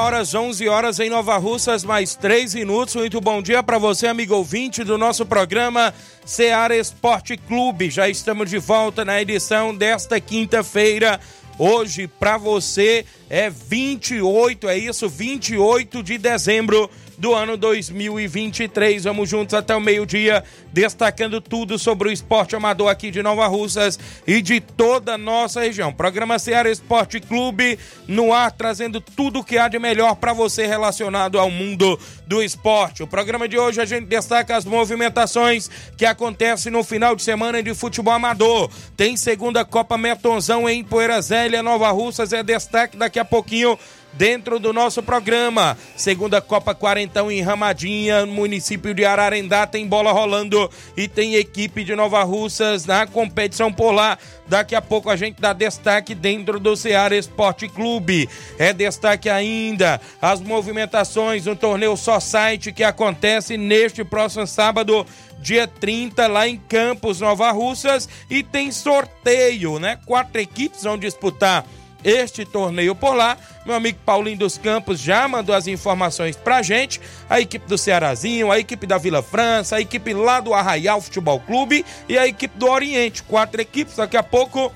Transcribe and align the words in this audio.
Horas, 0.00 0.34
11 0.34 0.66
horas 0.66 0.98
em 0.98 1.10
Nova 1.10 1.36
Russas, 1.36 1.84
mais 1.84 2.14
3 2.14 2.54
minutos. 2.54 2.96
Muito 2.96 3.20
bom 3.20 3.42
dia 3.42 3.62
para 3.62 3.76
você, 3.76 4.06
amigo 4.06 4.34
ouvinte 4.34 4.82
do 4.82 4.96
nosso 4.96 5.26
programa 5.26 5.92
Seara 6.24 6.74
Esporte 6.74 7.36
Clube. 7.36 7.90
Já 7.90 8.08
estamos 8.08 8.48
de 8.48 8.56
volta 8.56 9.04
na 9.04 9.20
edição 9.20 9.76
desta 9.76 10.18
quinta-feira. 10.18 11.20
Hoje, 11.58 12.06
para 12.06 12.38
você, 12.38 13.04
é 13.28 13.50
28, 13.50 14.70
é 14.70 14.78
isso, 14.78 15.06
28 15.06 16.02
de 16.02 16.16
dezembro 16.16 16.90
do 17.20 17.34
ano 17.34 17.54
2023. 17.58 19.04
Vamos 19.04 19.28
juntos 19.28 19.52
até 19.52 19.76
o 19.76 19.80
meio-dia, 19.80 20.42
destacando 20.72 21.38
tudo 21.38 21.78
sobre 21.78 22.08
o 22.08 22.12
esporte 22.12 22.56
amador 22.56 22.88
aqui 22.88 23.10
de 23.10 23.22
Nova 23.22 23.46
Russas 23.46 23.98
e 24.26 24.40
de 24.40 24.58
toda 24.58 25.14
a 25.14 25.18
nossa 25.18 25.60
região. 25.60 25.92
Programa 25.92 26.38
Ceará 26.38 26.70
Esporte 26.70 27.20
Clube 27.20 27.78
no 28.08 28.32
ar, 28.32 28.50
trazendo 28.50 29.02
tudo 29.02 29.40
o 29.40 29.44
que 29.44 29.58
há 29.58 29.68
de 29.68 29.78
melhor 29.78 30.16
para 30.16 30.32
você 30.32 30.66
relacionado 30.66 31.38
ao 31.38 31.50
mundo 31.50 32.00
do 32.26 32.42
esporte. 32.42 33.02
O 33.02 33.06
programa 33.06 33.46
de 33.46 33.58
hoje 33.58 33.82
a 33.82 33.84
gente 33.84 34.06
destaca 34.06 34.56
as 34.56 34.64
movimentações 34.64 35.68
que 35.98 36.06
acontecem 36.06 36.72
no 36.72 36.82
final 36.82 37.14
de 37.14 37.22
semana 37.22 37.62
de 37.62 37.74
futebol 37.74 38.14
amador. 38.14 38.70
Tem 38.96 39.14
segunda 39.14 39.62
Copa 39.62 39.98
Metonzão 39.98 40.66
em 40.66 40.82
Poeira 40.82 41.20
Zélia, 41.20 41.62
Nova 41.62 41.90
Russas, 41.90 42.32
é 42.32 42.42
destaque 42.42 42.96
daqui 42.96 43.18
a 43.18 43.24
pouquinho 43.26 43.78
dentro 44.12 44.58
do 44.58 44.72
nosso 44.72 45.02
programa. 45.02 45.76
Segunda 45.96 46.40
Copa 46.40 46.74
Quarentão 46.74 47.30
em 47.30 47.40
Ramadinha, 47.40 48.26
município 48.26 48.94
de 48.94 49.04
Ararendá, 49.04 49.66
tem 49.66 49.86
bola 49.86 50.12
rolando 50.12 50.70
e 50.96 51.08
tem 51.08 51.34
equipe 51.34 51.84
de 51.84 51.94
Nova 51.94 52.22
Russas 52.22 52.84
na 52.86 53.06
competição 53.06 53.72
por 53.72 53.92
lá. 53.92 54.18
Daqui 54.46 54.74
a 54.74 54.82
pouco 54.82 55.08
a 55.08 55.16
gente 55.16 55.40
dá 55.40 55.52
destaque 55.52 56.14
dentro 56.14 56.58
do 56.58 56.76
Ceará 56.76 57.16
Esporte 57.16 57.68
Clube. 57.68 58.28
É 58.58 58.72
destaque 58.72 59.28
ainda 59.28 60.00
as 60.20 60.40
movimentações 60.40 61.46
no 61.46 61.54
torneio 61.54 61.96
Só 61.96 62.18
Site 62.18 62.72
que 62.72 62.82
acontece 62.82 63.56
neste 63.56 64.02
próximo 64.02 64.46
sábado 64.46 65.06
dia 65.40 65.66
30, 65.66 66.26
lá 66.26 66.46
em 66.46 66.56
Campos, 66.56 67.20
Nova 67.20 67.50
Russas, 67.50 68.08
e 68.28 68.42
tem 68.42 68.70
sorteio, 68.70 69.78
né? 69.78 69.98
Quatro 70.04 70.40
equipes 70.40 70.82
vão 70.82 70.98
disputar 70.98 71.64
este 72.04 72.44
torneio 72.44 72.94
por 72.94 73.14
lá. 73.14 73.36
Meu 73.64 73.74
amigo 73.74 73.98
Paulinho 74.04 74.38
dos 74.38 74.56
Campos 74.56 75.00
já 75.00 75.28
mandou 75.28 75.54
as 75.54 75.66
informações 75.66 76.36
pra 76.36 76.62
gente. 76.62 77.00
A 77.28 77.40
equipe 77.40 77.66
do 77.68 77.76
Cearazinho, 77.76 78.50
a 78.50 78.58
equipe 78.58 78.86
da 78.86 78.98
Vila 78.98 79.22
França, 79.22 79.76
a 79.76 79.80
equipe 79.80 80.12
lá 80.14 80.40
do 80.40 80.54
Arraial 80.54 81.00
Futebol 81.00 81.40
Clube 81.40 81.84
e 82.08 82.18
a 82.18 82.26
equipe 82.26 82.58
do 82.58 82.68
Oriente. 82.68 83.22
Quatro 83.22 83.60
equipes. 83.60 83.96
Daqui 83.96 84.16
a 84.16 84.22
pouco 84.22 84.72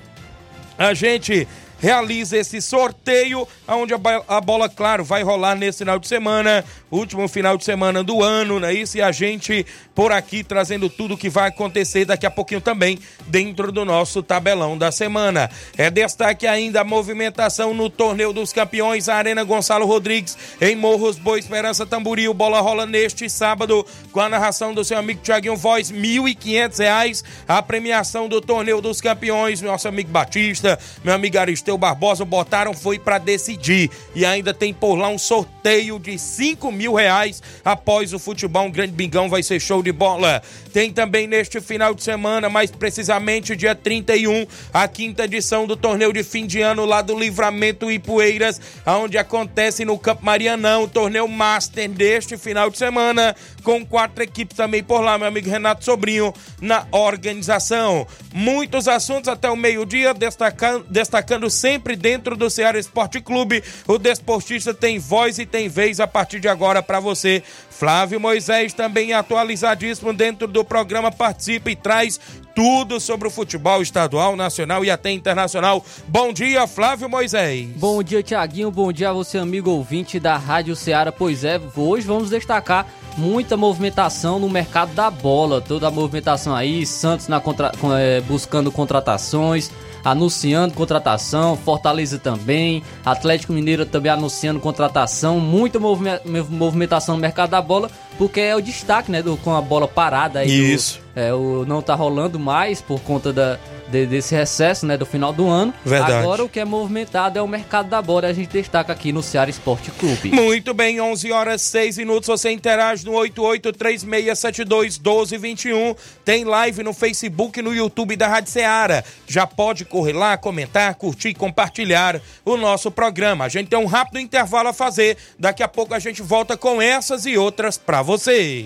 a 0.77 0.93
gente 0.93 1.47
realiza 1.79 2.37
esse 2.37 2.61
sorteio, 2.61 3.47
onde 3.67 3.93
a 3.93 4.41
bola, 4.41 4.69
claro, 4.69 5.03
vai 5.03 5.23
rolar 5.23 5.55
nesse 5.55 5.79
final 5.79 5.99
de 5.99 6.07
semana, 6.07 6.63
último 6.91 7.27
final 7.27 7.57
de 7.57 7.65
semana 7.65 8.03
do 8.03 8.23
ano, 8.23 8.59
não 8.59 8.67
é 8.67 8.73
isso? 8.73 8.97
E 8.97 9.01
a 9.01 9.11
gente 9.11 9.65
por 9.93 10.11
aqui 10.11 10.43
trazendo 10.43 10.89
tudo 10.89 11.17
que 11.17 11.29
vai 11.29 11.49
acontecer 11.49 12.05
daqui 12.05 12.25
a 12.25 12.31
pouquinho 12.31 12.59
também 12.59 12.99
dentro 13.27 13.71
do 13.71 13.85
nosso 13.85 14.21
tabelão 14.21 14.77
da 14.77 14.91
semana. 14.91 15.49
É 15.77 15.89
destaque 15.89 16.45
ainda 16.45 16.81
a 16.81 16.83
movimentação 16.83 17.73
no 17.73 17.89
Torneio 17.89 18.33
dos 18.33 18.51
Campeões, 18.51 19.07
a 19.07 19.15
Arena 19.15 19.43
Gonçalo 19.43 19.85
Rodrigues, 19.85 20.37
em 20.59 20.75
Morros, 20.75 21.17
Boa 21.17 21.39
Esperança, 21.39 21.85
Tamboril. 21.85 22.33
Bola 22.33 22.59
rola 22.59 22.85
neste 22.85 23.29
sábado 23.29 23.85
com 24.11 24.19
a 24.19 24.27
narração 24.27 24.73
do 24.73 24.83
seu 24.83 24.97
amigo 24.97 25.21
Tiaguinho 25.21 25.55
Voz, 25.55 25.89
R$ 25.89 25.97
1.500 25.97 27.23
a 27.47 27.61
premiação 27.61 28.27
do 28.27 28.41
Torneio 28.41 28.81
dos 28.81 28.99
Campeões. 28.99 29.61
Nosso 29.61 29.87
amigo 29.87 30.09
Batista, 30.09 30.77
meu 31.03 31.13
amigo 31.13 31.37
Aristeu 31.65 31.77
Barbosa 31.79 32.23
botaram 32.23 32.75
foi 32.75 32.99
para 32.99 33.17
decidir. 33.17 33.89
E 34.13 34.23
ainda 34.23 34.53
tem 34.53 34.71
por 34.71 34.95
lá 34.95 35.09
um 35.09 35.17
sorteio 35.17 35.97
de 35.97 36.17
5 36.19 36.71
mil 36.71 36.93
reais 36.93 37.41
após 37.63 38.13
o 38.13 38.19
futebol. 38.19 38.65
Um 38.65 38.71
grande 38.71 38.93
bingão 38.93 39.27
vai 39.27 39.41
ser 39.41 39.59
show 39.59 39.81
de 39.81 39.91
bola. 39.91 40.43
Tem 40.71 40.91
também 40.91 41.25
neste 41.25 41.59
final 41.59 41.95
de 41.95 42.03
semana, 42.03 42.49
mais 42.49 42.69
precisamente 42.69 43.55
dia 43.55 43.73
31, 43.73 44.45
a 44.73 44.87
quinta 44.87 45.23
edição 45.23 45.65
do 45.65 45.75
torneio 45.75 46.11
de 46.11 46.21
fim 46.21 46.45
de 46.45 46.61
ano 46.61 46.85
lá 46.85 47.01
do 47.01 47.17
Livramento 47.17 47.89
Ipueiras, 47.89 48.59
onde 48.85 49.17
acontece 49.17 49.85
no 49.85 49.97
Campo 49.97 50.25
Marianão, 50.25 50.83
o 50.83 50.87
torneio 50.87 51.27
Master 51.29 51.89
deste 51.89 52.37
final 52.37 52.69
de 52.69 52.77
semana, 52.77 53.33
com 53.63 53.85
quatro 53.85 54.21
equipes 54.21 54.57
também 54.57 54.83
por 54.83 54.99
lá, 54.99 55.17
meu 55.17 55.29
amigo 55.29 55.49
Renato 55.49 55.85
Sobrinho, 55.85 56.33
na 56.61 56.85
organização. 56.91 58.05
Muitos 58.33 58.89
assuntos 58.89 59.29
até 59.29 59.49
o 59.49 59.55
meio-dia, 59.55 60.13
destacando, 60.13 60.85
destacando 60.89 61.49
sempre 61.55 61.95
dentro 61.95 62.35
do 62.35 62.49
Ceará 62.49 62.77
Esporte 62.77 63.19
Clube. 63.19 63.63
O 63.87 63.97
desportista 63.97 64.73
tem 64.73 64.99
voz 64.99 65.39
e 65.39 65.45
tem 65.45 65.67
vez 65.67 65.99
a 65.99 66.05
partir 66.07 66.39
de 66.39 66.47
agora 66.47 66.83
para 66.83 66.99
você. 66.99 67.41
Flávio 67.69 68.19
Moisés 68.19 68.73
também 68.73 69.13
atualizadíssimo 69.13 70.13
dentro 70.13 70.47
do 70.47 70.63
programa 70.63 71.11
participa 71.11 71.71
e 71.71 71.75
traz 71.75 72.19
tudo 72.55 73.01
sobre 73.01 73.27
o 73.27 73.31
futebol 73.31 73.81
estadual, 73.81 74.35
nacional 74.35 74.85
e 74.85 74.89
até 74.89 75.11
internacional. 75.11 75.83
Bom 76.07 76.31
dia, 76.31 76.65
Flávio 76.67 77.09
Moisés. 77.09 77.67
Bom 77.75 78.01
dia, 78.01 78.23
Tiaguinho. 78.23 78.71
Bom 78.71 78.93
dia 78.93 79.09
a 79.09 79.13
você, 79.13 79.37
amigo 79.37 79.69
ouvinte 79.71 80.19
da 80.19 80.37
Rádio 80.37 80.75
Ceará. 80.75 81.11
Pois 81.11 81.43
é, 81.43 81.59
hoje 81.75 82.07
vamos 82.07 82.29
destacar 82.29 82.87
muita 83.17 83.57
movimentação 83.57 84.39
no 84.39 84.49
mercado 84.49 84.93
da 84.93 85.09
bola. 85.11 85.59
Toda 85.59 85.87
a 85.87 85.91
movimentação 85.91 86.55
aí, 86.55 86.85
Santos 86.85 87.27
na 87.27 87.41
contra, 87.41 87.71
é, 87.99 88.21
buscando 88.21 88.71
contratações, 88.71 89.69
anunciando 90.05 90.75
contratação, 90.75 91.57
Fortaleza 91.57 92.19
também, 92.19 92.83
Atlético 93.03 93.51
Mineiro 93.51 93.87
também 93.87 94.11
anunciando 94.11 94.59
contratação, 94.59 95.39
muita 95.39 95.79
movimentação 95.79 97.15
no 97.15 97.21
mercado 97.21 97.49
da 97.49 97.61
bola, 97.61 97.89
porque 98.15 98.39
é 98.39 98.55
o 98.55 98.61
destaque, 98.61 99.11
né, 99.11 99.23
do, 99.23 99.35
com 99.37 99.55
a 99.55 99.61
bola 99.61 99.87
parada 99.87 100.39
aí. 100.39 100.73
Isso. 100.73 100.99
Do, 100.99 101.04
é, 101.15 101.33
o, 101.33 101.65
não 101.65 101.81
tá 101.81 101.95
rolando 101.95 102.37
mais 102.37 102.81
por 102.81 102.99
conta 102.99 103.31
da, 103.31 103.57
de, 103.87 104.05
desse 104.05 104.35
recesso, 104.35 104.85
né, 104.85 104.97
do 104.97 105.05
final 105.05 105.31
do 105.31 105.47
ano. 105.47 105.73
Verdade. 105.85 106.11
Agora 106.13 106.43
o 106.43 106.49
que 106.49 106.59
é 106.59 106.65
movimentado 106.65 107.39
é 107.39 107.41
o 107.41 107.47
mercado 107.47 107.87
da 107.89 108.01
bola, 108.01 108.27
a 108.27 108.33
gente 108.33 108.49
destaca 108.49 108.91
aqui 108.91 109.13
no 109.13 109.23
Ceará 109.23 109.49
Esporte 109.49 109.91
Clube. 109.91 110.31
Muito 110.31 110.73
bem, 110.73 110.99
11 110.99 111.31
horas 111.31 111.61
6 111.61 111.99
minutos, 111.99 112.27
você 112.27 112.51
interage 112.51 113.05
no 113.05 113.13
8836721221. 113.13 115.95
Tem 116.23 116.43
live 116.43 116.83
no 116.83 116.93
Facebook 116.93 117.59
e 117.59 117.63
no 117.63 117.73
YouTube 117.73 118.15
da 118.15 118.27
Rádio 118.27 118.51
Ceará. 118.51 119.03
Já 119.27 119.47
pode 119.47 119.85
correr 119.85 120.13
lá, 120.13 120.37
comentar, 120.37 120.93
curtir 120.95 121.29
e 121.29 121.33
compartilhar 121.33 122.21
o 122.43 122.57
nosso 122.57 122.91
programa. 122.91 123.45
A 123.45 123.49
gente 123.49 123.69
tem 123.69 123.79
um 123.79 123.85
rápido 123.85 124.19
intervalo 124.19 124.67
a 124.69 124.73
fazer. 124.73 125.17
Daqui 125.39 125.63
a 125.63 125.67
pouco 125.67 125.93
a 125.93 125.99
gente 125.99 126.21
volta 126.21 126.57
com 126.57 126.81
essas 126.81 127.25
e 127.25 127.37
outras 127.37 127.77
para 127.77 128.01
você. 128.01 128.65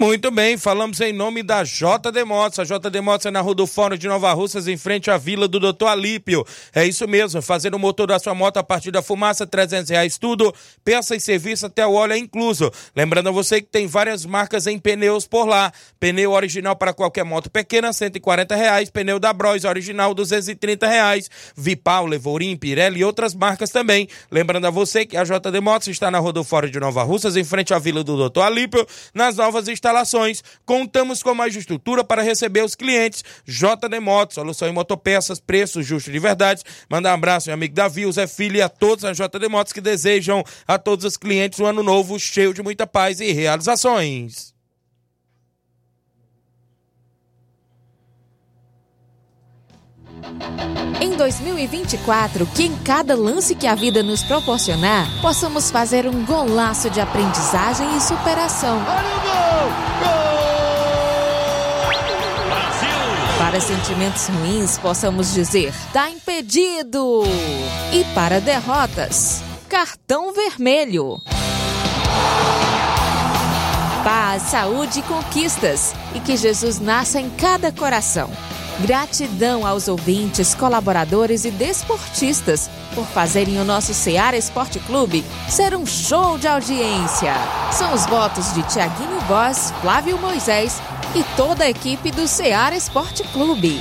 Muito 0.00 0.30
bem, 0.30 0.56
falamos 0.56 0.98
em 1.02 1.12
nome 1.12 1.42
da 1.42 1.62
JD 1.62 2.24
Motos. 2.24 2.58
A 2.58 2.64
JD 2.64 3.02
Motos 3.02 3.26
é 3.26 3.30
na 3.30 3.42
Rua 3.42 3.54
do 3.54 3.66
Fórum 3.66 3.98
de 3.98 4.08
Nova 4.08 4.32
Russas, 4.32 4.66
em 4.66 4.78
frente 4.78 5.10
à 5.10 5.18
Vila 5.18 5.46
do 5.46 5.60
Doutor 5.60 5.88
Alípio. 5.88 6.42
É 6.74 6.86
isso 6.86 7.06
mesmo, 7.06 7.42
fazendo 7.42 7.74
o 7.74 7.78
motor 7.78 8.06
da 8.06 8.18
sua 8.18 8.34
moto 8.34 8.56
a 8.56 8.62
partir 8.62 8.90
da 8.90 9.02
fumaça, 9.02 9.46
300 9.46 9.90
reais 9.90 10.16
tudo, 10.16 10.54
peça 10.82 11.14
e 11.14 11.20
serviço 11.20 11.66
até 11.66 11.86
o 11.86 11.92
óleo 11.92 12.14
é 12.14 12.16
incluso. 12.16 12.72
Lembrando 12.96 13.28
a 13.28 13.30
você 13.30 13.60
que 13.60 13.68
tem 13.68 13.86
várias 13.86 14.24
marcas 14.24 14.66
em 14.66 14.78
pneus 14.78 15.26
por 15.26 15.46
lá. 15.46 15.70
Pneu 16.00 16.32
original 16.32 16.74
para 16.74 16.94
qualquer 16.94 17.26
moto 17.26 17.50
pequena, 17.50 17.92
140 17.92 18.56
reais. 18.56 18.88
Pneu 18.88 19.18
da 19.18 19.34
Bros 19.34 19.66
original, 19.66 20.14
230 20.14 20.86
reais. 20.86 21.28
Vipal, 21.54 22.06
Levorim, 22.06 22.56
Pirelli 22.56 23.00
e 23.00 23.04
outras 23.04 23.34
marcas 23.34 23.68
também. 23.68 24.08
Lembrando 24.30 24.66
a 24.66 24.70
você 24.70 25.04
que 25.04 25.18
a 25.18 25.24
JD 25.24 25.60
Motos 25.60 25.88
está 25.88 26.10
na 26.10 26.18
Rua 26.18 26.32
do 26.32 26.42
Fórum 26.42 26.70
de 26.70 26.80
Nova 26.80 27.02
Russas, 27.02 27.36
em 27.36 27.44
frente 27.44 27.74
à 27.74 27.78
Vila 27.78 28.02
do 28.02 28.16
Doutor 28.16 28.44
Alípio, 28.44 28.86
nas 29.12 29.36
novas 29.36 29.68
instalações 29.68 29.89
instalações. 29.90 30.42
Contamos 30.64 31.22
com 31.22 31.34
mais 31.34 31.54
estrutura 31.54 32.04
para 32.04 32.22
receber 32.22 32.64
os 32.64 32.74
clientes. 32.74 33.24
JD 33.46 34.00
Motos, 34.00 34.36
solução 34.36 34.68
em 34.68 34.72
motopeças, 34.72 35.40
preço 35.40 35.82
justo 35.82 36.10
de 36.10 36.18
verdade. 36.18 36.62
Manda 36.88 37.10
um 37.10 37.14
abraço, 37.14 37.48
meu 37.48 37.54
amigo 37.54 37.74
Davi, 37.74 38.06
o 38.06 38.12
Zé 38.12 38.26
Filho 38.26 38.56
e 38.56 38.62
a 38.62 38.68
todos 38.68 39.04
a 39.04 39.12
JD 39.12 39.48
Motos 39.48 39.72
que 39.72 39.80
desejam 39.80 40.44
a 40.66 40.78
todos 40.78 41.04
os 41.04 41.16
clientes 41.16 41.58
um 41.60 41.66
ano 41.66 41.82
novo 41.82 42.18
cheio 42.18 42.54
de 42.54 42.62
muita 42.62 42.86
paz 42.86 43.20
e 43.20 43.32
realizações. 43.32 44.59
Em 51.00 51.16
2024, 51.16 52.46
que 52.46 52.64
em 52.64 52.76
cada 52.78 53.16
lance 53.16 53.54
que 53.54 53.66
a 53.66 53.74
vida 53.74 54.02
nos 54.02 54.22
proporcionar, 54.22 55.06
possamos 55.22 55.70
fazer 55.70 56.06
um 56.06 56.24
golaço 56.24 56.90
de 56.90 57.00
aprendizagem 57.00 57.96
e 57.96 58.00
superação. 58.00 58.78
Para 63.38 63.60
sentimentos 63.60 64.28
ruins, 64.28 64.78
possamos 64.78 65.32
dizer: 65.32 65.72
tá 65.92 66.10
impedido! 66.10 67.22
E 67.92 68.04
para 68.14 68.40
derrotas, 68.40 69.42
cartão 69.68 70.32
vermelho. 70.34 71.16
Paz, 74.04 74.42
saúde 74.42 75.00
e 75.00 75.02
conquistas, 75.02 75.94
e 76.14 76.20
que 76.20 76.36
Jesus 76.36 76.78
nasça 76.78 77.20
em 77.20 77.30
cada 77.30 77.72
coração. 77.72 78.30
Gratidão 78.82 79.66
aos 79.66 79.88
ouvintes, 79.88 80.54
colaboradores 80.54 81.44
e 81.44 81.50
desportistas 81.50 82.70
por 82.94 83.04
fazerem 83.06 83.60
o 83.60 83.64
nosso 83.64 83.92
Seara 83.92 84.36
Esporte 84.36 84.78
Clube 84.80 85.24
ser 85.48 85.74
um 85.76 85.84
show 85.84 86.38
de 86.38 86.48
audiência. 86.48 87.34
São 87.72 87.92
os 87.92 88.06
votos 88.06 88.54
de 88.54 88.62
Tiaguinho 88.62 89.20
Voz, 89.28 89.72
Flávio 89.82 90.18
Moisés 90.18 90.80
e 91.14 91.22
toda 91.36 91.64
a 91.64 91.70
equipe 91.70 92.10
do 92.10 92.26
Seara 92.26 92.74
Esporte 92.74 93.22
Clube. 93.24 93.78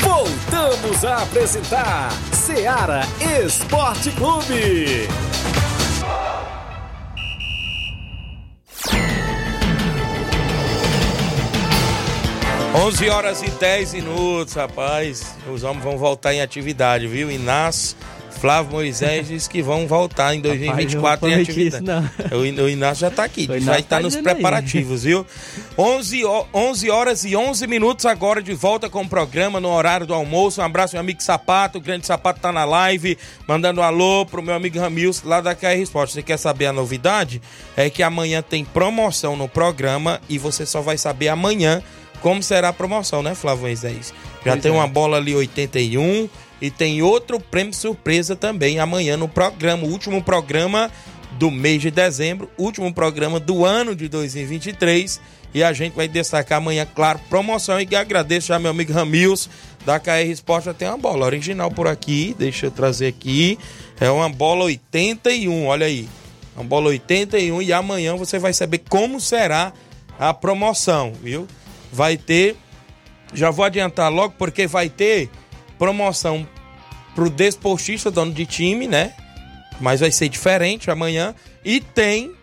Voltamos 0.00 1.04
a 1.04 1.22
apresentar 1.22 2.10
Seara 2.32 3.02
Esporte 3.44 4.10
Clube. 4.12 5.06
11 12.74 13.08
horas 13.08 13.40
e 13.40 13.48
10 13.50 13.94
minutos, 13.94 14.54
rapaz. 14.54 15.36
Os 15.48 15.62
homens 15.62 15.84
vão 15.84 15.96
voltar 15.96 16.34
em 16.34 16.42
atividade, 16.42 17.06
viu? 17.06 17.30
Inácio, 17.30 17.96
Flávio 18.40 18.72
Moisés 18.72 19.28
diz 19.28 19.46
que 19.46 19.62
vão 19.62 19.86
voltar 19.86 20.34
em 20.34 20.40
2024 20.40 21.28
em 21.28 21.34
atividade. 21.34 21.84
O, 22.32 22.62
o 22.64 22.68
Inácio 22.68 23.02
já 23.02 23.08
está 23.08 23.22
aqui, 23.22 23.48
já 23.60 23.78
está 23.78 24.00
nos 24.00 24.16
preparativos, 24.16 25.04
aí. 25.04 25.12
viu? 25.12 25.26
11, 25.78 26.22
11 26.52 26.90
horas 26.90 27.24
e 27.24 27.36
11 27.36 27.64
minutos 27.68 28.06
agora 28.06 28.42
de 28.42 28.52
volta 28.52 28.90
com 28.90 29.02
o 29.02 29.08
programa 29.08 29.60
no 29.60 29.70
horário 29.70 30.04
do 30.04 30.12
almoço. 30.12 30.60
Um 30.60 30.64
abraço, 30.64 30.96
meu 30.96 31.00
amigo 31.00 31.22
Sapato. 31.22 31.78
O 31.78 31.80
grande 31.80 32.06
Sapato 32.06 32.40
tá 32.40 32.50
na 32.50 32.64
live, 32.64 33.16
mandando 33.46 33.80
um 33.80 33.84
alô 33.84 34.26
pro 34.26 34.42
meu 34.42 34.54
amigo 34.54 34.80
Ramils 34.80 35.22
lá 35.22 35.40
da 35.40 35.54
KR 35.54 35.78
Sport. 35.84 36.10
Você 36.10 36.22
quer 36.24 36.38
saber 36.38 36.66
a 36.66 36.72
novidade? 36.72 37.40
É 37.76 37.88
que 37.88 38.02
amanhã 38.02 38.42
tem 38.42 38.64
promoção 38.64 39.36
no 39.36 39.48
programa 39.48 40.20
e 40.28 40.38
você 40.38 40.66
só 40.66 40.80
vai 40.80 40.98
saber 40.98 41.28
amanhã 41.28 41.80
como 42.24 42.42
será 42.42 42.70
a 42.70 42.72
promoção, 42.72 43.22
né, 43.22 43.34
Flávio 43.34 43.64
Moisés? 43.64 44.14
Já 44.42 44.52
pois 44.52 44.62
tem 44.62 44.72
é. 44.72 44.74
uma 44.74 44.86
bola 44.86 45.18
ali 45.18 45.34
81 45.34 46.26
e 46.58 46.70
tem 46.70 47.02
outro 47.02 47.38
prêmio 47.38 47.74
surpresa 47.74 48.34
também 48.34 48.78
amanhã 48.78 49.14
no 49.14 49.28
programa, 49.28 49.84
o 49.84 49.90
último 49.90 50.22
programa 50.22 50.90
do 51.32 51.50
mês 51.50 51.82
de 51.82 51.90
dezembro, 51.90 52.48
último 52.56 52.94
programa 52.94 53.38
do 53.38 53.62
ano 53.62 53.94
de 53.94 54.08
2023. 54.08 55.20
E 55.52 55.62
a 55.62 55.74
gente 55.74 55.92
vai 55.92 56.08
destacar 56.08 56.56
amanhã, 56.56 56.86
claro, 56.94 57.20
promoção. 57.28 57.78
E 57.78 57.94
agradeço 57.94 58.46
já 58.48 58.58
meu 58.58 58.70
amigo 58.70 58.94
Ramils 58.94 59.50
da 59.84 60.00
KR 60.00 60.26
Sport. 60.30 60.64
Já 60.64 60.72
tem 60.72 60.88
uma 60.88 60.96
bola 60.96 61.26
original 61.26 61.70
por 61.70 61.86
aqui. 61.86 62.34
Deixa 62.38 62.66
eu 62.66 62.70
trazer 62.70 63.08
aqui. 63.08 63.58
É 64.00 64.10
uma 64.10 64.30
bola 64.30 64.64
81, 64.64 65.66
olha 65.66 65.84
aí. 65.84 66.08
Uma 66.56 66.64
bola 66.64 66.88
81. 66.88 67.60
E 67.60 67.70
amanhã 67.70 68.16
você 68.16 68.38
vai 68.38 68.54
saber 68.54 68.80
como 68.88 69.20
será 69.20 69.74
a 70.18 70.32
promoção, 70.32 71.12
viu? 71.22 71.46
Vai 71.94 72.16
ter, 72.16 72.56
já 73.32 73.50
vou 73.50 73.64
adiantar 73.64 74.12
logo, 74.12 74.34
porque 74.36 74.66
vai 74.66 74.88
ter 74.88 75.30
promoção 75.78 76.46
pro 77.14 77.30
desportista, 77.30 78.10
dono 78.10 78.32
de 78.32 78.44
time, 78.44 78.88
né? 78.88 79.14
Mas 79.80 80.00
vai 80.00 80.10
ser 80.10 80.28
diferente 80.28 80.90
amanhã. 80.90 81.34
E 81.64 81.80
tem 81.80 82.34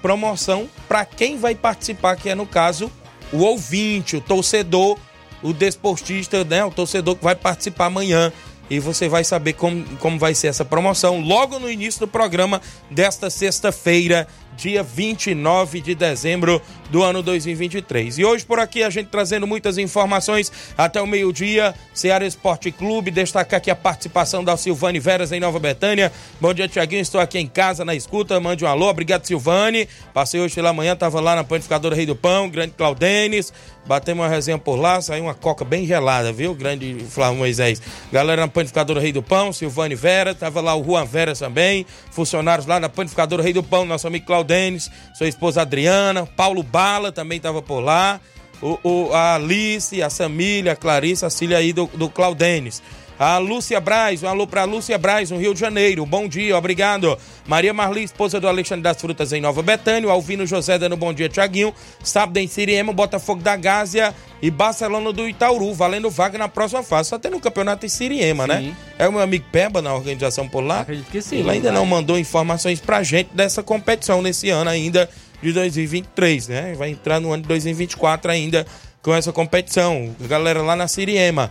promoção 0.00 0.66
para 0.88 1.04
quem 1.04 1.36
vai 1.36 1.54
participar, 1.54 2.16
que 2.16 2.30
é 2.30 2.34
no 2.34 2.46
caso 2.46 2.90
o 3.30 3.42
ouvinte, 3.42 4.16
o 4.16 4.20
torcedor, 4.20 4.98
o 5.42 5.52
desportista, 5.52 6.42
né? 6.42 6.64
O 6.64 6.70
torcedor 6.70 7.16
que 7.16 7.24
vai 7.24 7.36
participar 7.36 7.86
amanhã. 7.86 8.32
E 8.70 8.78
você 8.78 9.08
vai 9.08 9.24
saber 9.24 9.54
como, 9.54 9.84
como 9.96 10.18
vai 10.18 10.34
ser 10.34 10.46
essa 10.46 10.64
promoção 10.64 11.20
logo 11.20 11.58
no 11.58 11.70
início 11.70 12.00
do 12.00 12.08
programa 12.08 12.62
desta 12.90 13.28
sexta-feira, 13.28 14.26
dia 14.56 14.82
29 14.82 15.80
de 15.80 15.94
dezembro 15.94 16.60
do 16.90 17.02
ano 17.02 17.22
2023. 17.22 18.18
E 18.18 18.24
hoje 18.24 18.44
por 18.44 18.58
aqui 18.58 18.82
a 18.82 18.90
gente 18.90 19.06
trazendo 19.06 19.46
muitas 19.46 19.78
informações 19.78 20.52
até 20.76 21.00
o 21.00 21.06
meio-dia. 21.06 21.74
Ceará 21.94 22.26
Esporte 22.26 22.70
Clube, 22.70 23.10
destacar 23.10 23.58
aqui 23.58 23.70
a 23.70 23.76
participação 23.76 24.42
da 24.42 24.56
Silvane 24.56 24.98
Veras 24.98 25.32
em 25.32 25.40
Nova 25.40 25.58
Betânia. 25.58 26.12
Bom 26.40 26.52
dia, 26.52 26.68
Tiaguinho. 26.68 27.02
Estou 27.02 27.20
aqui 27.20 27.38
em 27.38 27.46
casa 27.46 27.84
na 27.84 27.94
escuta. 27.94 28.38
Mande 28.40 28.64
um 28.64 28.68
alô. 28.68 28.88
Obrigado, 28.88 29.24
Silvane. 29.24 29.88
Passei 30.12 30.40
hoje 30.40 30.54
pela 30.54 30.72
manhã, 30.72 30.94
estava 30.94 31.20
lá 31.20 31.36
na 31.36 31.44
panificadora 31.44 31.94
Rei 31.94 32.06
do 32.06 32.16
Pão, 32.16 32.48
grande 32.48 32.74
Claudenes. 32.76 33.52
Batemos 33.86 34.24
uma 34.24 34.28
resenha 34.28 34.58
por 34.58 34.76
lá, 34.76 35.00
saiu 35.00 35.24
uma 35.24 35.34
coca 35.34 35.64
bem 35.64 35.86
gelada, 35.86 36.32
viu? 36.32 36.54
Grande 36.54 37.04
Flávio 37.08 37.38
Moisés. 37.38 37.80
Galera 38.12 38.42
na 38.42 38.48
panificadora 38.48 39.00
Rei 39.00 39.12
do 39.12 39.22
Pão, 39.22 39.52
Silvane 39.52 39.94
Vera, 39.94 40.34
tava 40.34 40.60
lá 40.60 40.76
o 40.76 40.84
Juan 40.84 41.04
Vera 41.04 41.34
também, 41.34 41.86
funcionários 42.10 42.66
lá 42.66 42.78
na 42.78 42.88
panificadora 42.88 43.42
Rei 43.42 43.52
do 43.52 43.62
Pão, 43.62 43.84
nosso 43.84 44.06
amigo 44.06 44.26
Claudenes, 44.40 44.90
sua 45.14 45.28
esposa 45.28 45.62
Adriana, 45.62 46.26
Paulo 46.26 46.62
Bala 46.62 47.12
também 47.12 47.38
tava 47.38 47.60
por 47.60 47.80
lá, 47.80 48.20
o, 48.62 48.78
o, 48.82 49.12
a 49.12 49.34
Alice, 49.34 50.02
a 50.02 50.10
Samília, 50.10 50.72
a 50.72 50.76
Clarice, 50.76 51.24
a 51.24 51.30
Cília 51.30 51.58
aí 51.58 51.72
do, 51.72 51.86
do 51.86 52.08
Claudenes. 52.08 52.82
A 53.20 53.36
Lúcia 53.36 53.78
Braz, 53.78 54.22
um 54.22 54.28
alô 54.28 54.46
pra 54.46 54.64
Lúcia 54.64 54.96
Braz, 54.96 55.30
no 55.30 55.36
Rio 55.36 55.52
de 55.52 55.60
Janeiro. 55.60 56.06
Bom 56.06 56.26
dia, 56.26 56.56
obrigado. 56.56 57.18
Maria 57.46 57.74
Marli, 57.74 58.02
esposa 58.02 58.40
do 58.40 58.48
Alexandre 58.48 58.82
das 58.82 58.98
Frutas 58.98 59.30
em 59.34 59.42
Nova 59.42 59.62
Betânia. 59.62 60.10
Alvino 60.10 60.46
José 60.46 60.78
dando 60.78 60.96
bom 60.96 61.12
dia, 61.12 61.28
Tiaguinho. 61.28 61.74
Sábado 62.02 62.38
em 62.38 62.46
Siriema, 62.46 62.94
Botafogo 62.94 63.42
da 63.42 63.54
Gásia 63.56 64.14
e 64.40 64.50
Barcelona 64.50 65.12
do 65.12 65.28
Itauru, 65.28 65.74
valendo 65.74 66.08
vaga 66.08 66.38
na 66.38 66.48
próxima 66.48 66.82
fase. 66.82 67.10
Só 67.10 67.18
tem 67.18 67.30
no 67.30 67.38
campeonato 67.38 67.84
em 67.84 67.90
Siriema, 67.90 68.46
né? 68.46 68.60
Sim. 68.60 68.76
É 68.98 69.06
o 69.06 69.12
meu 69.12 69.20
amigo 69.20 69.44
Peba 69.52 69.82
na 69.82 69.94
organização 69.94 70.48
por 70.48 70.62
lá. 70.62 70.80
Acredito 70.80 71.10
que 71.10 71.20
sim. 71.20 71.40
Ele 71.40 71.50
ainda 71.50 71.68
vai. 71.68 71.78
não 71.78 71.84
mandou 71.84 72.18
informações 72.18 72.80
pra 72.80 73.02
gente 73.02 73.28
dessa 73.34 73.62
competição 73.62 74.22
nesse 74.22 74.48
ano 74.48 74.70
ainda 74.70 75.10
de 75.42 75.52
2023, 75.52 76.48
né? 76.48 76.74
Vai 76.74 76.88
entrar 76.88 77.20
no 77.20 77.30
ano 77.30 77.42
de 77.42 77.48
2024 77.50 78.32
ainda 78.32 78.66
com 79.02 79.14
essa 79.14 79.30
competição. 79.30 80.16
Galera 80.20 80.62
lá 80.62 80.74
na 80.74 80.88
Siriema. 80.88 81.50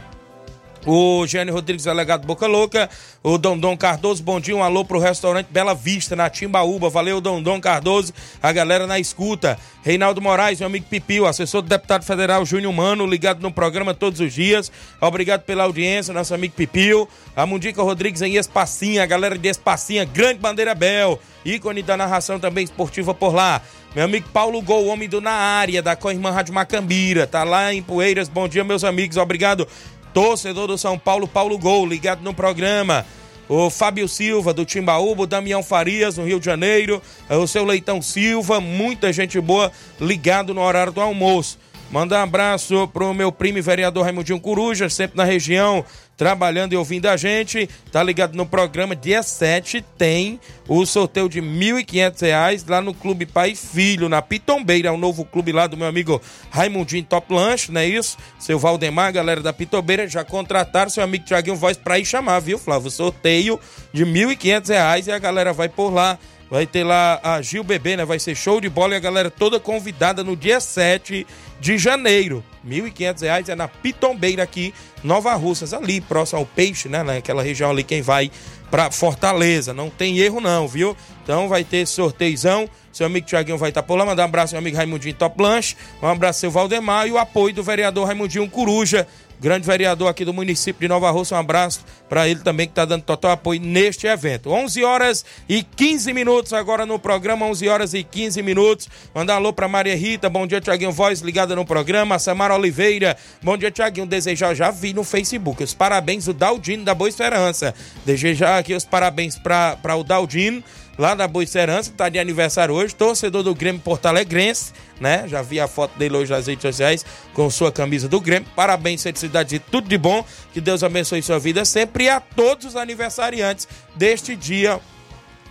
O 0.92 1.28
Gênio 1.28 1.54
Rodrigues, 1.54 1.86
delegado 1.86 2.26
Boca 2.26 2.48
Louca. 2.48 2.90
O 3.22 3.38
Dondon 3.38 3.78
Cardoso, 3.78 4.24
bom 4.24 4.40
dia. 4.40 4.56
Um 4.56 4.64
alô 4.64 4.84
pro 4.84 4.98
restaurante 4.98 5.46
Bela 5.52 5.76
Vista, 5.76 6.16
na 6.16 6.32
Timbaúba. 6.32 6.90
Valeu, 6.90 7.22
Dondon 7.22 7.62
Cardoso. 7.62 8.12
A 8.42 8.52
galera 8.52 8.88
na 8.88 8.98
escuta. 8.98 9.56
Reinaldo 9.84 10.20
Moraes, 10.20 10.58
meu 10.58 10.66
amigo 10.66 10.88
Pipio, 10.90 11.28
assessor 11.28 11.62
do 11.62 11.70
deputado 11.70 12.04
federal 12.04 12.44
Júnior 12.44 12.74
Mano, 12.74 13.06
ligado 13.06 13.40
no 13.40 13.52
programa 13.52 13.94
todos 13.94 14.20
os 14.20 14.34
dias. 14.34 14.72
Obrigado 15.00 15.44
pela 15.44 15.64
audiência, 15.64 16.12
nosso 16.12 16.34
amigo 16.34 16.56
Pipio. 16.56 17.08
A 17.36 17.46
Mundica 17.46 17.84
Rodrigues 17.84 18.24
em 18.24 18.38
Espacinha, 18.38 19.04
a 19.04 19.06
galera 19.06 19.38
de 19.38 19.48
Espacinha, 19.48 20.04
Grande 20.06 20.40
Bandeira 20.40 20.74
Bel. 20.74 21.20
Ícone 21.46 21.84
da 21.84 21.96
narração 21.96 22.40
também 22.40 22.64
esportiva 22.64 23.14
por 23.14 23.34
lá. 23.34 23.62
Meu 23.96 24.06
amigo 24.06 24.28
Paulo 24.32 24.62
Gol, 24.62 24.88
homem 24.88 25.10
do 25.10 25.22
Na 25.22 25.32
Área, 25.32 25.82
da 25.82 25.96
Coirmã 25.96 26.30
Rádio 26.30 26.54
Macambira. 26.54 27.26
Tá 27.26 27.44
lá 27.44 27.74
em 27.74 27.82
Poeiras. 27.82 28.28
Bom 28.28 28.48
dia, 28.48 28.64
meus 28.64 28.84
amigos. 28.84 29.18
Obrigado 29.18 29.68
torcedor 30.14 30.68
do 30.68 30.78
São 30.78 30.98
Paulo, 30.98 31.28
Paulo 31.28 31.58
Gol, 31.58 31.86
ligado 31.86 32.22
no 32.22 32.34
programa. 32.34 33.06
O 33.48 33.70
Fábio 33.70 34.08
Silva, 34.08 34.54
do 34.54 34.64
Timbaúba, 34.64 35.24
o 35.24 35.28
Damião 35.28 35.64
Farias, 35.64 36.18
no 36.18 36.26
Rio 36.26 36.40
de 36.40 36.46
Janeiro, 36.46 37.02
o 37.30 37.48
seu 37.48 37.66
Leitão 37.66 38.00
Silva, 38.00 38.62
muita 38.62 39.12
gente 39.12 39.42
boa 39.42 39.72
ligado 40.00 40.54
no 40.54 40.62
horário 40.62 40.94
do 40.94 41.02
almoço. 41.02 41.58
Mandar 41.92 42.20
um 42.20 42.24
abraço 42.24 42.88
pro 42.90 43.12
meu 43.12 43.32
primo 43.32 43.60
vereador 43.64 44.04
Raimundinho 44.04 44.40
Coruja, 44.40 44.88
sempre 44.88 45.18
na 45.18 45.24
região, 45.24 45.84
trabalhando 46.20 46.74
e 46.74 46.76
ouvindo 46.76 47.06
a 47.06 47.16
gente. 47.16 47.70
Tá 47.94 48.04
ligado 48.04 48.36
no 48.36 48.46
programa. 48.46 48.94
Dia 48.94 49.24
7 49.24 49.82
tem 49.98 50.38
o 50.68 50.86
sorteio 50.86 51.30
de 51.30 51.40
R$ 51.40 51.48
1.500 51.48 52.66
lá 52.68 52.82
no 52.82 52.94
Clube 52.94 53.26
Pai 53.26 53.52
e 53.52 53.56
Filho, 53.56 54.10
na 54.10 54.22
Pitombeira. 54.22 54.90
É 54.90 54.92
um 54.92 54.98
novo 54.98 55.24
clube 55.24 55.54
lá 55.54 55.66
do 55.66 55.78
meu 55.78 55.88
amigo 55.88 56.22
Raimundinho 56.52 57.06
Top 57.06 57.34
Lanche, 57.34 57.72
não 57.72 57.80
é 57.80 57.88
isso? 57.88 58.18
Seu 58.38 58.60
Valdemar, 58.60 59.14
galera 59.14 59.42
da 59.42 59.54
Pitombeira, 59.54 60.10
já 60.10 60.26
contrataram 60.26 60.90
seu 60.90 61.02
amigo 61.02 61.24
Tiaguinho 61.24 61.56
Voz 61.56 61.78
pra 61.78 61.98
ir 61.98 62.04
chamar, 62.04 62.42
viu, 62.42 62.60
Flávio? 62.60 62.92
Sorteio 62.92 63.58
de 63.94 64.04
R$ 64.04 64.12
1.500 64.36 65.08
e 65.08 65.12
a 65.12 65.18
galera 65.18 65.54
vai 65.54 65.70
por 65.70 65.90
lá. 65.94 66.20
Vai 66.50 66.66
ter 66.66 66.84
lá 66.84 67.20
a 67.22 67.42
Gil 67.42 67.64
Bebê, 67.64 67.96
né? 67.96 68.06
Vai 68.06 68.18
ser 68.18 68.34
show 68.34 68.60
de 68.60 68.70
bola 68.70 68.94
e 68.94 68.98
a 68.98 69.00
galera 69.00 69.30
toda 69.30 69.60
convidada 69.60 70.24
no 70.24 70.36
dia 70.36 70.60
7 70.60 71.28
de 71.60 71.78
janeiro. 71.78 72.44
R$ 72.68 72.82
1.500 72.82 73.50
é 73.50 73.56
na 73.56 73.68
Pitombeira 73.68 74.42
aqui, 74.42 74.74
Nova 75.04 75.34
Russas, 75.36 75.74
ali 75.74 76.02
próximo 76.02 76.40
ao 76.40 76.46
Peixe, 76.46 76.90
né? 76.90 77.04
Naquela 77.04 77.44
região 77.44 77.70
ali, 77.70 77.84
quem 77.84 78.02
vai 78.02 78.32
pra 78.72 78.90
Fortaleza. 78.90 79.74
Não 79.74 79.90
tem 79.90 80.18
erro 80.18 80.42
não, 80.42 80.68
viu? 80.68 80.98
Então 81.24 81.48
vai 81.48 81.64
ter 81.64 81.86
sorteizão. 81.86 82.68
Seu 82.92 83.06
amigo 83.06 83.28
Tiaguinho 83.28 83.58
vai 83.58 83.70
estar 83.70 83.84
por 83.84 83.96
lá. 83.96 84.06
Mandar 84.06 84.24
um 84.24 84.26
abraço 84.26 84.54
meu 84.54 84.60
amigo 84.60 84.76
Raimundinho 84.76 85.14
Top 85.14 85.42
Lanche. 85.42 85.76
Um 86.02 86.08
abraço 86.08 86.40
seu 86.40 86.50
Valdemar 86.50 87.08
e 87.08 87.12
o 87.12 87.18
apoio 87.18 87.54
do 87.54 87.64
vereador 87.64 88.08
Raimundinho 88.08 88.50
Coruja 88.50 89.08
grande 89.40 89.66
vereador 89.66 90.08
aqui 90.08 90.26
do 90.26 90.34
município 90.34 90.82
de 90.82 90.88
Nova 90.88 91.10
Rússia. 91.12 91.36
Um 91.36 91.40
abraço 91.40 91.84
para 92.08 92.28
ele 92.28 92.40
também 92.42 92.68
que 92.68 92.72
está 92.72 92.86
dando 92.86 93.04
total 93.04 93.32
apoio 93.32 93.62
neste 93.62 94.08
evento. 94.08 94.52
11 94.52 94.84
horas 94.84 95.26
e 95.48 95.64
15 95.64 96.12
minutos 96.14 96.54
agora 96.54 96.86
no 96.86 97.00
programa, 97.00 97.46
11 97.46 97.68
horas 97.70 97.94
e 97.94 98.04
15 98.04 98.42
minutos. 98.42 98.90
Mandar 99.14 99.36
alô 99.36 99.54
para 99.54 99.68
Maria 99.68 99.96
Rita, 99.96 100.30
bom 100.30 100.46
dia 100.46 100.60
Tiaguinho 100.60 100.92
Voz, 100.92 101.22
ligada 101.22 101.56
no 101.56 101.66
programa. 101.66 102.20
Samara 102.20 102.56
Oliveira, 102.56 103.16
bom 103.42 103.58
dia 103.58 103.72
Tiaguinho, 103.72 104.06
desejar, 104.06 104.54
já 104.54 104.72
vi 104.72 104.94
no 104.94 105.04
Facebook, 105.04 105.64
os 105.64 105.74
parabéns 105.74 106.26
do 106.26 106.34
Daldino 106.34 106.84
da 106.84 106.94
Boa 106.94 107.10
Esperança. 107.10 107.74
Desejar 108.06 108.60
aqui 108.60 108.74
os 108.74 108.86
parabéns 108.86 109.38
para 109.38 109.96
o 109.96 110.04
Daldino 110.04 110.64
lá 111.00 111.16
da 111.16 111.30
Boa 111.30 111.42
Esperança, 111.42 111.94
tá 111.96 112.10
de 112.10 112.20
aniversário 112.20 112.76
hoje, 112.76 112.94
torcedor 112.94 113.42
do 113.42 113.56
Grêmio 113.56 113.80
Porto 113.80 114.06
Alegrense, 114.08 114.74
né? 115.00 115.26
Já 115.30 115.42
vi 115.42 115.58
a 115.58 115.66
foto 115.66 115.98
dele 115.98 116.18
hoje 116.18 116.30
nas 116.30 116.46
redes 116.46 116.62
sociais 116.62 117.06
com 117.34 117.50
sua 117.50 117.72
camisa 117.72 118.10
do 118.10 118.20
Grêmio. 118.20 118.50
Parabéns, 118.54 119.02
felicidade 119.02 119.56
e 119.56 119.60
tudo 119.60 119.88
de 119.88 119.98
bom. 119.98 120.26
Que 120.54 120.60
Deus 120.60 120.84
abençoe 120.84 121.22
sua 121.22 121.40
vida 121.40 121.64
sempre 121.64 122.04
e 122.04 122.10
a 122.10 122.20
todos 122.20 122.66
os 122.66 122.76
aniversariantes 122.76 123.66
deste 123.96 124.36
dia 124.36 124.78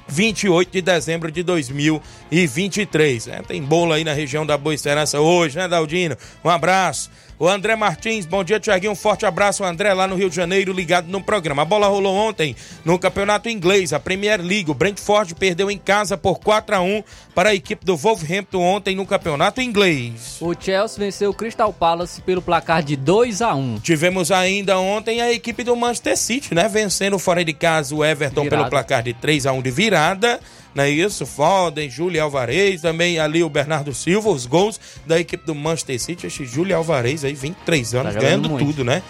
28 0.06 0.70
de 0.70 0.82
dezembro 0.82 1.32
de 1.32 1.42
2023. 1.42 3.26
né? 3.26 3.42
tem 3.48 3.62
bolo 3.62 3.94
aí 3.94 4.04
na 4.04 4.12
região 4.12 4.44
da 4.44 4.58
Boa 4.58 4.74
Esperança 4.74 5.18
hoje, 5.18 5.56
né, 5.56 5.66
Daldino? 5.66 6.14
Um 6.44 6.50
abraço. 6.50 7.10
O 7.40 7.48
André 7.48 7.76
Martins, 7.76 8.26
bom 8.26 8.42
dia, 8.42 8.58
Tiaguinho. 8.58 8.90
Um 8.90 8.96
forte 8.96 9.24
abraço, 9.24 9.62
André, 9.62 9.94
lá 9.94 10.08
no 10.08 10.16
Rio 10.16 10.28
de 10.28 10.34
Janeiro, 10.34 10.72
ligado 10.72 11.06
no 11.06 11.22
programa. 11.22 11.62
A 11.62 11.64
bola 11.64 11.86
rolou 11.86 12.12
ontem 12.12 12.56
no 12.84 12.98
campeonato 12.98 13.48
inglês, 13.48 13.92
a 13.92 14.00
Premier 14.00 14.40
League. 14.40 14.68
O 14.68 14.74
Brentford 14.74 15.36
perdeu 15.36 15.70
em 15.70 15.78
casa 15.78 16.16
por 16.16 16.40
4 16.40 16.74
a 16.74 16.80
1 16.80 17.04
para 17.36 17.50
a 17.50 17.54
equipe 17.54 17.86
do 17.86 17.96
Wolverhampton 17.96 18.60
ontem 18.60 18.96
no 18.96 19.06
campeonato 19.06 19.60
inglês. 19.60 20.38
O 20.40 20.52
Chelsea 20.52 20.98
venceu 20.98 21.30
o 21.30 21.34
Crystal 21.34 21.72
Palace 21.72 22.20
pelo 22.22 22.42
placar 22.42 22.82
de 22.82 22.96
2 22.96 23.40
a 23.40 23.54
1 23.54 23.78
Tivemos 23.84 24.32
ainda 24.32 24.76
ontem 24.80 25.20
a 25.20 25.30
equipe 25.32 25.62
do 25.62 25.76
Manchester 25.76 26.16
City, 26.16 26.54
né? 26.56 26.66
Vencendo 26.68 27.20
fora 27.20 27.44
de 27.44 27.52
casa 27.52 27.94
o 27.94 28.04
Everton 28.04 28.42
Virada. 28.42 28.56
pelo 28.56 28.70
placar 28.70 29.04
de 29.04 29.12
3 29.12 29.46
a 29.46 29.52
1 29.52 29.62
de 29.62 29.70
virada. 29.70 30.40
Não 30.74 30.84
é 30.84 30.90
isso? 30.90 31.26
Foden, 31.26 31.90
Júlio 31.90 32.22
Alvarez, 32.22 32.82
também 32.82 33.18
ali 33.18 33.42
o 33.42 33.48
Bernardo 33.48 33.92
Silva, 33.94 34.28
os 34.28 34.46
gols 34.46 34.78
da 35.06 35.18
equipe 35.18 35.44
do 35.44 35.54
Manchester 35.54 35.98
City. 36.00 36.26
Esse 36.26 36.44
Júlio 36.44 36.76
Alvarez 36.76 37.24
aí, 37.24 37.34
23 37.34 37.94
anos, 37.94 38.14
Tá 38.14 38.20
ganhando 38.20 38.48
muito. 38.50 38.64
tudo, 38.66 38.84
né? 38.84 39.02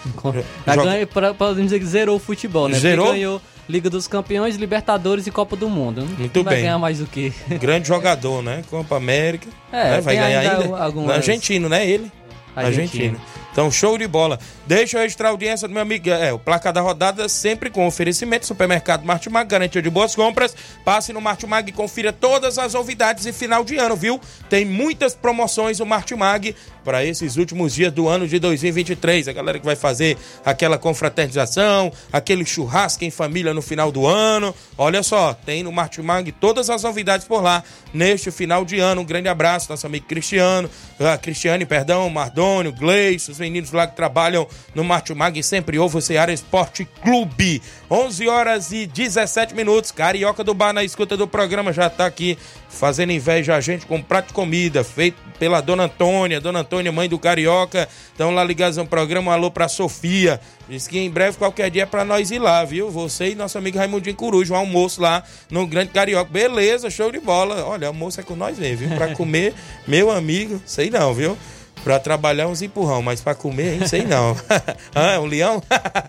Já 0.65 0.73
Joga- 0.75 0.89
ganha, 0.91 1.07
pra- 1.07 1.33
podemos 1.33 1.63
dizer 1.65 1.79
que 1.79 1.85
zerou 1.85 2.15
o 2.15 2.19
futebol, 2.19 2.67
né? 2.67 2.75
Porque 2.75 2.87
Zerou? 2.87 3.11
ganhou 3.11 3.41
Liga 3.67 3.87
dos 3.87 4.07
Campeões, 4.07 4.55
Libertadores 4.55 5.27
e 5.27 5.31
Copa 5.31 5.55
do 5.55 5.69
Mundo. 5.69 6.03
Muito 6.17 6.43
vai 6.43 6.55
bem. 6.55 6.63
ganhar 6.63 6.79
mais 6.79 7.01
o 7.01 7.05
quê? 7.05 7.31
Grande 7.61 7.87
jogador, 7.87 8.41
né? 8.41 8.63
Copa 8.67 8.95
América. 8.97 9.47
É, 9.71 9.91
né? 9.91 10.01
Vai 10.01 10.15
ganhar 10.15 10.39
ainda 10.39 10.63
ainda. 10.63 10.77
algumas- 10.83 11.15
Argentino, 11.17 11.69
né? 11.69 11.87
Ele? 11.87 12.11
Argentino. 12.55 13.03
Argentino. 13.15 13.21
Então, 13.51 13.69
show 13.71 13.95
de 13.97 14.07
bola. 14.07 14.39
Deixa 14.69 14.97
eu 14.97 15.01
registrar 15.01 15.29
a 15.29 15.31
audiência 15.31 15.67
do 15.67 15.73
meu 15.73 15.81
amigo. 15.81 16.11
É, 16.11 16.31
o 16.31 16.37
placar 16.37 16.71
da 16.71 16.79
rodada 16.79 17.27
sempre 17.27 17.71
com 17.71 17.87
oferecimento. 17.87 18.45
Supermercado 18.45 19.03
Martimag, 19.03 19.49
garantia 19.49 19.81
de 19.81 19.89
boas 19.89 20.13
compras. 20.13 20.55
Passe 20.85 21.11
no 21.11 21.19
Martimag 21.19 21.67
e 21.67 21.73
confira 21.73 22.13
todas 22.13 22.59
as 22.59 22.75
novidades 22.75 23.25
e 23.25 23.33
final 23.33 23.63
de 23.63 23.77
ano, 23.77 23.95
viu? 23.95 24.21
Tem 24.47 24.63
muitas 24.65 25.15
promoções 25.15 25.79
o 25.79 25.87
Martimag 25.87 26.55
para 26.85 27.03
esses 27.03 27.35
últimos 27.35 27.73
dias 27.73 27.91
do 27.91 28.07
ano 28.07 28.27
de 28.27 28.37
2023. 28.37 29.27
A 29.27 29.33
galera 29.33 29.57
que 29.57 29.65
vai 29.65 29.75
fazer 29.75 30.15
aquela 30.45 30.77
confraternização, 30.77 31.91
aquele 32.13 32.45
churrasco 32.45 33.03
em 33.03 33.09
família 33.09 33.55
no 33.55 33.63
final 33.63 33.91
do 33.91 34.05
ano. 34.05 34.53
Olha 34.77 35.01
só, 35.01 35.33
tem 35.33 35.63
no 35.63 35.71
Martimag 35.71 36.31
todas 36.33 36.69
as 36.69 36.83
novidades 36.83 37.25
por 37.25 37.41
lá 37.41 37.63
neste 37.91 38.29
final 38.29 38.63
de 38.63 38.79
ano. 38.79 39.01
Um 39.01 39.05
grande 39.05 39.29
abraço, 39.29 39.67
nosso 39.67 39.87
amigo 39.87 40.05
Cristiano, 40.05 40.69
ah, 40.99 41.17
Cristiane, 41.17 41.65
perdão, 41.65 42.07
Mardônio, 42.07 42.71
Gleice, 42.71 43.31
os 43.31 43.39
meninos 43.39 43.71
lá 43.71 43.87
que 43.87 43.95
trabalham 43.95 44.47
no 44.73 44.83
Martimag 44.83 45.39
e 45.39 45.43
sempre 45.43 45.79
ouve 45.79 45.97
o 45.97 46.01
Ceará 46.01 46.31
Esporte 46.31 46.87
Clube. 47.01 47.61
11 47.89 48.27
horas 48.27 48.71
e 48.71 48.85
17 48.85 49.55
minutos. 49.55 49.91
Carioca 49.91 50.43
do 50.43 50.53
Bar 50.53 50.73
na 50.73 50.83
escuta 50.83 51.17
do 51.17 51.27
programa 51.27 51.73
já 51.73 51.89
tá 51.89 52.05
aqui 52.05 52.37
fazendo 52.69 53.11
inveja 53.11 53.55
a 53.55 53.61
gente 53.61 53.85
com 53.85 54.01
prato 54.01 54.27
de 54.27 54.33
comida 54.33 54.83
feito 54.83 55.17
pela 55.39 55.61
Dona 55.61 55.83
Antônia. 55.83 56.39
Dona 56.39 56.59
Antônia, 56.59 56.91
mãe 56.91 57.09
do 57.09 57.17
Carioca. 57.17 57.89
Estão 58.11 58.31
lá 58.31 58.43
ligados 58.43 58.77
no 58.77 58.85
programa. 58.85 59.31
Um 59.31 59.33
alô 59.33 59.49
pra 59.49 59.67
Sofia. 59.67 60.39
Diz 60.67 60.87
que 60.87 60.99
em 60.99 61.09
breve, 61.09 61.37
qualquer 61.37 61.71
dia, 61.71 61.83
é 61.83 61.85
pra 61.85 62.05
nós 62.05 62.29
ir 62.29 62.37
lá, 62.37 62.63
viu? 62.63 62.91
Você 62.91 63.29
e 63.29 63.35
nosso 63.35 63.57
amigo 63.57 63.77
Raimundinho 63.79 64.15
Coruja, 64.15 64.53
um 64.53 64.57
almoço 64.57 65.01
lá 65.01 65.23
no 65.49 65.65
Grande 65.65 65.91
Carioca. 65.91 66.29
Beleza, 66.31 66.91
show 66.91 67.11
de 67.11 67.19
bola. 67.19 67.65
Olha, 67.65 67.87
almoço 67.87 68.19
é 68.19 68.23
com 68.23 68.35
nós 68.35 68.59
mesmo, 68.59 68.87
viu? 68.87 68.95
Pra 68.95 69.07
comer, 69.15 69.53
meu 69.87 70.11
amigo, 70.11 70.61
sei 70.65 70.91
não, 70.91 71.11
viu? 71.13 71.35
Pra 71.83 71.99
trabalhar 71.99 72.47
uns 72.47 72.61
empurrão, 72.61 73.01
mas 73.01 73.21
pra 73.21 73.33
comer, 73.33 73.75
hein? 73.75 73.87
Sei 73.87 74.03
não. 74.03 74.35
ah, 74.93 75.19
um 75.19 75.25
leão? 75.25 75.63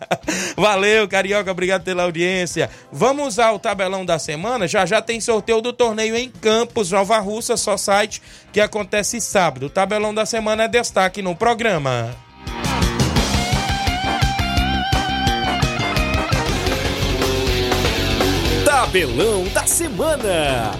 Valeu, 0.56 1.08
Carioca, 1.08 1.50
obrigado 1.50 1.82
pela 1.84 2.02
audiência. 2.02 2.68
Vamos 2.92 3.38
ao 3.38 3.58
tabelão 3.58 4.04
da 4.04 4.18
semana. 4.18 4.66
Já 4.66 4.84
já 4.84 5.00
tem 5.00 5.20
sorteio 5.20 5.60
do 5.60 5.72
torneio 5.72 6.16
em 6.16 6.28
Campos, 6.28 6.90
Nova 6.90 7.18
Russa, 7.18 7.56
só 7.56 7.76
site, 7.76 8.20
que 8.52 8.60
acontece 8.60 9.20
sábado. 9.20 9.66
O 9.66 9.70
tabelão 9.70 10.12
da 10.12 10.26
semana 10.26 10.64
é 10.64 10.68
destaque 10.68 11.22
no 11.22 11.36
programa. 11.36 12.14
Tabelão 18.64 19.44
da 19.52 19.66
semana. 19.66 20.72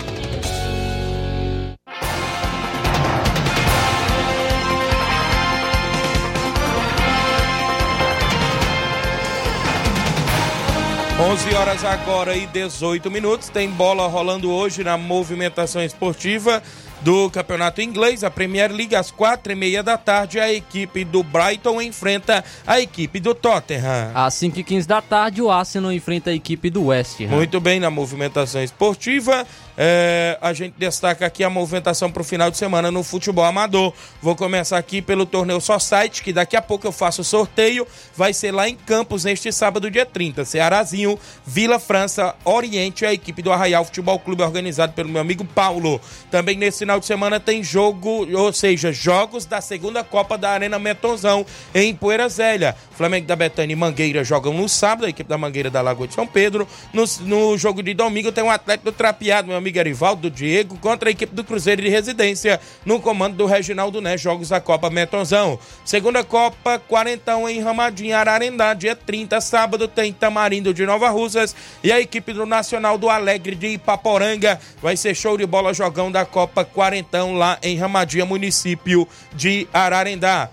Onze 11.20 11.54
horas 11.54 11.84
agora 11.84 12.34
e 12.34 12.46
18 12.46 13.10
minutos. 13.10 13.50
Tem 13.50 13.68
bola 13.68 14.06
rolando 14.08 14.50
hoje 14.50 14.82
na 14.82 14.96
movimentação 14.96 15.84
esportiva 15.84 16.62
do 17.02 17.30
Campeonato 17.30 17.80
Inglês, 17.80 18.22
a 18.24 18.30
Premier 18.30 18.70
League, 18.70 18.94
às 18.94 19.10
quatro 19.10 19.52
e 19.52 19.54
meia 19.54 19.82
da 19.82 19.96
tarde, 19.96 20.38
a 20.38 20.52
equipe 20.52 21.04
do 21.04 21.22
Brighton 21.22 21.80
enfrenta 21.80 22.44
a 22.66 22.80
equipe 22.80 23.20
do 23.20 23.34
Tottenham. 23.34 24.10
Às 24.14 24.34
5h15 24.34 24.86
da 24.86 25.00
tarde, 25.00 25.40
o 25.40 25.50
Arsenal 25.50 25.92
enfrenta 25.92 26.30
a 26.30 26.34
equipe 26.34 26.68
do 26.68 26.86
West 26.86 27.20
Ham. 27.20 27.28
Muito 27.28 27.60
bem, 27.60 27.80
na 27.80 27.90
movimentação 27.90 28.62
esportiva, 28.62 29.46
é, 29.82 30.36
a 30.42 30.52
gente 30.52 30.74
destaca 30.76 31.24
aqui 31.24 31.42
a 31.42 31.48
movimentação 31.48 32.12
para 32.12 32.20
o 32.20 32.24
final 32.24 32.50
de 32.50 32.58
semana 32.58 32.90
no 32.90 33.02
futebol 33.02 33.46
amador. 33.46 33.94
Vou 34.20 34.36
começar 34.36 34.76
aqui 34.76 35.00
pelo 35.00 35.24
torneio 35.24 35.58
Society, 35.58 36.22
que 36.22 36.34
daqui 36.34 36.54
a 36.54 36.60
pouco 36.60 36.86
eu 36.86 36.92
faço 36.92 37.22
o 37.22 37.24
sorteio. 37.24 37.86
Vai 38.14 38.34
ser 38.34 38.52
lá 38.52 38.68
em 38.68 38.76
Campos 38.76 39.24
neste 39.24 39.50
sábado, 39.50 39.90
dia 39.90 40.04
30. 40.04 40.44
Cearazinho, 40.44 41.18
Vila 41.46 41.78
França, 41.78 42.34
Oriente, 42.44 43.06
a 43.06 43.14
equipe 43.14 43.40
do 43.40 43.50
Arraial 43.50 43.82
Futebol 43.86 44.18
Clube, 44.18 44.42
organizado 44.42 44.92
pelo 44.92 45.08
meu 45.08 45.22
amigo 45.22 45.46
Paulo. 45.46 45.98
Também 46.30 46.58
nesse 46.58 46.80
final 46.80 47.00
de 47.00 47.06
semana 47.06 47.40
tem 47.40 47.64
jogo, 47.64 48.28
ou 48.38 48.52
seja, 48.52 48.92
jogos 48.92 49.46
da 49.46 49.62
segunda 49.62 50.04
Copa 50.04 50.36
da 50.36 50.50
Arena 50.50 50.78
Metonzão, 50.78 51.46
em 51.74 51.94
Poeira 51.94 52.28
Zélia. 52.28 52.76
Flamengo 52.90 53.26
da 53.26 53.34
Betânia 53.34 53.72
e 53.72 53.76
Mangueira 53.76 54.22
jogam 54.22 54.52
no 54.52 54.68
sábado, 54.68 55.06
a 55.06 55.08
equipe 55.08 55.26
da 55.26 55.38
Mangueira 55.38 55.70
da 55.70 55.80
Lagoa 55.80 56.06
de 56.06 56.12
São 56.12 56.26
Pedro. 56.26 56.68
No, 56.92 57.04
no 57.20 57.56
jogo 57.56 57.82
de 57.82 57.94
domingo 57.94 58.30
tem 58.30 58.44
um 58.44 58.50
atleta 58.50 58.84
do 58.84 58.92
Trapeado, 58.92 59.48
meu 59.48 59.56
amigo 59.56 59.69
Arivaldo 59.78 60.30
Diego, 60.30 60.76
contra 60.78 61.08
a 61.08 61.12
equipe 61.12 61.34
do 61.34 61.44
Cruzeiro 61.44 61.82
de 61.82 61.88
Residência, 61.88 62.60
no 62.84 63.00
comando 63.00 63.36
do 63.36 63.46
Reginaldo 63.46 64.00
Né, 64.00 64.16
jogos 64.16 64.48
da 64.48 64.60
Copa 64.60 64.90
Metonzão. 64.90 65.58
Segunda 65.84 66.24
Copa, 66.24 66.78
quarentão 66.78 67.48
em 67.48 67.60
Ramadinha, 67.60 68.18
Ararendá, 68.18 68.74
dia 68.74 68.96
30, 68.96 69.40
sábado, 69.40 69.86
tem 69.86 70.12
Tamarindo 70.12 70.74
de 70.74 70.84
Nova 70.84 71.08
Russas 71.10 71.54
e 71.84 71.92
a 71.92 72.00
equipe 72.00 72.32
do 72.32 72.46
Nacional 72.46 72.98
do 72.98 73.08
Alegre 73.08 73.54
de 73.54 73.68
Ipaporanga. 73.68 74.58
Vai 74.82 74.96
ser 74.96 75.14
show 75.14 75.36
de 75.36 75.46
bola 75.46 75.72
jogão 75.72 76.10
da 76.10 76.24
Copa 76.24 76.64
Quarentão 76.64 77.34
lá 77.34 77.58
em 77.62 77.76
Ramadinha, 77.76 78.24
município 78.24 79.06
de 79.34 79.68
Ararendá. 79.72 80.50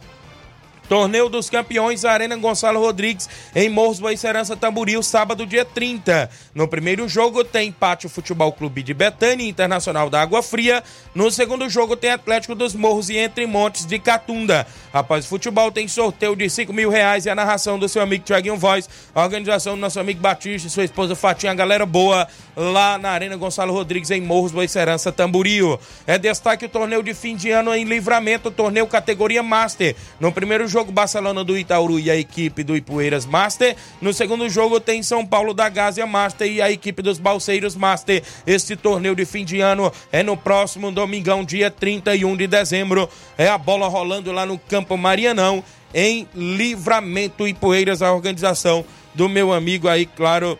Torneio 0.87 1.27
dos 1.27 1.49
Campeões, 1.49 2.05
Arena 2.05 2.35
Gonçalo 2.37 2.79
Rodrigues, 2.79 3.29
em 3.53 3.69
Morros 3.69 3.99
Boicerança 3.99 4.55
Tamboril, 4.55 5.03
sábado, 5.03 5.45
dia 5.45 5.65
30. 5.65 6.29
No 6.55 6.67
primeiro 6.67 7.07
jogo 7.09 7.43
tem 7.43 7.71
Pátio 7.71 8.09
Futebol 8.09 8.51
Clube 8.53 8.81
de 8.81 8.93
Betânia, 8.93 9.47
Internacional 9.47 10.09
da 10.09 10.21
Água 10.21 10.41
Fria. 10.41 10.83
No 11.13 11.29
segundo 11.29 11.69
jogo 11.69 11.95
tem 11.95 12.11
Atlético 12.11 12.55
dos 12.55 12.73
Morros 12.73 13.09
e 13.09 13.17
Entre 13.17 13.45
Montes 13.45 13.85
de 13.85 13.99
Catunda. 13.99 14.65
Após 14.93 15.25
o 15.25 15.27
futebol 15.27 15.71
tem 15.71 15.87
sorteio 15.87 16.35
de 16.35 16.49
5 16.49 16.71
mil 16.71 16.89
reais 16.89 17.25
e 17.25 17.29
a 17.29 17.35
narração 17.35 17.77
do 17.77 17.89
seu 17.89 18.01
amigo 18.01 18.23
Tiaguinho 18.23 18.55
Voz, 18.55 18.89
a 19.13 19.21
organização 19.21 19.75
do 19.75 19.81
nosso 19.81 19.99
amigo 19.99 20.21
Batista 20.21 20.67
e 20.67 20.71
sua 20.71 20.85
esposa 20.85 21.15
Fatinha, 21.15 21.51
a 21.51 21.55
galera 21.55 21.85
boa, 21.85 22.27
lá 22.55 22.97
na 22.97 23.09
Arena 23.09 23.35
Gonçalo 23.35 23.73
Rodrigues, 23.73 24.09
em 24.11 24.21
Morros 24.21 24.51
Boicerança 24.51 25.11
Tamboril. 25.11 25.79
É 26.05 26.17
destaque 26.17 26.65
o 26.65 26.69
torneio 26.69 27.03
de 27.03 27.13
fim 27.13 27.35
de 27.35 27.51
ano 27.51 27.75
em 27.75 27.83
livramento, 27.83 28.49
torneio 28.49 28.87
categoria 28.87 29.43
Master. 29.43 29.95
No 30.19 30.31
primeiro 30.31 30.67
jogo, 30.67 30.76
jogo, 30.77 30.91
Barcelona 30.91 31.43
do 31.43 31.57
Itaúru 31.57 31.99
e 31.99 32.11
a 32.11 32.15
equipe 32.15 32.63
do 32.63 32.77
Ipueiras 32.77 33.25
Master. 33.25 33.75
No 33.99 34.13
segundo 34.13 34.47
jogo 34.47 34.79
tem 34.79 35.01
São 35.01 35.25
Paulo 35.25 35.51
da 35.51 35.67
Gásia 35.67 36.05
Master 36.05 36.47
e 36.47 36.61
a 36.61 36.69
equipe 36.69 37.01
dos 37.01 37.17
Balseiros 37.17 37.75
Master. 37.75 38.21
Este 38.45 38.75
torneio 38.75 39.15
de 39.15 39.25
fim 39.25 39.43
de 39.43 39.59
ano 39.59 39.91
é 40.11 40.21
no 40.21 40.37
próximo 40.37 40.91
domingão, 40.91 41.43
dia 41.43 41.71
31 41.71 42.37
de 42.37 42.45
dezembro. 42.45 43.09
É 43.39 43.47
a 43.47 43.57
bola 43.57 43.87
rolando 43.87 44.31
lá 44.31 44.45
no 44.45 44.59
Campo 44.59 44.95
Marianão, 44.95 45.63
em 45.95 46.27
Livramento 46.35 47.47
Ipueiras, 47.47 48.03
a 48.03 48.13
organização 48.13 48.85
do 49.15 49.27
meu 49.27 49.51
amigo 49.51 49.87
aí, 49.87 50.05
claro, 50.05 50.59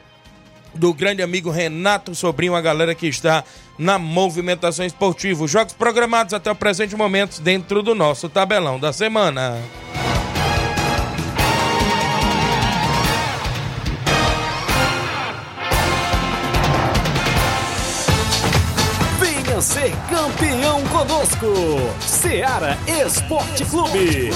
do 0.78 0.94
grande 0.94 1.22
amigo 1.22 1.50
Renato 1.50 2.16
Sobrinho, 2.16 2.56
a 2.56 2.62
galera 2.62 2.96
que 2.96 3.08
está 3.08 3.44
na 3.78 4.00
movimentação 4.00 4.86
esportiva. 4.86 5.48
Jogos 5.48 5.74
programados 5.74 6.34
até 6.34 6.52
o 6.52 6.56
presente 6.56 6.96
momento 6.96 7.42
dentro 7.42 7.84
do 7.84 7.94
nosso 7.94 8.30
tabelão 8.30 8.80
da 8.80 8.94
semana. 8.94 9.58
Venha 19.20 19.62
ser 19.62 19.92
campeão 20.10 20.84
conosco, 20.86 21.54
Seara 22.00 22.78
Esporte 22.88 23.66
Clube. 23.66 24.32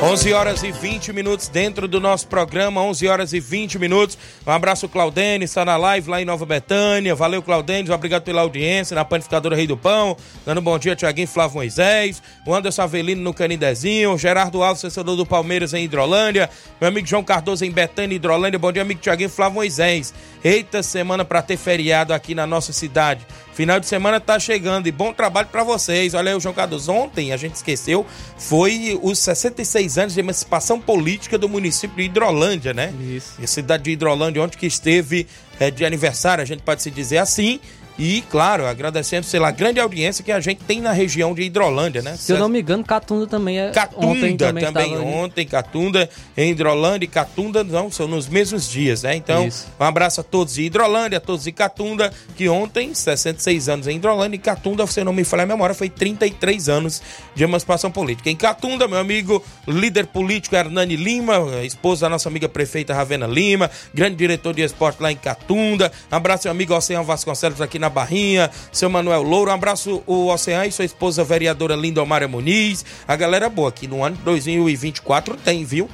11 0.00 0.32
horas 0.32 0.62
e 0.62 0.70
20 0.70 1.12
minutos 1.12 1.48
dentro 1.48 1.88
do 1.88 1.98
nosso 1.98 2.28
programa, 2.28 2.80
11 2.82 3.08
horas 3.08 3.32
e 3.32 3.40
20 3.40 3.80
minutos. 3.80 4.16
Um 4.46 4.52
abraço, 4.52 4.88
Claudene, 4.88 5.44
está 5.44 5.64
na 5.64 5.76
live 5.76 6.08
lá 6.08 6.22
em 6.22 6.24
Nova 6.24 6.46
Betânia. 6.46 7.16
Valeu, 7.16 7.42
Claudene, 7.42 7.90
obrigado 7.90 8.22
pela 8.22 8.42
audiência 8.42 8.94
na 8.94 9.04
Panificadora 9.04 9.56
Rei 9.56 9.66
do 9.66 9.76
Pão. 9.76 10.16
Dando 10.46 10.60
um 10.60 10.62
bom 10.62 10.78
dia, 10.78 10.94
Tiaguinho 10.94 11.26
Flávio 11.26 11.56
Moisés, 11.56 12.22
o 12.46 12.54
Anderson 12.54 12.82
Avelino 12.82 13.22
no 13.22 13.34
Canidezinho, 13.34 14.16
Gerardo 14.16 14.62
Alves, 14.62 14.84
assessor 14.84 15.02
do 15.02 15.26
Palmeiras 15.26 15.74
em 15.74 15.84
Hidrolândia, 15.84 16.48
meu 16.80 16.88
amigo 16.88 17.06
João 17.06 17.24
Cardoso 17.24 17.64
em 17.64 17.70
Betânia, 17.72 18.14
Hidrolândia. 18.14 18.56
Bom 18.56 18.70
dia, 18.70 18.82
amigo 18.82 19.00
Tiaguinho 19.00 19.28
Flávio 19.28 19.56
Moisés. 19.56 20.14
Eita 20.44 20.80
semana 20.80 21.24
para 21.24 21.42
ter 21.42 21.56
feriado 21.56 22.14
aqui 22.14 22.36
na 22.36 22.46
nossa 22.46 22.72
cidade. 22.72 23.26
Final 23.58 23.80
de 23.80 23.88
semana 23.88 24.20
tá 24.20 24.38
chegando 24.38 24.86
e 24.86 24.92
bom 24.92 25.12
trabalho 25.12 25.48
para 25.48 25.64
vocês. 25.64 26.14
Olha 26.14 26.30
aí, 26.30 26.36
o 26.36 26.38
João 26.38 26.54
Cardoso, 26.54 26.92
ontem 26.92 27.32
a 27.32 27.36
gente 27.36 27.56
esqueceu, 27.56 28.06
foi 28.36 28.96
os 29.02 29.18
66 29.18 29.98
anos 29.98 30.14
de 30.14 30.20
emancipação 30.20 30.80
política 30.80 31.36
do 31.36 31.48
município 31.48 31.96
de 31.96 32.04
Hidrolândia, 32.04 32.72
né? 32.72 32.94
Isso. 33.00 33.32
A 33.42 33.46
cidade 33.48 33.82
de 33.82 33.90
Hidrolândia, 33.90 34.40
onde 34.40 34.56
que 34.56 34.64
esteve 34.64 35.26
é, 35.58 35.72
de 35.72 35.84
aniversário, 35.84 36.40
a 36.40 36.44
gente 36.44 36.62
pode 36.62 36.84
se 36.84 36.90
dizer 36.92 37.18
assim. 37.18 37.58
E, 37.98 38.22
claro, 38.30 38.64
agradecendo, 38.64 39.26
sei 39.26 39.40
lá, 39.40 39.48
a 39.48 39.50
grande 39.50 39.80
audiência 39.80 40.22
que 40.22 40.30
a 40.30 40.38
gente 40.38 40.62
tem 40.62 40.80
na 40.80 40.92
região 40.92 41.34
de 41.34 41.42
Hidrolândia, 41.42 42.00
né? 42.00 42.16
Se 42.16 42.30
eu 42.32 42.38
não 42.38 42.48
me 42.48 42.60
engano, 42.60 42.84
Catunda 42.84 43.26
também 43.26 43.58
é. 43.58 43.70
Catunda 43.70 44.06
ontem 44.06 44.36
também, 44.36 44.64
também, 44.64 44.92
estava- 44.94 45.04
ontem, 45.10 45.46
Catunda, 45.46 46.08
em 46.36 46.52
Hidrolândia 46.52 47.06
e 47.06 47.08
Catunda, 47.08 47.64
não, 47.64 47.90
são 47.90 48.06
nos 48.06 48.28
mesmos 48.28 48.68
dias, 48.70 49.02
né? 49.02 49.16
Então, 49.16 49.48
Isso. 49.48 49.66
um 49.80 49.84
abraço 49.84 50.20
a 50.20 50.24
todos 50.24 50.54
de 50.54 50.62
Hidrolândia, 50.62 51.18
a 51.18 51.20
todos 51.20 51.42
de 51.44 51.50
Catunda, 51.50 52.12
que 52.36 52.48
ontem, 52.48 52.94
66 52.94 53.68
anos 53.68 53.88
em 53.88 53.96
Hidrolândia, 53.96 54.36
e 54.36 54.38
Catunda, 54.38 54.86
se 54.86 55.00
eu 55.00 55.04
não 55.04 55.12
me 55.12 55.24
falha 55.24 55.42
a 55.42 55.46
memória, 55.46 55.74
foi 55.74 55.88
33 55.90 56.68
anos 56.68 57.02
de 57.34 57.42
emancipação 57.42 57.90
política. 57.90 58.30
Em 58.30 58.36
Catunda, 58.36 58.86
meu 58.86 58.98
amigo, 58.98 59.44
líder 59.66 60.06
político 60.06 60.54
Hernani 60.54 60.94
Lima, 60.94 61.34
esposa 61.64 62.02
da 62.02 62.10
nossa 62.10 62.28
amiga 62.28 62.48
prefeita 62.48 62.94
Ravena 62.94 63.26
Lima, 63.26 63.68
grande 63.92 64.14
diretor 64.14 64.54
de 64.54 64.62
esporte 64.62 65.02
lá 65.02 65.10
em 65.10 65.16
Catunda, 65.16 65.90
um 66.12 66.14
abraço 66.16 66.46
ao 66.46 66.52
amigo 66.52 66.72
Oceano 66.74 67.04
Vasconcelos 67.04 67.60
aqui 67.60 67.78
na 67.78 67.87
Barrinha, 67.90 68.50
seu 68.72 68.88
Manuel 68.88 69.22
Louro, 69.22 69.50
um 69.50 69.54
abraço 69.54 70.02
o 70.06 70.28
Oceano 70.28 70.66
e 70.66 70.72
sua 70.72 70.84
esposa 70.84 71.24
vereadora 71.24 71.74
Lindomara 71.74 72.28
Muniz, 72.28 72.84
a 73.06 73.16
galera 73.16 73.48
boa 73.48 73.68
aqui 73.68 73.86
no 73.86 74.04
ano 74.04 74.16
de 74.16 74.22
2024 74.22 75.36
tem, 75.36 75.64
viu? 75.64 75.88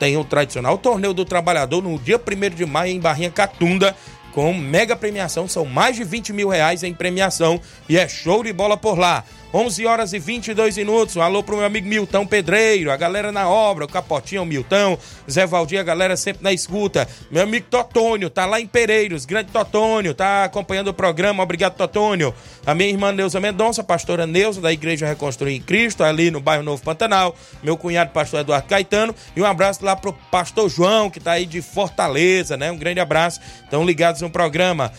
tem 0.00 0.16
o 0.16 0.24
tradicional 0.24 0.78
Torneio 0.78 1.12
do 1.12 1.26
Trabalhador 1.26 1.82
no 1.82 1.98
dia 1.98 2.18
1 2.18 2.54
de 2.56 2.64
maio 2.64 2.90
em 2.90 2.98
Barrinha 2.98 3.30
Catunda, 3.30 3.94
com 4.32 4.54
mega 4.54 4.96
premiação. 4.96 5.46
São 5.46 5.66
mais 5.66 5.94
de 5.94 6.04
20 6.04 6.32
mil 6.32 6.48
reais 6.48 6.82
em 6.82 6.94
premiação 6.94 7.60
e 7.86 7.98
é 7.98 8.08
show 8.08 8.42
de 8.42 8.50
bola 8.50 8.78
por 8.78 8.98
lá. 8.98 9.22
11 9.52 9.84
horas 9.84 10.12
e 10.12 10.18
22 10.18 10.76
minutos. 10.76 11.16
Um 11.16 11.22
alô 11.22 11.42
pro 11.42 11.56
meu 11.56 11.66
amigo 11.66 11.88
Milton 11.88 12.24
Pedreiro, 12.24 12.90
a 12.90 12.96
galera 12.96 13.32
na 13.32 13.48
obra, 13.48 13.84
o 13.84 13.88
Capotinho, 13.88 14.42
o 14.42 14.46
Milton, 14.46 14.96
Zé 15.28 15.44
Valdir, 15.44 15.80
a 15.80 15.82
galera 15.82 16.16
sempre 16.16 16.44
na 16.44 16.52
escuta. 16.52 17.08
Meu 17.30 17.42
amigo 17.42 17.66
Totônio, 17.68 18.30
tá 18.30 18.46
lá 18.46 18.60
em 18.60 18.66
Pereiros, 18.66 19.24
grande 19.24 19.50
Totônio, 19.50 20.14
tá 20.14 20.44
acompanhando 20.44 20.88
o 20.88 20.94
programa. 20.94 21.42
Obrigado, 21.42 21.74
Totônio. 21.74 22.32
A 22.64 22.74
minha 22.74 22.88
irmã 22.88 23.10
Neuza 23.10 23.40
Mendonça, 23.40 23.82
pastora 23.82 24.26
Neuza, 24.26 24.60
da 24.60 24.72
Igreja 24.72 25.06
Reconstruir 25.06 25.56
em 25.56 25.60
Cristo, 25.60 26.04
ali 26.04 26.30
no 26.30 26.40
bairro 26.40 26.62
Novo 26.62 26.82
Pantanal. 26.82 27.34
Meu 27.62 27.76
cunhado, 27.76 28.12
pastor 28.12 28.40
Eduardo 28.40 28.68
Caetano. 28.68 29.14
E 29.34 29.40
um 29.40 29.46
abraço 29.46 29.84
lá 29.84 29.96
pro 29.96 30.12
pastor 30.30 30.68
João, 30.68 31.10
que 31.10 31.18
tá 31.18 31.32
aí 31.32 31.46
de 31.46 31.60
Fortaleza, 31.60 32.56
né? 32.56 32.70
Um 32.70 32.78
grande 32.78 33.00
abraço. 33.00 33.40
Estão 33.64 33.84
ligados 33.84 34.20
no 34.20 34.30
programa. 34.30 34.92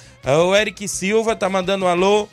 O 0.48 0.56
Eric 0.56 0.88
Silva 0.88 1.36
tá 1.36 1.50
mandando 1.50 1.86
um 1.86 1.88
alô 1.88 2.28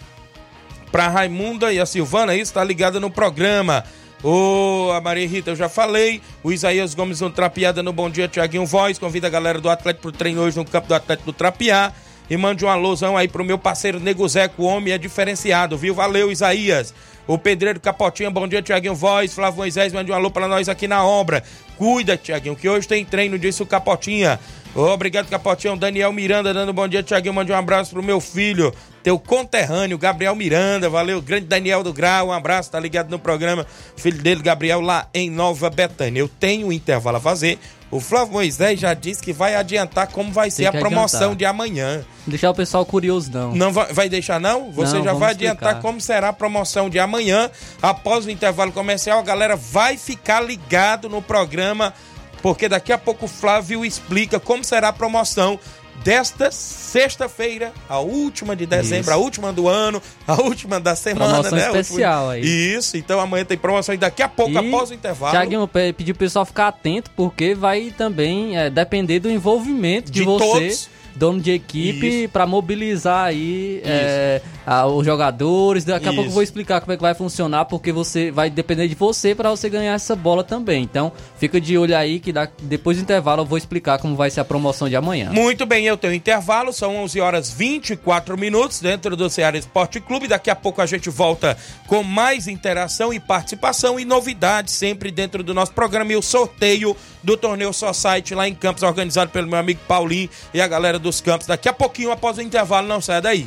para 0.90 1.08
Raimunda 1.08 1.72
e 1.72 1.78
a 1.78 1.86
Silvana, 1.86 2.34
isso 2.34 2.52
tá 2.52 2.64
ligada 2.64 2.98
no 2.98 3.10
programa. 3.10 3.84
O 4.22 4.90
a 4.92 5.00
Maria 5.00 5.28
Rita, 5.28 5.50
eu 5.50 5.56
já 5.56 5.68
falei. 5.68 6.20
O 6.42 6.50
Isaías 6.50 6.94
Gomes 6.94 7.20
no 7.20 7.30
Trapiada 7.30 7.82
no 7.82 7.92
Bom 7.92 8.10
Dia, 8.10 8.26
Tiaguinho 8.26 8.66
Voz. 8.66 8.98
Convida 8.98 9.28
a 9.28 9.30
galera 9.30 9.60
do 9.60 9.70
Atlético 9.70 10.02
pro 10.02 10.12
treino 10.12 10.40
hoje 10.40 10.56
no 10.56 10.64
campo 10.64 10.88
do 10.88 10.94
Atlético 10.94 11.26
do 11.26 11.32
Trapiá. 11.32 11.92
E 12.28 12.36
mande 12.36 12.64
um 12.64 12.68
alusão 12.68 13.16
aí 13.16 13.26
pro 13.26 13.44
meu 13.44 13.58
parceiro 13.58 13.98
Nego 13.98 14.28
Zeco, 14.28 14.62
o 14.62 14.66
homem 14.66 14.92
é 14.92 14.98
diferenciado, 14.98 15.78
viu? 15.78 15.94
Valeu, 15.94 16.30
Isaías. 16.30 16.92
O 17.26 17.38
Pedreiro 17.38 17.80
Capotinha, 17.80 18.30
bom 18.30 18.46
dia, 18.46 18.60
Tiaguinho 18.60 18.94
Voz. 18.94 19.34
Flávio 19.34 19.58
Moisés, 19.58 19.92
mande 19.92 20.10
um 20.10 20.14
alô 20.14 20.30
para 20.30 20.48
nós 20.48 20.68
aqui 20.68 20.88
na 20.88 21.04
obra. 21.04 21.42
Cuida, 21.76 22.16
Tiaguinho, 22.16 22.56
que 22.56 22.68
hoje 22.68 22.88
tem 22.88 23.04
treino, 23.04 23.38
disse 23.38 23.62
o 23.62 23.66
Capotinha. 23.66 24.38
Obrigado, 24.74 25.28
Capotinho. 25.28 25.76
Daniel 25.76 26.12
Miranda 26.12 26.52
dando 26.52 26.70
um 26.70 26.74
bom 26.74 26.88
dia, 26.88 27.02
Tiaguinho. 27.02 27.34
Mande 27.34 27.52
um 27.52 27.56
abraço 27.56 27.92
pro 27.92 28.02
meu 28.02 28.20
filho, 28.20 28.74
teu 29.08 29.18
conterrâneo, 29.18 29.96
Gabriel 29.96 30.36
Miranda. 30.36 30.90
Valeu, 30.90 31.22
grande 31.22 31.46
Daniel 31.46 31.82
do 31.82 31.94
Grau. 31.94 32.28
Um 32.28 32.32
abraço, 32.32 32.70
tá 32.70 32.78
ligado 32.78 33.08
no 33.08 33.18
programa. 33.18 33.66
Filho 33.96 34.20
dele, 34.20 34.42
Gabriel, 34.42 34.82
lá 34.82 35.06
em 35.14 35.30
Nova 35.30 35.70
Betânia. 35.70 36.20
Eu 36.20 36.28
tenho 36.28 36.66
um 36.66 36.72
intervalo 36.72 37.16
a 37.16 37.20
fazer. 37.20 37.58
O 37.90 38.00
Flávio 38.00 38.34
Moisés 38.34 38.78
já 38.78 38.92
disse 38.92 39.22
que 39.22 39.32
vai 39.32 39.54
adiantar 39.54 40.08
como 40.08 40.30
vai 40.30 40.50
ser 40.50 40.66
a 40.66 40.72
promoção 40.72 41.32
adiantar. 41.32 41.36
de 41.36 41.44
amanhã. 41.46 42.04
Deixar 42.26 42.50
o 42.50 42.54
pessoal 42.54 42.84
curioso, 42.84 43.30
não. 43.32 43.54
Não 43.54 43.72
vai, 43.72 43.90
vai 43.94 44.08
deixar, 44.10 44.38
não? 44.38 44.70
Você 44.72 44.98
Não, 44.98 45.04
já 45.04 45.14
vai 45.14 45.30
adiantar 45.30 45.70
explicar. 45.70 45.80
como 45.80 45.98
será 46.02 46.28
a 46.28 46.32
promoção 46.34 46.90
de 46.90 46.98
amanhã. 46.98 47.50
Após 47.80 48.26
o 48.26 48.30
intervalo 48.30 48.72
comercial, 48.72 49.18
a 49.20 49.22
galera 49.22 49.56
vai 49.56 49.96
ficar 49.96 50.42
ligado 50.42 51.08
no 51.08 51.22
programa, 51.22 51.94
porque 52.42 52.68
daqui 52.68 52.92
a 52.92 52.98
pouco 52.98 53.24
o 53.24 53.28
Flávio 53.28 53.86
explica 53.86 54.38
como 54.38 54.62
será 54.62 54.88
a 54.88 54.92
promoção 54.92 55.58
desta 56.04 56.50
sexta-feira, 56.50 57.72
a 57.88 57.98
última 58.00 58.56
de 58.56 58.66
dezembro, 58.66 59.02
Isso. 59.02 59.12
a 59.12 59.16
última 59.16 59.52
do 59.52 59.68
ano, 59.68 60.02
a 60.26 60.34
última 60.42 60.80
da 60.80 60.96
semana, 60.96 61.26
Promoção 61.34 61.52
né? 61.58 61.62
A 61.64 61.66
última- 61.66 61.80
especial 61.80 62.30
aí. 62.30 62.42
Isso, 62.44 62.96
então 62.96 63.20
amanhã 63.20 63.44
tem 63.44 63.58
promoção 63.58 63.94
e 63.94 63.98
daqui 63.98 64.22
a 64.22 64.28
pouco, 64.28 64.52
E, 64.52 64.56
após 64.58 64.90
o 64.90 64.94
intervalo. 64.94 65.32
Tiaguinho, 65.32 65.68
pe- 65.68 65.92
pedir 65.92 66.14
pro 66.14 66.20
pessoal 66.20 66.44
ficar 66.46 66.68
atento, 66.68 67.10
porque 67.16 67.54
vai 67.54 67.92
também 67.96 68.56
é, 68.58 68.70
depender 68.70 69.20
do 69.20 69.30
envolvimento 69.30 70.10
de, 70.10 70.20
De 70.20 70.24
você, 70.24 70.44
todos. 70.44 70.88
Dono 71.18 71.40
de 71.40 71.50
equipe, 71.50 72.28
pra 72.28 72.46
mobilizar 72.46 73.26
aí 73.26 73.80
é, 73.84 74.40
a- 74.66 74.86
os 74.86 75.04
jogadores. 75.04 75.84
Daqui 75.84 76.08
a 76.08 76.12
pouco 76.12 76.28
eu 76.30 76.32
vou 76.34 76.42
explicar 76.42 76.80
como 76.80 76.92
é 76.92 76.96
que 76.96 77.02
vai 77.02 77.14
funcionar, 77.14 77.64
porque 77.64 77.90
você 77.92 78.30
vai 78.30 78.48
depender 78.48 78.86
de 78.88 78.94
você 78.94 79.34
pra 79.34 79.50
você 79.50 79.68
ganhar 79.68 79.94
essa 79.94 80.14
bola 80.14 80.44
também. 80.44 80.82
Então, 80.82 81.12
fica 81.38 81.60
de 81.60 81.76
olho 81.76 81.96
aí 81.96 82.20
que 82.20 82.32
da- 82.32 82.48
depois 82.62 82.96
do 82.96 83.02
intervalo 83.02 83.42
eu 83.42 83.46
vou 83.46 83.58
explicar 83.58 83.98
como 83.98 84.14
vai 84.14 84.30
ser 84.30 84.40
a 84.40 84.44
promoção 84.44 84.88
de 84.88 84.96
amanhã. 84.96 85.30
Muito 85.32 85.66
bem, 85.66 85.84
eu 85.86 85.96
tenho 85.96 86.14
intervalo, 86.14 86.72
são 86.72 86.96
11 86.96 87.20
horas 87.20 87.50
24 87.50 88.36
minutos 88.38 88.80
dentro 88.80 89.16
do 89.16 89.28
Ceará 89.28 89.58
Esporte 89.58 90.00
Clube. 90.00 90.28
Daqui 90.28 90.50
a 90.50 90.56
pouco 90.56 90.80
a 90.80 90.86
gente 90.86 91.10
volta 91.10 91.56
com 91.86 92.02
mais 92.02 92.46
interação 92.46 93.12
e 93.12 93.18
participação 93.18 93.98
e 93.98 94.04
novidades 94.04 94.74
sempre 94.74 95.10
dentro 95.10 95.42
do 95.42 95.52
nosso 95.52 95.72
programa 95.72 96.12
e 96.12 96.16
o 96.16 96.22
sorteio 96.22 96.96
do 97.22 97.36
torneio 97.36 97.72
Society 97.72 98.34
lá 98.34 98.48
em 98.48 98.54
Campos, 98.54 98.82
organizado 98.82 99.30
pelo 99.30 99.46
meu 99.48 99.58
amigo 99.58 99.80
Paulinho 99.86 100.28
e 100.52 100.60
a 100.60 100.66
galera 100.66 100.98
dos 100.98 101.20
Campos. 101.20 101.46
Daqui 101.46 101.68
a 101.68 101.72
pouquinho, 101.72 102.10
após 102.10 102.38
o 102.38 102.42
intervalo, 102.42 102.86
não 102.86 103.00
saia 103.00 103.20
daí. 103.20 103.46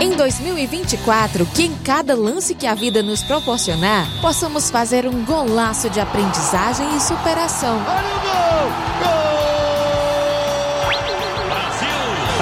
Em 0.00 0.10
2024, 0.16 1.46
que 1.46 1.64
em 1.64 1.74
cada 1.78 2.14
lance 2.14 2.54
que 2.54 2.66
a 2.66 2.74
vida 2.74 3.02
nos 3.02 3.22
proporcionar, 3.22 4.06
possamos 4.20 4.70
fazer 4.70 5.06
um 5.06 5.24
golaço 5.24 5.90
de 5.90 6.00
aprendizagem 6.00 6.86
e 6.96 7.00
superação. 7.00 7.78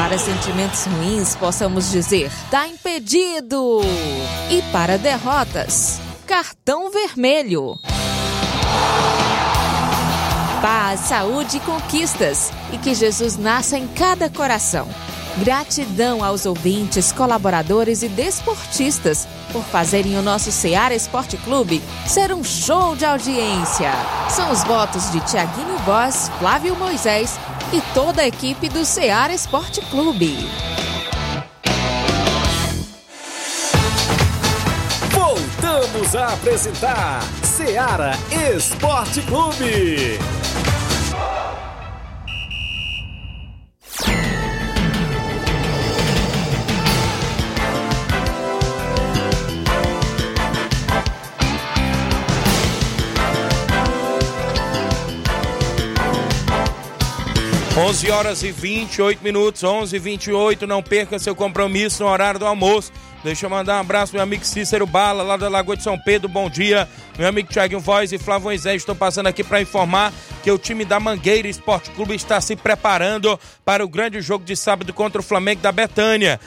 Para 0.05 0.19
sentimentos 0.19 0.85
ruins, 0.85 1.35
possamos 1.35 1.90
dizer: 1.90 2.31
tá 2.51 2.69
impedido! 2.69 3.81
E 4.51 4.61
para 4.71 4.99
derrotas, 4.99 5.99
cartão 6.27 6.90
vermelho. 6.90 7.79
Paz, 10.61 11.01
saúde 11.01 11.57
e 11.57 11.61
conquistas, 11.61 12.53
e 12.71 12.77
que 12.77 12.95
Jesus 12.95 13.38
nasça 13.38 13.79
em 13.79 13.88
cada 13.88 14.29
coração. 14.29 14.87
Gratidão 15.38 16.23
aos 16.23 16.47
ouvintes, 16.47 17.11
colaboradores 17.11 18.03
e 18.03 18.09
desportistas 18.09 19.27
por 19.53 19.64
fazerem 19.64 20.16
o 20.16 20.23
nosso 20.23 20.53
Seara 20.53 20.94
Esporte 20.94 21.37
Clube 21.38 21.83
ser 22.07 22.33
um 22.33 22.44
show 22.44 22.94
de 22.94 23.05
audiência. 23.05 23.92
São 24.31 24.53
os 24.53 24.62
votos 24.62 25.11
de 25.11 25.20
Tiaguinho 25.20 25.77
Voz, 25.79 26.31
Flávio 26.38 26.77
Moisés 26.77 27.37
e 27.73 27.81
toda 27.92 28.23
a 28.23 28.29
equipe 28.29 28.68
do 28.68 28.85
Seara 28.85 29.35
Esporte 29.35 29.81
Clube. 29.90 30.49
Voltamos 35.11 36.14
a 36.14 36.29
apresentar 36.29 37.23
Seara 37.42 38.12
Esporte 38.31 39.20
Clube. 39.23 40.18
11 57.76 58.08
horas 58.08 58.42
e 58.44 58.52
28 58.52 59.24
minutos, 59.24 59.64
11 59.64 59.96
e 59.96 59.98
28. 59.98 60.64
Não 60.64 60.80
perca 60.80 61.18
seu 61.18 61.34
compromisso 61.34 62.04
no 62.04 62.08
horário 62.08 62.38
do 62.38 62.46
almoço. 62.46 62.92
Deixa 63.24 63.46
eu 63.46 63.50
mandar 63.50 63.78
um 63.78 63.80
abraço 63.80 64.12
meu 64.12 64.22
amigo 64.22 64.44
Cícero 64.44 64.87
Bala, 64.87 65.22
lá 65.22 65.38
da 65.38 65.48
Lagoa 65.48 65.74
de 65.74 65.82
São 65.82 65.98
Pedro. 65.98 66.28
Bom 66.28 66.50
dia. 66.50 66.87
Meu 67.18 67.26
amigo 67.26 67.48
Thiago 67.48 67.80
Voz 67.80 68.12
e 68.12 68.18
Flávio 68.18 68.44
Moisés 68.44 68.82
estão 68.82 68.94
passando 68.94 69.28
aqui 69.28 69.42
para 69.42 69.62
informar 69.62 70.12
que 70.42 70.50
o 70.50 70.58
time 70.58 70.84
da 70.84 71.00
Mangueira 71.00 71.48
Esporte 71.48 71.90
Clube 71.92 72.14
está 72.14 72.38
se 72.38 72.54
preparando 72.54 73.40
para 73.64 73.82
o 73.82 73.88
grande 73.88 74.20
jogo 74.20 74.44
de 74.44 74.54
sábado 74.54 74.92
contra 74.92 75.22
o 75.22 75.24
Flamengo 75.24 75.62
da 75.62 75.72
Betânia 75.72 76.38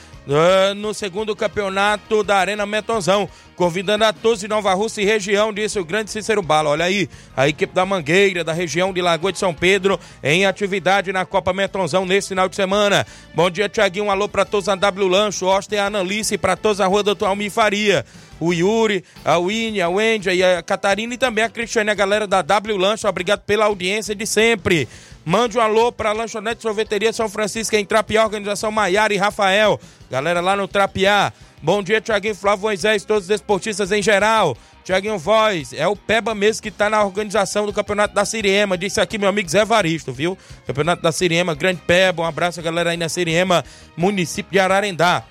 no 0.76 0.92
segundo 0.92 1.34
campeonato 1.34 2.22
da 2.22 2.36
Arena 2.36 2.66
Metonzão. 2.66 3.28
Convidando 3.56 4.04
a 4.04 4.12
todos 4.12 4.38
de 4.38 4.46
Nova 4.46 4.72
Rússia 4.72 5.02
e 5.02 5.04
região, 5.04 5.52
disse 5.52 5.80
o 5.80 5.84
grande 5.84 6.12
Cícero 6.12 6.40
Bala. 6.40 6.70
Olha 6.70 6.84
aí, 6.84 7.08
a 7.36 7.48
equipe 7.48 7.74
da 7.74 7.84
Mangueira, 7.84 8.44
da 8.44 8.52
região 8.52 8.92
de 8.92 9.02
Lagoa 9.02 9.32
de 9.32 9.38
São 9.38 9.52
Pedro, 9.52 9.98
em 10.22 10.46
atividade 10.46 11.12
na 11.12 11.24
Copa 11.24 11.52
Metonzão 11.52 12.06
nesse 12.06 12.28
final 12.28 12.48
de 12.48 12.54
semana. 12.54 13.04
Bom 13.34 13.50
dia, 13.50 13.68
Tiaguinho. 13.68 14.04
Um 14.04 14.10
alô 14.12 14.28
para 14.28 14.44
todos 14.44 14.68
a 14.68 14.76
W 14.76 15.08
Lancho, 15.08 15.46
Osta 15.46 15.74
e 15.74 15.78
Analice, 15.78 16.38
para 16.38 16.54
todos 16.56 16.67
a 16.80 16.86
Rua 16.86 17.02
Doutor 17.02 17.26
Almir 17.26 17.50
Faria 17.50 18.04
o 18.40 18.52
Yuri, 18.52 19.04
a 19.24 19.38
Winnie, 19.38 19.82
a 19.82 19.88
Wendy 19.88 20.42
a 20.42 20.62
Catarina 20.62 21.14
e 21.14 21.18
também 21.18 21.44
a 21.44 21.48
Cristiane, 21.48 21.90
a 21.90 21.94
galera 21.94 22.26
da 22.26 22.42
W 22.42 22.76
Lancho. 22.76 23.08
Obrigado 23.08 23.40
pela 23.40 23.66
audiência 23.66 24.14
de 24.14 24.26
sempre. 24.26 24.88
Mande 25.24 25.58
um 25.58 25.60
alô 25.60 25.92
para 25.92 26.10
a 26.10 26.12
Lanchonete 26.12 26.62
Sorveteria 26.62 27.12
São 27.12 27.28
Francisco 27.28 27.76
em 27.76 27.84
Trapiá, 27.84 28.24
organização 28.24 28.70
Maiara 28.70 29.12
e 29.12 29.16
Rafael. 29.16 29.78
Galera 30.10 30.40
lá 30.40 30.56
no 30.56 30.66
Trapiá. 30.66 31.32
Bom 31.60 31.82
dia, 31.82 32.00
Tiaguinho 32.00 32.36
Flávio 32.36 32.62
Moisés, 32.62 33.04
todos 33.04 33.24
os 33.24 33.28
desportistas 33.28 33.90
em 33.90 34.00
geral. 34.00 34.56
Tiaguinho 34.84 35.18
Voz, 35.18 35.74
é 35.74 35.86
o 35.86 35.94
Peba 35.94 36.34
mesmo 36.34 36.62
que 36.62 36.68
está 36.70 36.88
na 36.88 37.04
organização 37.04 37.66
do 37.66 37.72
Campeonato 37.74 38.14
da 38.14 38.24
Siriema. 38.24 38.78
Disse 38.78 39.00
aqui 39.00 39.18
meu 39.18 39.28
amigo 39.28 39.50
Zé 39.50 39.64
Varisto, 39.64 40.12
viu? 40.12 40.38
Campeonato 40.66 41.02
da 41.02 41.12
Siriema, 41.12 41.54
grande 41.54 41.82
Peba. 41.86 42.22
Um 42.22 42.24
abraço, 42.24 42.62
galera 42.62 42.90
aí 42.90 42.96
na 42.96 43.08
Siriema, 43.08 43.64
município 43.96 44.52
de 44.52 44.58
Ararendá. 44.60 45.24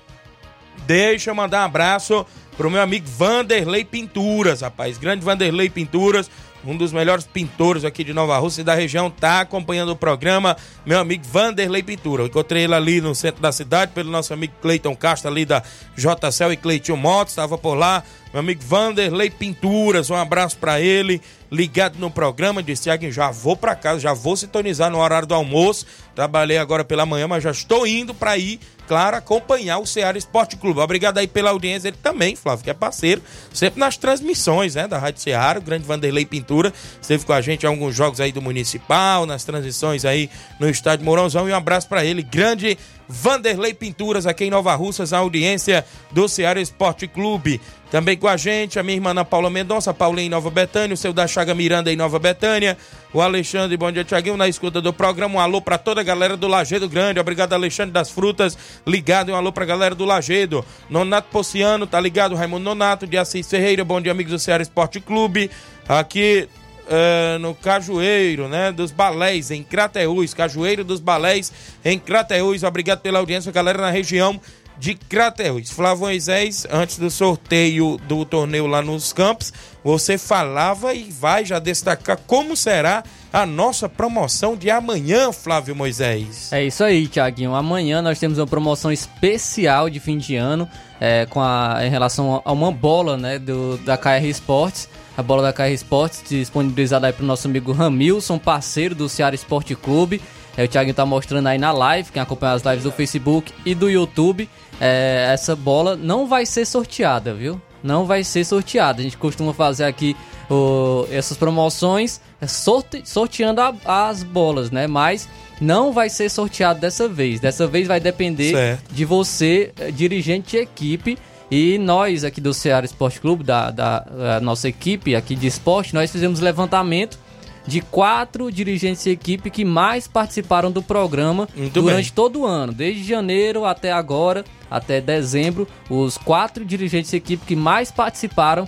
Deixa 0.86 1.32
eu 1.32 1.36
mandar 1.36 1.62
um 1.62 1.66
abraço 1.66 2.26
pro 2.56 2.72
meu 2.72 2.82
amigo 2.82 3.08
Vanderlei 3.08 3.86
Pinturas, 3.86 4.62
rapaz. 4.62 4.98
Grande 4.98 5.24
Vanderlei 5.24 5.70
Pinturas 5.70 6.30
um 6.66 6.76
dos 6.76 6.92
melhores 6.92 7.26
pintores 7.26 7.86
aqui 7.86 8.04
de 8.04 8.14
Nova 8.14 8.38
Rússia 8.38 8.62
e 8.62 8.64
da 8.64 8.74
região, 8.74 9.10
tá 9.10 9.42
acompanhando 9.42 9.90
o 9.90 9.96
programa, 9.96 10.58
meu 10.86 11.00
amigo 11.00 11.24
Vanderlei 11.26 11.82
Pintura. 11.82 12.24
Eu 12.24 12.28
encontrei 12.28 12.64
ele 12.64 12.74
ali 12.74 13.00
no 13.00 13.16
centro 13.16 13.42
da 13.42 13.52
cidade, 13.52 13.92
pelo 13.94 14.12
nosso 14.12 14.34
amigo 14.34 14.54
Cleiton 14.62 14.96
Castro 14.96 15.30
ali 15.32 15.46
da 15.46 15.64
JCL 15.96 16.54
e 16.54 16.58
Cleiton 16.58 16.98
Motos, 16.98 17.32
estava 17.32 17.58
por 17.58 17.76
lá. 17.76 18.04
Meu 18.34 18.42
amigo 18.42 18.62
Vanderlei 18.64 19.30
Pinturas, 19.30 20.10
um 20.10 20.16
abraço 20.16 20.58
para 20.58 20.82
ele, 20.82 21.22
ligado 21.50 21.98
no 21.98 22.12
programa, 22.12 22.62
disse, 22.62 22.84
Tiago, 22.84 23.10
já 23.12 23.32
vou 23.32 23.56
para 23.56 23.74
casa, 23.76 24.02
já 24.02 24.14
vou 24.14 24.36
sintonizar 24.36 24.92
no 24.92 25.00
horário 25.00 25.28
do 25.28 25.34
almoço, 25.34 25.86
trabalhei 26.14 26.58
agora 26.58 26.84
pela 26.84 27.06
manhã, 27.06 27.28
mas 27.28 27.44
já 27.44 27.52
estou 27.52 27.88
indo 27.88 28.14
para 28.14 28.38
ir 28.38 28.60
claro, 28.88 29.18
acompanhar 29.18 29.80
o 29.80 29.86
Ceará 29.86 30.18
Esporte 30.18 30.56
Clube. 30.56 30.80
Obrigado 30.80 31.18
aí 31.18 31.28
pela 31.28 31.50
audiência, 31.50 31.90
ele 31.90 31.98
também, 32.02 32.36
Flávio, 32.36 32.64
que 32.64 32.70
é 32.70 32.74
parceiro, 32.74 33.22
sempre 33.54 33.80
nas 33.80 33.98
transmissões, 33.98 34.76
né, 34.76 34.88
da 34.88 34.98
Rádio 34.98 35.22
Ceará, 35.22 35.60
o 35.60 35.62
grande 35.62 35.86
Vanderlei 35.86 36.26
Pintura, 36.26 36.74
esteve 37.02 37.26
com 37.26 37.34
a 37.34 37.42
gente 37.42 37.64
em 37.64 37.68
alguns 37.68 37.96
jogos 37.96 38.20
aí 38.20 38.32
do 38.32 38.42
Municipal, 38.42 39.26
nas 39.26 39.44
transmissões 39.44 40.06
aí 40.06 40.30
no 40.60 40.70
Estádio 40.70 41.06
Mourãozão, 41.06 41.48
e 41.48 41.52
um 41.52 41.56
abraço 41.56 41.88
para 41.88 42.06
ele, 42.06 42.24
grande 42.24 42.78
Vanderlei 43.08 43.74
Pinturas, 43.74 44.26
aqui 44.26 44.46
em 44.46 44.50
Nova 44.50 44.76
Russas, 44.76 45.14
a 45.14 45.20
audiência 45.20 45.86
do 46.12 46.28
Ceará 46.28 46.60
Esporte 46.60 47.08
Clube. 47.08 47.62
Também 47.90 48.18
com 48.18 48.28
a 48.28 48.36
gente, 48.36 48.78
a 48.78 48.84
minha 48.84 48.98
irmã 48.98 49.12
Ana 49.12 49.24
Paula 49.24 49.50
Mendonça, 49.50 49.94
Paulinha 49.94 50.28
em 50.28 50.30
Nova 50.30 50.50
Betânia, 50.50 50.94
o 50.94 50.98
seu 50.98 51.14
da 51.14 51.26
Chaga 51.26 51.56
Miranda 51.56 51.92
em 51.92 51.96
Nova 51.96 52.20
Betânia, 52.20 52.78
o 53.14 53.22
Alexandre, 53.22 53.78
bom 53.78 53.90
dia, 53.90 54.04
Tiaguinho, 54.04 54.36
na 54.36 54.48
escuta 54.48 54.82
do 54.82 54.92
programa. 54.92 55.36
Um 55.36 55.40
alô 55.40 55.62
para 55.62 55.78
toda 55.78 56.02
a 56.02 56.04
galera 56.04 56.36
do 56.36 56.48
Lagedo 56.50 56.90
Grande. 56.90 57.20
Obrigado, 57.20 57.54
Alexandre 57.54 57.92
das 57.92 58.12
Frutas, 58.12 58.58
ligado. 58.86 59.32
Um 59.32 59.36
alô 59.36 59.54
pra 59.54 59.64
galera 59.64 59.96
do 59.96 60.04
Lagedo. 60.04 60.66
Nonato 60.90 61.30
Pociano, 61.32 61.88
tá 61.88 62.00
ligado? 62.02 62.36
Raimundo 62.36 62.66
Nonato, 62.66 63.08
de 63.08 63.18
Assis 63.18 63.48
Ferreira, 63.48 63.86
bom 63.86 64.02
dia, 64.02 64.12
amigos 64.12 64.34
do 64.34 64.40
Ceará 64.40 64.62
Esporte 64.62 65.00
Clube. 65.00 65.50
Aqui 65.88 66.50
Uh, 66.88 67.38
no 67.40 67.54
Cajueiro, 67.54 68.48
né? 68.48 68.72
Dos 68.72 68.92
Balés, 68.92 69.52
em 69.52 69.62
Crateús. 69.62 70.34
Cajueiro 70.34 70.86
dos 70.86 71.02
Balés, 71.02 71.52
em 71.84 72.00
Crateús. 72.00 72.64
Obrigado 72.64 73.02
pela 73.02 73.20
audiência, 73.20 73.52
galera, 73.52 73.82
na 73.82 73.92
região 73.92 74.40
de 74.80 74.94
Crateús. 74.94 75.70
Flávio 75.70 76.06
Moisés, 76.06 76.66
antes 76.72 76.98
do 76.98 77.10
sorteio 77.10 77.98
do 78.08 78.24
torneio 78.26 78.68
lá 78.68 78.82
nos 78.82 79.12
campos, 79.12 79.52
você 79.84 80.18
falava 80.18 80.94
e 80.94 81.10
vai 81.10 81.44
já 81.44 81.60
destacar 81.60 82.18
como 82.28 82.56
será 82.56 83.04
a 83.32 83.46
nossa 83.46 83.90
promoção 83.90 84.56
de 84.56 84.70
amanhã, 84.70 85.32
Flávio 85.32 85.76
Moisés. 85.76 86.52
É 86.52 86.64
isso 86.64 86.84
aí, 86.84 87.08
Tiaguinho. 87.08 87.56
Amanhã 87.56 88.02
nós 88.02 88.20
temos 88.20 88.38
uma 88.38 88.48
promoção 88.48 88.92
especial 88.92 89.90
de 89.90 90.00
fim 90.00 90.18
de 90.18 90.36
ano 90.36 90.70
é, 91.00 91.26
com 91.26 91.42
a, 91.42 91.80
em 91.84 91.90
relação 91.90 92.42
a 92.44 92.52
uma 92.52 92.72
bola 92.72 93.18
né, 93.18 93.40
do, 93.40 93.78
da 93.80 93.98
KR 93.98 94.26
Esportes. 94.26 94.90
A 95.18 95.24
bola 95.24 95.42
da 95.42 95.52
KR 95.52 95.72
Esportes 95.74 96.24
disponibilizada 96.30 97.08
aí 97.08 97.14
para 97.14 97.24
o 97.24 97.26
nosso 97.26 97.48
amigo 97.48 97.72
Ramilson, 97.72 98.38
parceiro 98.38 98.94
do 98.94 99.10
Ceará 99.10 99.34
Esporte 99.34 99.74
Clube. 99.76 100.22
É, 100.56 100.64
o 100.64 100.68
Thiago 100.68 100.94
tá 100.94 101.08
mostrando 101.08 101.48
aí 101.48 101.58
na 101.58 101.72
live, 101.72 102.12
quem 102.12 102.22
acompanha 102.22 102.54
as 102.54 102.62
lives 102.62 102.84
do 102.84 102.92
Facebook 102.92 103.52
e 103.66 103.74
do 103.74 103.90
YouTube, 103.90 104.48
é, 104.80 105.32
essa 105.34 105.56
bola 105.56 105.96
não 105.96 106.28
vai 106.28 106.46
ser 106.46 106.66
sorteada, 106.66 107.34
viu? 107.34 107.60
Não 107.84 108.06
vai 108.06 108.24
ser 108.24 108.44
sorteada. 108.46 109.00
A 109.00 109.04
gente 109.04 109.18
costuma 109.18 109.54
fazer 109.54 109.86
aqui 109.86 110.16
o, 110.50 111.08
essas 111.12 111.36
promoções 111.36 112.22
é, 112.40 112.46
sorte, 112.46 113.02
sorteando 113.04 113.62
a, 113.62 113.74
as 113.86 114.22
bolas, 114.22 114.70
né? 114.70 114.86
Mas 114.86 115.28
não 115.60 115.92
vai 115.92 116.10
ser 116.10 116.30
sorteado 116.30 116.80
dessa 116.80 117.08
vez. 117.08 117.40
Dessa 117.40 117.66
vez 117.66 117.88
vai 117.88 118.00
depender 118.00 118.52
certo. 118.52 118.94
de 118.94 119.04
você, 119.04 119.72
é, 119.80 119.90
dirigente 119.90 120.52
de 120.52 120.58
equipe. 120.58 121.18
E 121.50 121.78
nós 121.78 122.24
aqui 122.24 122.42
do 122.42 122.54
Ceará 122.54 122.86
Esporte 122.86 123.22
Clube, 123.22 123.44
da, 123.44 123.72
da 123.72 124.40
nossa 124.42 124.68
equipe 124.68 125.16
aqui 125.16 125.36
de 125.36 125.48
esporte, 125.48 125.94
nós 125.94 126.12
fizemos 126.12 126.40
levantamento 126.40 127.18
de 127.66 127.82
quatro 127.82 128.52
dirigentes 128.52 129.04
de 129.04 129.12
equipe 129.12 129.50
que 129.50 129.66
mais 129.66 130.08
participaram 130.08 130.72
do 130.72 130.82
programa 130.82 131.48
Muito 131.56 131.74
durante 131.74 132.06
bem. 132.06 132.14
todo 132.16 132.42
o 132.42 132.46
ano, 132.46 132.72
desde 132.72 133.04
janeiro 133.04 133.66
até 133.66 133.92
agora, 133.92 134.46
até 134.72 135.02
dezembro, 135.02 135.68
os 135.90 136.18
quatro 136.18 136.64
dirigentes 136.64 137.12
de 137.12 137.18
equipe 137.18 137.46
que 137.46 137.56
mais 137.56 137.92
participaram 137.92 138.68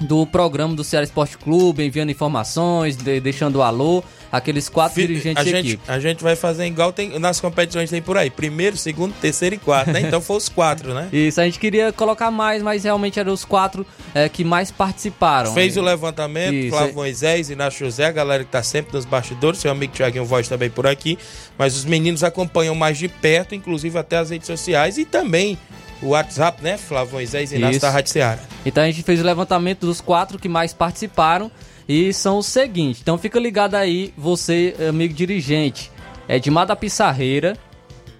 do 0.00 0.26
programa 0.26 0.74
do 0.74 0.82
Ceará 0.82 1.04
Esporte 1.04 1.38
Clube, 1.38 1.84
enviando 1.84 2.10
informações, 2.10 2.96
de, 2.96 3.20
deixando 3.20 3.56
o 3.56 3.62
alô 3.62 4.02
aqueles 4.32 4.70
quatro 4.70 4.98
dirigentes 4.98 5.42
a 5.42 5.44
de 5.44 5.50
gente, 5.50 5.68
equipe. 5.68 5.82
A 5.86 6.00
gente 6.00 6.22
vai 6.22 6.34
fazer 6.34 6.64
igual 6.64 6.90
tem, 6.90 7.18
nas 7.18 7.38
competições 7.38 7.90
tem 7.90 8.00
por 8.00 8.16
aí. 8.16 8.30
Primeiro, 8.30 8.78
segundo, 8.78 9.12
terceiro 9.20 9.56
e 9.56 9.58
quarto, 9.58 9.92
né? 9.92 10.00
Então 10.00 10.22
foi 10.22 10.38
os 10.38 10.48
quatro, 10.48 10.94
né? 10.94 11.08
Isso, 11.12 11.38
a 11.38 11.44
gente 11.44 11.58
queria 11.58 11.92
colocar 11.92 12.30
mais, 12.30 12.62
mas 12.62 12.84
realmente 12.84 13.20
eram 13.20 13.32
os 13.32 13.44
quatro 13.44 13.86
é, 14.14 14.28
que 14.30 14.42
mais 14.42 14.70
participaram. 14.70 15.52
Fez 15.52 15.76
o 15.76 15.82
levantamento, 15.82 16.54
Isso, 16.54 16.70
Flávio 16.70 16.92
é... 16.92 16.94
Moisés, 16.94 17.50
Inácio 17.50 17.84
José, 17.84 18.06
a 18.06 18.12
galera 18.12 18.42
que 18.42 18.50
tá 18.50 18.62
sempre 18.62 18.94
nos 18.94 19.04
bastidores, 19.04 19.60
seu 19.60 19.70
amigo 19.70 19.92
Tiaguinho 19.92 20.24
Voz 20.24 20.48
também 20.48 20.70
por 20.70 20.86
aqui. 20.86 21.18
Mas 21.58 21.76
os 21.76 21.84
meninos 21.84 22.24
acompanham 22.24 22.74
mais 22.74 22.96
de 22.96 23.08
perto, 23.08 23.54
inclusive 23.54 23.98
até 23.98 24.16
as 24.16 24.30
redes 24.30 24.46
sociais 24.46 24.96
e 24.96 25.04
também 25.04 25.58
o 26.00 26.08
WhatsApp, 26.08 26.62
né, 26.62 26.76
Flávio 26.76 27.14
Moisés 27.14 27.52
Inácio 27.52 27.72
Isso. 27.72 27.80
da 27.80 27.90
Rádio 27.90 28.10
Ceará. 28.10 28.40
Então 28.64 28.82
a 28.82 28.86
gente 28.86 29.02
fez 29.02 29.20
o 29.20 29.24
levantamento 29.24 29.86
dos 29.86 30.00
quatro 30.00 30.38
que 30.38 30.48
mais 30.48 30.72
participaram 30.72 31.50
e 31.88 32.12
são 32.12 32.38
os 32.38 32.46
seguintes. 32.46 33.00
Então 33.02 33.18
fica 33.18 33.38
ligado 33.38 33.74
aí, 33.74 34.12
você, 34.16 34.74
amigo 34.88 35.12
dirigente. 35.14 35.90
Edmar 36.28 36.66
da 36.66 36.76
Pissarreira. 36.76 37.56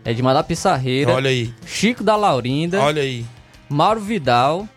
Edmar 0.05 0.35
da 0.35 0.43
Pissarreira. 0.43 1.13
Olha 1.13 1.31
aí, 1.31 1.53
Chico 1.65 2.03
da 2.03 2.17
Laurinda. 2.17 2.81
olha 2.81 3.03
aí. 3.03 3.25
Mauro 3.69 4.01
Vidal 4.01 4.69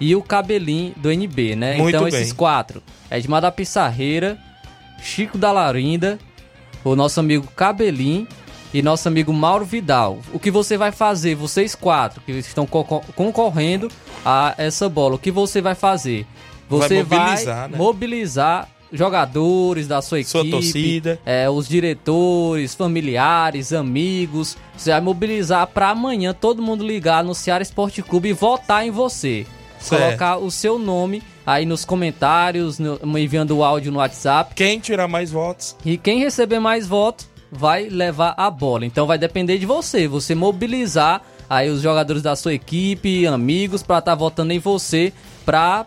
e 0.00 0.14
o 0.14 0.22
Cabelinho 0.22 0.94
do 0.96 1.10
NB, 1.10 1.56
né? 1.56 1.76
Muito 1.76 1.88
então 1.96 2.04
bem. 2.08 2.14
esses 2.20 2.32
quatro. 2.32 2.82
Edmar 3.10 3.42
da 3.42 3.50
Pissarreira, 3.50 4.38
Chico 5.02 5.36
da 5.36 5.50
Laurinda, 5.52 6.18
o 6.84 6.94
nosso 6.96 7.18
amigo 7.20 7.46
Cabelinho 7.56 8.26
e 8.72 8.80
nosso 8.82 9.08
amigo 9.08 9.32
Mauro 9.32 9.64
Vidal. 9.64 10.18
O 10.32 10.38
que 10.38 10.50
você 10.50 10.76
vai 10.78 10.92
fazer, 10.92 11.34
vocês 11.34 11.74
quatro 11.74 12.20
que 12.22 12.32
estão 12.32 12.66
co- 12.66 12.84
concorrendo 13.14 13.88
a 14.24 14.54
essa 14.56 14.88
bola, 14.88 15.16
o 15.16 15.18
que 15.18 15.30
você 15.30 15.60
vai 15.60 15.74
fazer? 15.74 16.26
Você 16.68 17.02
vai 17.02 17.18
mobilizar, 17.20 17.68
né? 17.68 17.78
mobilizar 17.78 18.68
jogadores 18.92 19.86
da 19.88 20.00
sua 20.02 20.20
equipe, 20.20 20.30
Sua 20.30 20.48
torcida. 20.50 21.18
é, 21.24 21.48
os 21.50 21.68
diretores, 21.68 22.74
familiares, 22.74 23.72
amigos. 23.72 24.56
Você 24.76 24.90
vai 24.90 25.00
mobilizar 25.00 25.66
para 25.68 25.90
amanhã 25.90 26.32
todo 26.32 26.62
mundo 26.62 26.86
ligar 26.86 27.22
no 27.24 27.34
Ceará 27.34 27.62
Esporte 27.62 28.02
Clube 28.02 28.28
e 28.30 28.32
votar 28.32 28.86
em 28.86 28.90
você. 28.90 29.46
Certo. 29.78 30.02
Colocar 30.02 30.36
o 30.38 30.50
seu 30.50 30.78
nome 30.78 31.22
aí 31.46 31.66
nos 31.66 31.84
comentários, 31.84 32.78
no- 32.78 32.98
enviando 33.18 33.56
o 33.56 33.62
áudio 33.64 33.92
no 33.92 33.98
WhatsApp. 33.98 34.54
Quem 34.54 34.80
tirar 34.80 35.06
mais 35.06 35.30
votos? 35.30 35.76
E 35.84 35.96
quem 35.96 36.18
receber 36.20 36.58
mais 36.58 36.86
votos 36.86 37.28
vai 37.52 37.88
levar 37.88 38.34
a 38.36 38.50
bola. 38.50 38.84
Então 38.86 39.06
vai 39.06 39.18
depender 39.18 39.58
de 39.58 39.66
você, 39.66 40.08
você 40.08 40.34
mobilizar 40.34 41.22
aí 41.48 41.68
os 41.70 41.80
jogadores 41.82 42.22
da 42.22 42.34
sua 42.34 42.54
equipe, 42.54 43.26
amigos, 43.26 43.82
para 43.82 43.98
estar 43.98 44.14
votando 44.14 44.52
em 44.52 44.58
você 44.58 45.12
para 45.44 45.86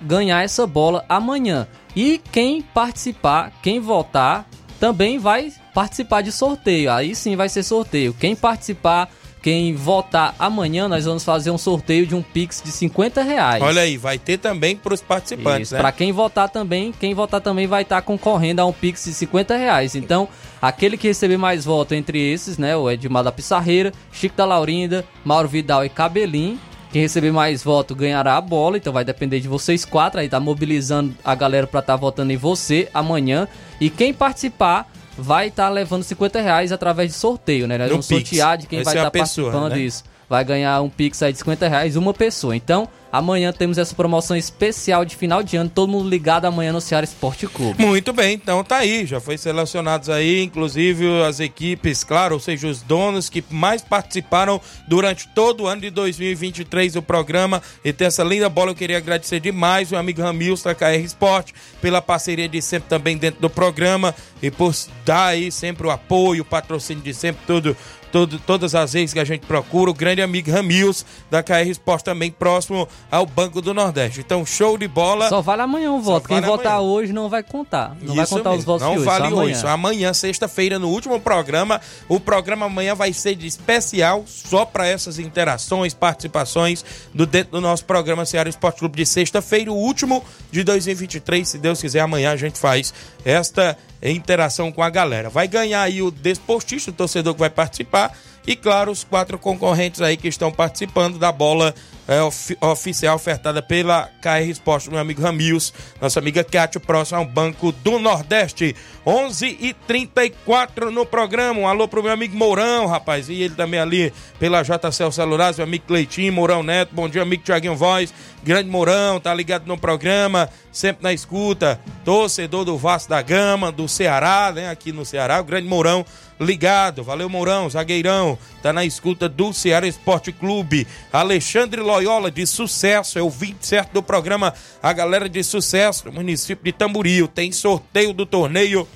ganhar 0.00 0.42
essa 0.42 0.66
bola 0.66 1.04
amanhã. 1.08 1.66
E 1.94 2.20
quem 2.30 2.62
participar, 2.62 3.52
quem 3.62 3.80
votar, 3.80 4.48
também 4.80 5.18
vai 5.18 5.52
participar 5.74 6.22
de 6.22 6.32
sorteio. 6.32 6.90
Aí 6.90 7.14
sim 7.14 7.36
vai 7.36 7.48
ser 7.48 7.62
sorteio. 7.62 8.14
Quem 8.14 8.34
participar, 8.34 9.08
quem 9.42 9.74
votar 9.74 10.34
amanhã, 10.38 10.88
nós 10.88 11.04
vamos 11.04 11.24
fazer 11.24 11.50
um 11.50 11.58
sorteio 11.58 12.06
de 12.06 12.14
um 12.14 12.22
Pix 12.22 12.62
de 12.64 12.70
50 12.70 13.22
reais. 13.22 13.62
Olha 13.62 13.82
aí, 13.82 13.96
vai 13.96 14.18
ter 14.18 14.38
também 14.38 14.76
para 14.76 14.94
os 14.94 15.00
participantes, 15.00 15.68
Isso, 15.68 15.74
né? 15.74 15.80
Pra 15.80 15.92
quem 15.92 16.12
votar 16.12 16.48
também, 16.48 16.92
quem 16.92 17.14
votar 17.14 17.40
também 17.40 17.66
vai 17.66 17.82
estar 17.82 18.00
concorrendo 18.02 18.62
a 18.62 18.66
um 18.66 18.72
Pix 18.72 19.04
de 19.04 19.12
50 19.12 19.56
reais. 19.56 19.94
Então, 19.94 20.28
aquele 20.60 20.96
que 20.96 21.08
receber 21.08 21.36
mais 21.36 21.64
votos 21.64 21.96
entre 21.96 22.18
esses, 22.18 22.56
né? 22.56 22.76
O 22.76 22.90
Edmar 22.90 23.24
da 23.24 23.32
Pissarreira, 23.32 23.92
Chico 24.12 24.36
da 24.36 24.44
Laurinda, 24.44 25.04
Mauro 25.24 25.48
Vidal 25.48 25.84
e 25.84 25.88
Cabelinho. 25.88 26.58
Quem 26.92 27.02
receber 27.02 27.32
mais 27.32 27.64
votos 27.64 27.96
ganhará 27.96 28.36
a 28.36 28.40
bola, 28.40 28.76
então 28.76 28.92
vai 28.92 29.04
depender 29.04 29.40
de 29.40 29.48
vocês 29.48 29.84
quatro. 29.84 30.20
Aí 30.20 30.28
tá 30.28 30.38
mobilizando 30.38 31.14
a 31.24 31.34
galera 31.34 31.66
pra 31.66 31.80
estar 31.80 31.96
votando 31.96 32.32
em 32.32 32.36
você 32.36 32.88
amanhã. 32.92 33.48
E 33.80 33.88
quem 33.88 34.12
participar 34.12 34.90
vai 35.16 35.48
estar 35.48 35.68
levando 35.70 36.02
50 36.02 36.40
reais 36.40 36.70
através 36.70 37.10
de 37.10 37.16
sorteio, 37.16 37.66
né? 37.66 37.78
Nós 37.78 37.86
No 37.88 37.92
vamos 37.94 38.06
Pix. 38.06 38.28
sortear 38.28 38.58
de 38.58 38.66
quem 38.66 38.82
Vai 38.82 38.94
estar 38.94 39.06
a 39.06 39.10
pessoa, 39.10 39.50
participando 39.50 39.74
né? 39.76 39.82
disso 39.82 40.04
vai 40.32 40.44
ganhar 40.46 40.80
um 40.80 40.88
Pix 40.88 41.22
aí 41.22 41.30
de 41.30 41.38
50 41.40 41.68
reais 41.68 41.94
uma 41.94 42.14
pessoa. 42.14 42.56
Então, 42.56 42.88
amanhã 43.12 43.52
temos 43.52 43.76
essa 43.76 43.94
promoção 43.94 44.34
especial 44.34 45.04
de 45.04 45.14
final 45.14 45.42
de 45.42 45.54
ano. 45.56 45.68
Todo 45.68 45.90
mundo 45.90 46.08
ligado 46.08 46.46
amanhã 46.46 46.72
no 46.72 46.80
Ceará 46.80 47.04
Esporte 47.04 47.46
Clube. 47.46 47.84
Muito 47.84 48.12
bem, 48.12 48.32
então 48.34 48.64
tá 48.64 48.78
aí, 48.78 49.04
já 49.04 49.20
foi 49.20 49.36
selecionados 49.36 50.08
aí, 50.08 50.42
inclusive 50.42 51.22
as 51.22 51.38
equipes, 51.38 52.02
claro, 52.02 52.34
ou 52.34 52.40
seja, 52.40 52.66
os 52.66 52.80
donos 52.80 53.28
que 53.28 53.44
mais 53.50 53.82
participaram 53.82 54.58
durante 54.88 55.28
todo 55.28 55.64
o 55.64 55.66
ano 55.66 55.82
de 55.82 55.90
2023 55.90 56.94
do 56.94 57.02
programa. 57.02 57.62
E 57.84 57.92
tem 57.92 58.06
essa 58.06 58.24
linda 58.24 58.48
bola, 58.48 58.70
eu 58.70 58.74
queria 58.74 58.96
agradecer 58.96 59.38
demais 59.40 59.92
o 59.92 59.96
amigo 59.96 60.22
Ramilson 60.22 60.70
da 60.70 60.74
KR 60.74 61.04
Esporte 61.04 61.52
pela 61.80 62.00
parceria 62.00 62.48
de 62.48 62.62
sempre 62.62 62.88
também 62.88 63.18
dentro 63.18 63.40
do 63.40 63.50
programa 63.50 64.14
e 64.42 64.50
por 64.50 64.74
dar 65.04 65.26
aí 65.26 65.52
sempre 65.52 65.86
o 65.86 65.90
apoio, 65.90 66.42
o 66.42 66.46
patrocínio 66.46 67.02
de 67.02 67.12
sempre, 67.12 67.42
tudo 67.46 67.76
todo- 68.10 68.38
todas 68.38 68.74
as 68.74 68.92
vezes 68.92 69.14
que 69.14 69.18
a 69.18 69.24
gente 69.24 69.46
procura, 69.46 69.90
o 69.90 69.94
grande 69.94 70.20
amigo 70.20 70.50
Ramils 70.50 71.04
da 71.30 71.42
KR 71.42 71.66
Esporte 71.66 72.04
também 72.04 72.30
próximo 72.30 72.86
ao 73.10 73.26
Banco 73.26 73.60
do 73.60 73.74
Nordeste. 73.74 74.20
Então, 74.20 74.44
show 74.46 74.78
de 74.78 74.88
bola. 74.88 75.28
Só 75.28 75.40
vale 75.42 75.62
amanhã 75.62 75.92
o 75.92 76.00
voto. 76.00 76.28
Quem 76.28 76.40
vale 76.40 76.46
votar 76.46 76.74
amanhã. 76.74 76.88
hoje 76.90 77.12
não 77.12 77.28
vai 77.28 77.42
contar. 77.42 77.96
Não 78.00 78.14
vai 78.14 78.24
Isso 78.24 78.34
contar 78.34 78.50
os 78.50 78.56
mesmo, 78.56 78.66
votos 78.72 78.82
Não 78.86 78.92
de 78.92 78.98
hoje. 78.98 79.06
vale 79.06 79.24
só 79.24 79.26
amanhã. 79.34 79.50
hoje. 79.52 79.60
Só 79.60 79.68
amanhã, 79.68 80.14
sexta-feira, 80.14 80.78
no 80.78 80.88
último 80.88 81.20
programa. 81.20 81.80
O 82.08 82.18
programa 82.18 82.66
amanhã 82.66 82.94
vai 82.94 83.12
ser 83.12 83.34
de 83.34 83.46
especial 83.46 84.24
só 84.26 84.64
para 84.64 84.86
essas 84.86 85.18
interações, 85.18 85.92
participações 85.94 86.84
do 87.12 87.26
dentro 87.26 87.52
do 87.52 87.60
nosso 87.60 87.84
programa 87.84 88.24
Ceará 88.24 88.48
Esporte 88.48 88.78
Clube 88.78 88.96
de 88.96 89.06
sexta-feira, 89.06 89.70
o 89.70 89.76
último 89.76 90.24
de 90.50 90.64
2023. 90.64 91.46
Se 91.48 91.58
Deus 91.58 91.80
quiser, 91.80 92.00
amanhã 92.00 92.32
a 92.32 92.36
gente 92.36 92.58
faz 92.58 92.92
esta 93.24 93.76
interação 94.02 94.72
com 94.72 94.82
a 94.82 94.90
galera. 94.90 95.28
Vai 95.30 95.46
ganhar 95.46 95.82
aí 95.82 96.02
o 96.02 96.10
desportista, 96.10 96.90
o 96.90 96.94
torcedor 96.94 97.34
que 97.34 97.40
vai 97.40 97.50
participar. 97.50 98.16
E 98.44 98.56
claro, 98.56 98.90
os 98.90 99.04
quatro 99.04 99.38
concorrentes 99.38 100.00
aí 100.00 100.16
que 100.16 100.26
estão 100.26 100.50
participando 100.50 101.16
da 101.18 101.30
bola 101.30 101.72
é, 102.08 102.20
ofi- 102.22 102.56
oficial 102.60 103.16
ofertada 103.16 103.62
pela 103.62 104.08
KR 104.20 104.48
Esporte, 104.48 104.90
meu 104.90 104.98
amigo 104.98 105.22
Ramils, 105.22 105.72
nossa 106.00 106.18
amiga 106.18 106.42
Kátia, 106.44 106.80
próximo 106.80 107.18
ao 107.18 107.24
Banco 107.24 107.72
do 107.72 107.98
Nordeste. 107.98 108.74
11 109.04 109.58
e 109.60 109.72
34 109.74 110.90
no 110.90 111.04
programa. 111.04 111.58
Um 111.60 111.66
alô 111.68 111.88
pro 111.88 112.02
meu 112.02 112.12
amigo 112.12 112.36
Mourão, 112.36 112.86
rapaz. 112.86 113.28
E 113.28 113.34
ele 113.42 113.54
também 113.54 113.80
ali 113.80 114.12
pela 114.38 114.62
JCL 114.62 115.10
Celulares, 115.10 115.56
meu 115.56 115.66
amigo 115.66 115.84
Cleitinho, 115.86 116.32
Mourão 116.32 116.62
Neto. 116.62 116.94
Bom 116.94 117.08
dia, 117.08 117.22
amigo 117.22 117.42
Tiaguinho 117.42 117.74
Voz. 117.74 118.12
Grande 118.44 118.68
Mourão, 118.68 119.18
tá 119.20 119.32
ligado 119.34 119.66
no 119.66 119.76
programa, 119.78 120.48
sempre 120.72 121.02
na 121.02 121.12
escuta. 121.12 121.80
Torcedor 122.04 122.64
do 122.64 122.76
Vasco 122.78 123.08
da 123.10 123.22
Gama, 123.22 123.70
do 123.72 123.88
Ceará, 123.88 124.52
né? 124.54 124.68
Aqui 124.70 124.92
no 124.92 125.04
Ceará, 125.04 125.40
o 125.40 125.44
grande 125.44 125.66
Mourão 125.68 126.04
ligado. 126.40 127.02
Valeu, 127.04 127.28
Mourão, 127.28 127.68
zagueirão. 127.70 128.36
Tá 128.62 128.72
na 128.72 128.84
escuta 128.84 129.28
do 129.28 129.52
Ceará 129.52 129.86
Esporte 129.86 130.30
Clube. 130.32 130.86
Alexandre 131.12 131.80
Loyola, 131.92 132.30
de 132.30 132.46
sucesso, 132.46 133.18
é 133.18 133.22
o 133.22 133.28
27 133.28 133.92
do 133.92 134.02
programa. 134.02 134.54
A 134.82 134.94
galera 134.94 135.28
de 135.28 135.44
sucesso 135.44 136.06
no 136.06 136.12
município 136.12 136.64
de 136.64 136.72
Tamboril. 136.72 137.28
Tem 137.28 137.52
sorteio 137.52 138.14
do 138.14 138.24
torneio 138.24 138.88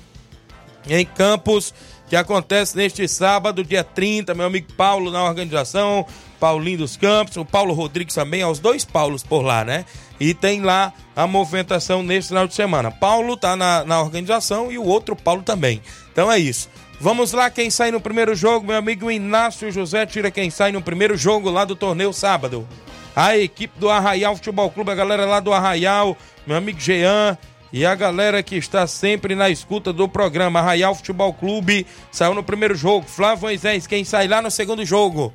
em 0.89 1.05
Campos, 1.05 1.75
que 2.09 2.17
acontece 2.17 2.75
neste 2.75 3.07
sábado, 3.07 3.63
dia 3.63 3.85
30. 3.85 4.33
Meu 4.35 4.47
amigo 4.47 4.73
Paulo 4.73 5.11
na 5.11 5.23
organização, 5.23 6.07
Paulinho 6.41 6.79
dos 6.79 6.97
Campos, 6.97 7.37
o 7.37 7.45
Paulo 7.45 7.75
Rodrigues 7.75 8.15
também, 8.15 8.41
aos 8.41 8.59
dois 8.59 8.83
Paulos 8.83 9.23
por 9.23 9.43
lá, 9.43 9.63
né? 9.63 9.85
E 10.19 10.33
tem 10.33 10.63
lá 10.63 10.95
a 11.15 11.27
movimentação 11.27 12.03
neste 12.03 12.29
final 12.29 12.47
de 12.47 12.55
semana. 12.55 12.91
Paulo 12.91 13.37
tá 13.37 13.55
na, 13.55 13.85
na 13.85 14.01
organização 14.01 14.73
e 14.73 14.79
o 14.79 14.85
outro 14.85 15.15
Paulo 15.15 15.43
também. 15.43 15.83
Então 16.11 16.33
é 16.33 16.39
isso. 16.39 16.71
Vamos 16.99 17.33
lá, 17.33 17.51
quem 17.51 17.69
sai 17.69 17.91
no 17.91 18.01
primeiro 18.01 18.35
jogo, 18.35 18.67
meu 18.67 18.77
amigo 18.77 19.11
Inácio 19.11 19.71
José, 19.71 20.07
tira 20.07 20.31
quem 20.31 20.49
sai 20.49 20.73
no 20.73 20.81
primeiro 20.81 21.17
jogo 21.17 21.51
lá 21.51 21.65
do 21.65 21.77
torneio 21.77 22.13
sábado. 22.13 22.67
A 23.15 23.37
equipe 23.37 23.79
do 23.79 23.91
Arraial 23.91 24.35
Futebol 24.35 24.71
Clube, 24.71 24.91
a 24.91 24.95
galera 24.95 25.27
lá 25.27 25.39
do 25.39 25.53
Arraial, 25.53 26.17
meu 26.47 26.57
amigo 26.57 26.81
Jean, 26.81 27.37
e 27.71 27.85
a 27.85 27.95
galera 27.95 28.43
que 28.43 28.57
está 28.57 28.87
sempre 28.87 29.35
na 29.35 29.51
escuta 29.51 29.93
do 29.93 30.09
programa 30.09 30.61
Arraial 30.61 30.95
Futebol 30.95 31.35
Clube 31.35 31.87
saiu 32.11 32.35
no 32.35 32.43
primeiro 32.43 32.75
jogo. 32.75 33.07
Flávio 33.07 33.43
Moisés, 33.43 33.87
quem 33.87 34.03
sai 34.03 34.27
lá 34.27 34.41
no 34.41 34.51
segundo 34.51 34.85
jogo? 34.85 35.33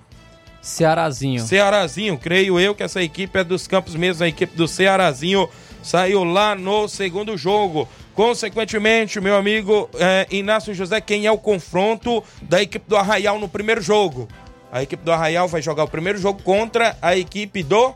Cearazinho. 0.62 1.46
Cearazinho, 1.46 2.18
creio 2.18 2.60
eu 2.60 2.74
que 2.74 2.84
essa 2.84 3.02
equipe 3.02 3.38
é 3.38 3.44
dos 3.44 3.68
campos 3.68 3.96
mesmo, 3.96 4.24
a 4.24 4.28
equipe 4.28 4.56
do 4.56 4.68
Cearazinho 4.68 5.48
saiu 5.84 6.24
lá 6.24 6.56
no 6.56 6.88
segundo 6.88 7.38
jogo. 7.38 7.88
Consequentemente, 8.22 9.20
meu 9.20 9.36
amigo 9.36 9.90
eh, 9.96 10.28
Inácio 10.30 10.76
José, 10.76 11.02
quem 11.02 11.26
é 11.26 11.32
o 11.32 11.40
confronto 11.40 12.24
da 12.44 12.62
equipe 12.62 12.88
do 12.88 12.96
Arraial 12.96 13.40
no 13.40 13.50
primeiro 13.50 13.82
jogo? 13.82 14.28
A 14.72 14.84
equipe 14.84 15.04
do 15.04 15.12
Arraial 15.12 15.48
vai 15.48 15.60
jogar 15.60 15.86
o 15.86 15.88
primeiro 15.88 16.20
jogo 16.20 16.40
contra 16.44 16.96
a 17.02 17.18
equipe 17.18 17.64
do 17.64 17.96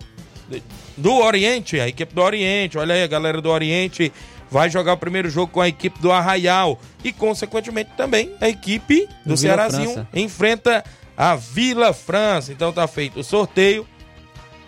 do 0.97 1.13
Oriente, 1.17 1.79
a 1.79 1.87
equipe 1.87 2.11
do 2.11 2.23
Oriente. 2.23 2.75
Olha 2.75 2.95
aí, 2.95 3.03
a 3.03 3.07
galera 3.07 3.39
do 3.39 3.51
Oriente 3.51 4.11
vai 4.49 4.67
jogar 4.67 4.93
o 4.93 4.97
primeiro 4.97 5.29
jogo 5.29 5.51
com 5.51 5.61
a 5.61 5.67
equipe 5.67 6.01
do 6.01 6.11
Arraial 6.11 6.79
e 7.03 7.13
consequentemente 7.13 7.91
também 7.95 8.35
a 8.41 8.49
equipe 8.49 9.07
do, 9.23 9.35
Do 9.35 9.37
Cearazinho 9.37 10.07
enfrenta 10.11 10.83
a 11.15 11.35
Vila 11.35 11.93
França. 11.93 12.51
Então 12.51 12.73
tá 12.73 12.87
feito 12.87 13.19
o 13.19 13.23
sorteio. 13.23 13.85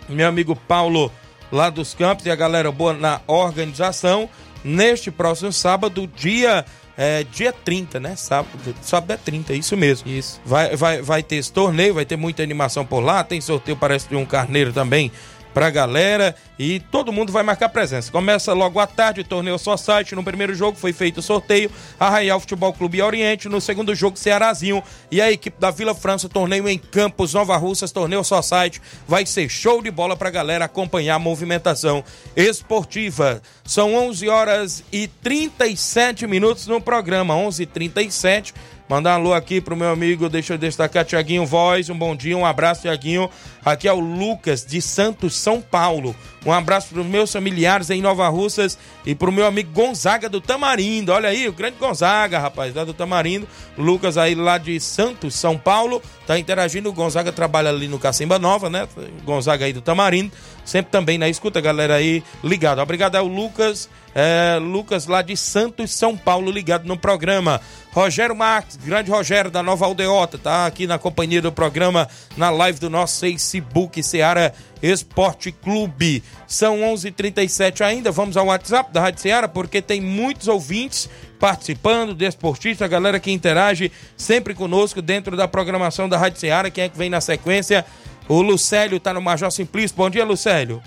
Meu 0.08 0.28
amigo 0.28 0.56
Paulo 0.56 1.12
lá 1.52 1.72
dos 1.72 1.96
Campos 1.96 2.28
e 2.28 2.30
a 2.30 2.36
galera 2.36 2.72
boa 2.72 2.94
na 2.94 3.22
organização. 3.26 4.30
Neste 4.64 5.12
próximo 5.12 5.52
sábado, 5.52 6.10
dia, 6.16 6.66
é, 6.98 7.24
dia 7.24 7.54
30, 7.54 8.00
né? 8.00 8.16
Sábado, 8.16 8.76
sábado 8.82 9.12
é 9.12 9.18
30, 9.18 9.54
isso 9.54 9.78
mesmo. 9.78 10.10
Isso. 10.10 10.42
Vai, 10.46 10.76
vai, 10.76 11.02
vai 11.02 11.24
ter 11.24 11.38
esse 11.38 11.52
torneio, 11.52 11.94
vai 11.94 12.06
ter 12.06 12.18
muita 12.18 12.44
animação 12.44 12.86
por 12.86 13.00
lá. 13.00 13.24
Tem 13.24 13.40
sorteio, 13.40 13.78
parece, 13.78 14.10
de 14.10 14.16
um 14.16 14.26
carneiro 14.26 14.74
também 14.74 15.12
pra 15.58 15.72
galera 15.72 16.36
e 16.60 16.80
todo 16.80 17.12
mundo 17.12 17.32
vai 17.32 17.42
marcar 17.42 17.70
presença. 17.70 18.12
Começa 18.12 18.54
logo 18.54 18.80
à 18.80 18.86
tarde 18.86 19.22
o 19.22 19.24
torneio 19.24 19.58
só 19.58 19.76
site. 19.76 20.14
No 20.14 20.24
primeiro 20.24 20.54
jogo 20.54 20.78
foi 20.78 20.94
feito 20.94 21.18
o 21.18 21.22
sorteio, 21.24 21.72
Arraial 22.00 22.40
Futebol 22.40 22.72
Clube 22.72 23.02
Oriente. 23.02 23.50
No 23.50 23.60
segundo 23.60 23.96
jogo, 23.96 24.20
Cearazinho 24.20 24.84
e 25.10 25.20
a 25.20 25.32
equipe 25.32 25.60
da 25.60 25.72
Vila 25.72 25.96
França, 25.96 26.30
torneio 26.30 26.70
em 26.70 26.78
Campos, 26.78 27.34
Nova 27.34 27.58
Russas, 27.58 27.92
torneio 27.92 28.24
só 28.24 28.40
site. 28.40 28.80
Vai 29.08 29.26
ser 29.26 29.50
show 29.50 29.82
de 29.82 29.90
bola 29.90 30.16
pra 30.16 30.30
galera 30.30 30.66
acompanhar 30.66 31.16
a 31.16 31.20
movimentação 31.20 32.04
esportiva. 32.36 33.42
São 33.66 33.96
11 33.96 34.30
horas 34.30 34.84
e 34.92 35.08
37 35.08 36.28
minutos 36.28 36.68
no 36.68 36.80
programa, 36.80 37.34
11:37. 37.34 38.54
Mandar 38.90 39.12
um 39.12 39.14
alô 39.16 39.34
aqui 39.34 39.60
pro 39.60 39.76
meu 39.76 39.90
amigo, 39.90 40.30
deixa 40.30 40.54
eu 40.54 40.58
destacar, 40.58 41.04
Tiaguinho 41.04 41.46
Voz, 41.46 41.90
um 41.90 41.98
bom 41.98 42.16
dia, 42.16 42.38
um 42.38 42.46
abraço, 42.46 42.84
Tiaguinho. 42.84 43.30
Aqui 43.64 43.86
é 43.86 43.92
o 43.92 44.00
Lucas, 44.00 44.66
de 44.66 44.82
Santos, 44.82 45.36
São 45.36 45.60
Paulo. 45.62 46.16
Um 46.46 46.54
abraço 46.54 46.88
pros 46.94 47.06
meus 47.06 47.30
familiares 47.30 47.90
em 47.90 48.02
Nova 48.02 48.30
Russas 48.30 48.78
e 49.06 49.14
pro 49.14 49.30
meu 49.30 49.46
amigo 49.46 49.70
Gonzaga 49.74 50.30
do 50.30 50.40
Tamarindo. 50.40 51.12
Olha 51.12 51.28
aí, 51.28 51.50
o 51.50 51.52
grande 51.52 51.76
Gonzaga, 51.78 52.40
rapaz, 52.40 52.74
lá 52.74 52.86
do 52.86 52.94
Tamarindo. 52.94 53.46
Lucas 53.78 54.18
aí 54.18 54.34
lá 54.34 54.58
de 54.58 54.80
Santos, 54.80 55.36
São 55.36 55.58
Paulo, 55.58 56.02
tá 56.26 56.40
interagindo. 56.40 56.88
O 56.88 56.94
Gonzaga 56.94 57.34
trabalha 57.34 57.70
ali 57.70 57.90
no 57.90 58.00
Cacimba 58.00 58.40
Nova, 58.40 58.70
né? 58.70 58.88
Gonzaga 59.26 59.66
aí 59.66 59.74
do 59.74 59.82
Tamarindo. 59.82 60.32
Sempre 60.64 60.90
também 60.90 61.18
na 61.18 61.28
escuta, 61.28 61.60
galera 61.60 61.96
aí 61.96 62.24
ligado. 62.42 62.80
Obrigado 62.80 63.18
ao 63.18 63.28
Lucas, 63.28 63.90
é, 64.16 64.58
Lucas 64.62 65.08
lá 65.08 65.22
de 65.22 65.36
Santos, 65.36 65.92
São 65.92 66.16
Paulo, 66.16 66.50
ligado 66.50 66.86
no 66.86 66.98
programa. 66.98 67.60
Rogério 67.98 68.36
Marques, 68.36 68.78
grande 68.78 69.10
Rogério 69.10 69.50
da 69.50 69.64
Nova 69.64 69.84
Aldeota, 69.84 70.38
tá 70.38 70.68
aqui 70.68 70.86
na 70.86 71.00
companhia 71.00 71.42
do 71.42 71.52
programa, 71.52 72.08
na 72.38 72.52
live 72.52 72.80
do 72.80 72.92
nosso 72.92 73.22
Facebook, 73.22 74.04
Seara 74.04 74.54
Esporte 74.84 75.52
Clube. 75.52 76.24
São 76.46 76.82
11:37 76.82 77.08
h 77.08 77.12
37 77.18 77.84
ainda, 77.84 78.12
vamos 78.12 78.38
ao 78.38 78.46
WhatsApp 78.46 78.94
da 78.94 79.02
Rádio 79.02 79.22
Seara, 79.22 79.48
porque 79.48 79.82
tem 79.82 80.00
muitos 80.00 80.48
ouvintes 80.48 81.10
participando, 81.40 82.14
desportista, 82.14 82.86
a 82.86 82.88
galera 82.88 83.20
que 83.20 83.32
interage 83.32 83.92
sempre 84.16 84.54
conosco 84.54 85.02
dentro 85.02 85.36
da 85.36 85.48
programação 85.48 86.08
da 86.08 86.20
Rádio 86.20 86.40
Seara. 86.40 86.70
Quem 86.70 86.84
é 86.84 86.90
que 86.90 86.98
vem 87.00 87.10
na 87.10 87.20
sequência? 87.20 87.84
O 88.30 88.44
Lucélio 88.44 89.00
tá 89.00 89.12
no 89.12 89.24
Major 89.24 89.50
Simplício. 89.50 89.98
Bom 89.98 90.08
dia, 90.08 90.24
Lucélio. 90.24 90.84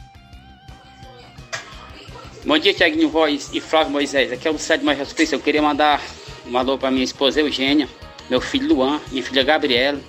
Bom 2.47 2.57
dia, 2.57 2.73
Tiaguinho 2.73 3.09
Voz 3.09 3.51
e 3.53 3.61
Flávio 3.61 3.91
Moisés. 3.91 4.31
Aqui 4.31 4.47
é 4.47 4.51
o 4.51 4.55
Lucélio 4.55 4.87
Major 4.87 5.05
Simplício. 5.05 5.35
Eu 5.35 5.41
queria 5.41 5.61
mandar 5.61 6.01
um 6.47 6.57
alô 6.57 6.79
para 6.79 6.91
minha 6.91 7.05
esposa 7.05 7.41
Eugênia, 7.41 7.89
meu 8.29 8.41
filho 8.41 8.75
Luan, 8.75 9.01
minha 9.11 9.23
filha 9.23 9.43
Gabriela, 9.43 10.01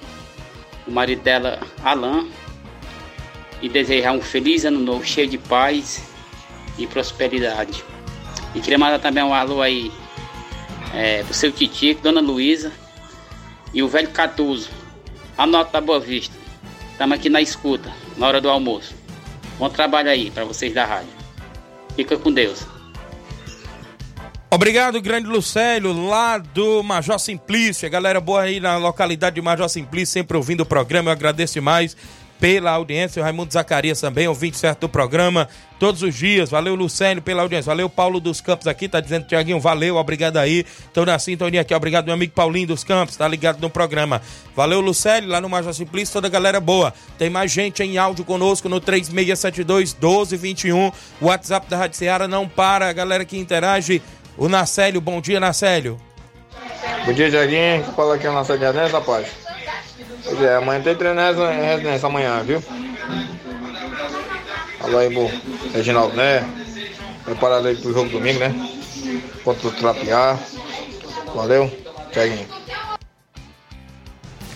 o 0.87 0.91
marido 0.91 1.21
dela 1.21 1.59
Alain. 1.83 2.29
E 3.61 3.69
desejar 3.69 4.11
um 4.13 4.21
feliz 4.21 4.65
ano 4.65 4.79
novo, 4.79 5.05
cheio 5.05 5.27
de 5.27 5.37
paz 5.37 6.03
e 6.79 6.87
prosperidade. 6.87 7.83
E 8.55 8.59
queria 8.59 8.77
mandar 8.77 8.99
também 8.99 9.23
um 9.23 9.33
alô 9.33 9.61
aí 9.61 9.91
é, 10.93 11.23
pro 11.23 11.33
seu 11.33 11.51
Titico, 11.51 12.01
Dona 12.01 12.21
Luísa 12.21 12.71
e 13.73 13.83
o 13.83 13.87
velho 13.87 14.09
Catuso, 14.09 14.69
a 15.37 15.45
nota 15.45 15.73
da 15.73 15.81
Boa 15.81 15.99
Vista. 15.99 16.35
Estamos 16.91 17.17
aqui 17.17 17.29
na 17.29 17.41
escuta, 17.41 17.91
na 18.17 18.27
hora 18.27 18.41
do 18.41 18.49
almoço. 18.49 18.95
Bom 19.59 19.69
trabalho 19.69 20.09
aí 20.09 20.31
para 20.31 20.43
vocês 20.43 20.73
da 20.73 20.85
rádio. 20.85 21.13
Fica 21.95 22.17
com 22.17 22.31
Deus. 22.31 22.70
Obrigado, 24.53 25.01
grande 25.01 25.29
Lucélio, 25.29 25.93
lá 25.93 26.37
do 26.37 26.83
Major 26.83 27.17
Simplício. 27.17 27.87
A 27.87 27.89
galera 27.89 28.19
boa 28.19 28.41
aí 28.41 28.59
na 28.59 28.75
localidade 28.75 29.35
de 29.35 29.41
Major 29.41 29.69
Simplício, 29.69 30.11
sempre 30.11 30.35
ouvindo 30.35 30.59
o 30.59 30.65
programa. 30.65 31.09
Eu 31.09 31.13
agradeço 31.13 31.53
demais 31.53 31.95
pela 32.37 32.71
audiência. 32.71 33.21
O 33.21 33.23
Raimundo 33.23 33.53
Zacarias 33.53 34.01
também, 34.01 34.27
ouvinte 34.27 34.57
certo 34.57 34.81
do 34.81 34.89
programa, 34.89 35.47
todos 35.79 36.03
os 36.03 36.13
dias. 36.13 36.49
Valeu, 36.49 36.75
Lucélio, 36.75 37.21
pela 37.21 37.43
audiência. 37.43 37.69
Valeu, 37.69 37.87
Paulo 37.87 38.19
dos 38.19 38.41
Campos 38.41 38.67
aqui, 38.67 38.89
tá 38.89 38.99
dizendo, 38.99 39.25
Tiaguinho, 39.25 39.57
valeu, 39.57 39.95
obrigado 39.95 40.35
aí. 40.35 40.65
Estão 40.85 41.05
na 41.05 41.17
sintonia 41.17 41.61
aqui, 41.61 41.73
obrigado, 41.73 42.03
meu 42.03 42.15
amigo 42.15 42.33
Paulinho 42.33 42.67
dos 42.67 42.83
Campos, 42.83 43.15
tá 43.15 43.25
ligado 43.29 43.61
no 43.61 43.69
programa. 43.69 44.21
Valeu, 44.53 44.81
Lucélio, 44.81 45.29
lá 45.29 45.39
no 45.39 45.47
Major 45.47 45.73
Simplício, 45.73 46.11
toda 46.11 46.27
a 46.27 46.29
galera 46.29 46.59
boa. 46.59 46.93
Tem 47.17 47.29
mais 47.29 47.53
gente 47.53 47.83
em 47.83 47.97
áudio 47.97 48.25
conosco 48.25 48.67
no 48.67 48.81
3672 48.81 49.93
1221. 49.93 50.91
O 51.21 51.27
WhatsApp 51.27 51.69
da 51.69 51.77
Rádio 51.77 51.97
Seara 51.97 52.27
não 52.27 52.49
para, 52.49 52.89
a 52.89 52.91
galera 52.91 53.23
que 53.23 53.37
interage. 53.37 54.01
O 54.41 54.49
Nacélio, 54.49 54.99
bom 54.99 55.21
dia, 55.21 55.39
Nacélio. 55.39 56.01
Bom 57.05 57.13
dia, 57.13 57.29
Tiaguinho. 57.29 57.83
Fala 57.95 58.15
aqui 58.15 58.25
é 58.25 58.29
o 58.31 58.33
Nacélio 58.33 58.59
de 58.59 58.65
Adés, 58.65 58.91
rapaz. 58.91 59.27
Pois 60.23 60.41
é, 60.41 60.55
amanhã 60.55 60.81
tem 60.81 60.95
treino 60.95 61.21
em 61.21 61.63
residência 61.63 62.07
amanhã, 62.07 62.41
viu? 62.41 62.63
Alô 64.79 64.97
aí, 64.97 65.13
bo. 65.13 65.29
Reginaldo, 65.71 66.15
né? 66.15 66.43
Preparado 67.23 67.67
aí 67.67 67.75
pro 67.75 67.93
jogo 67.93 68.09
domingo, 68.09 68.39
né? 68.39 68.51
Contra 69.43 69.67
o 69.67 69.71
Trapear. 69.73 70.39
Valeu, 71.35 71.71
Tiaguinho. 72.11 72.47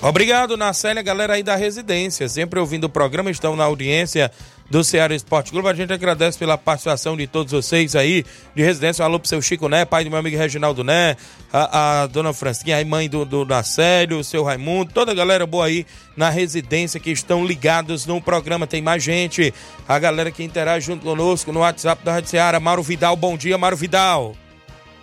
Obrigado, 0.02 0.58
Nacélia, 0.58 1.04
galera 1.04 1.36
aí 1.36 1.44
da 1.44 1.56
residência, 1.56 2.28
sempre 2.28 2.60
ouvindo 2.60 2.86
o 2.86 2.90
programa, 2.90 3.30
estão 3.30 3.56
na 3.56 3.66
audiência 3.66 4.32
do 4.70 4.84
Ceará 4.84 5.13
Esporte 5.13 5.51
Clube. 5.51 5.68
A 5.68 5.74
gente 5.74 5.93
agradece 5.93 6.38
pela 6.38 6.57
participação 6.57 7.16
de 7.16 7.28
todos 7.28 7.51
vocês 7.51 7.95
aí 7.95 8.26
de 8.55 8.63
residência. 8.63 9.03
Um 9.03 9.05
alô 9.05 9.20
pro 9.20 9.28
seu 9.28 9.41
Chico 9.41 9.70
Né, 9.70 9.86
pai 9.86 10.03
do 10.03 10.09
meu 10.09 10.20
amigo 10.20 10.38
Reginaldo 10.38 10.84
Né, 10.84 11.16
a, 11.51 12.03
a 12.03 12.07
dona 12.07 12.34
Francisquinha, 12.34 12.80
a 12.80 12.86
mãe 12.86 13.09
do, 13.09 13.26
do 13.26 13.45
Nacélio, 13.45 14.20
o 14.20 14.24
seu 14.24 14.43
Raimundo, 14.43 14.91
toda 14.93 15.11
a 15.11 15.16
galera 15.16 15.45
boa 15.45 15.66
aí 15.66 15.86
na 16.16 16.30
residência 16.30 16.99
que 16.99 17.11
estão 17.11 17.45
ligados 17.45 18.05
no 18.05 18.22
programa. 18.22 18.68
Tem 18.68 18.82
mais 18.82 19.03
gente, 19.03 19.53
a 19.88 19.99
galera 19.99 20.32
que 20.32 20.43
interage 20.43 20.86
junto 20.88 21.03
conosco 21.03 21.51
no 21.51 21.59
WhatsApp 21.59 22.03
da 22.03 22.13
Rádio 22.13 22.30
Ceará. 22.30 22.59
Mauro 22.59 22.84
Vidal, 22.84 23.16
bom 23.16 23.38
dia, 23.38 23.57
Mauro 23.57 23.76
Vidal. 23.76 24.36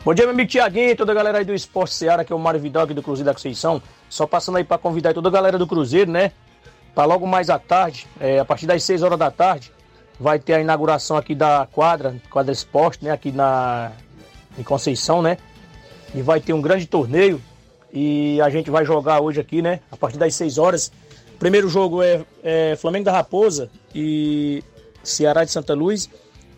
Bom 0.04 0.12
dia, 0.12 0.24
meu 0.24 0.34
amigo 0.34 0.50
Tiaguinho, 0.50 0.96
toda 0.96 1.12
a 1.12 1.14
galera 1.14 1.38
aí 1.38 1.44
do 1.44 1.54
Esporte 1.54 1.94
Seara, 1.94 2.24
que 2.24 2.32
é 2.32 2.36
o 2.36 2.38
Mário 2.38 2.58
Vidal 2.58 2.82
aqui 2.82 2.92
do 2.92 3.04
Cruzeiro 3.04 3.26
da 3.26 3.32
Conceição. 3.32 3.80
Só 4.08 4.26
passando 4.26 4.58
aí 4.58 4.64
para 4.64 4.76
convidar 4.76 5.14
toda 5.14 5.28
a 5.28 5.32
galera 5.32 5.56
do 5.56 5.64
Cruzeiro, 5.64 6.10
né? 6.10 6.32
Para 6.95 7.05
logo 7.05 7.26
mais 7.26 7.49
à 7.49 7.59
tarde, 7.59 8.07
é, 8.20 8.38
a 8.38 8.45
partir 8.45 8.66
das 8.66 8.82
6 8.84 9.03
horas 9.03 9.18
da 9.18 9.30
tarde, 9.30 9.72
vai 10.20 10.38
ter 10.38 10.55
a 10.55 10.61
inauguração 10.61 11.16
aqui 11.16 11.34
da 11.34 11.66
quadra, 11.72 12.14
quadra 12.30 12.53
esporte, 12.53 13.05
né? 13.05 13.11
Aqui 13.11 13.32
na 13.32 13.93
em 14.59 14.62
Conceição, 14.62 15.22
né? 15.22 15.38
E 16.14 16.20
vai 16.20 16.40
ter 16.40 16.53
um 16.53 16.61
grande 16.61 16.86
torneio 16.86 17.40
e 17.93 18.40
a 18.40 18.51
gente 18.51 18.70
vai 18.70 18.84
jogar 18.84 19.20
hoje 19.20 19.40
aqui, 19.40 19.62
né? 19.62 19.80
A 19.90 19.97
partir 19.97 20.18
das 20.18 20.34
6 20.34 20.59
horas. 20.59 20.93
Primeiro 21.38 21.68
jogo 21.68 22.03
é, 22.03 22.24
é 22.43 22.76
Flamengo 22.76 23.07
da 23.07 23.12
Raposa 23.12 23.70
e 23.95 24.62
Ceará 25.03 25.45
de 25.45 25.51
Santa 25.51 25.74
Luz. 25.74 26.09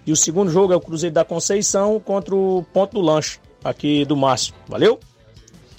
E 0.06 0.12
o 0.12 0.16
segundo 0.16 0.50
jogo 0.50 0.72
é 0.72 0.76
o 0.76 0.80
Cruzeiro 0.80 1.14
da 1.14 1.24
Conceição 1.24 1.98
contra 1.98 2.34
o 2.34 2.64
Ponto 2.72 2.92
do 2.92 3.00
Lanche, 3.00 3.38
aqui 3.62 4.04
do 4.04 4.14
Márcio. 4.14 4.52
Valeu? 4.68 5.00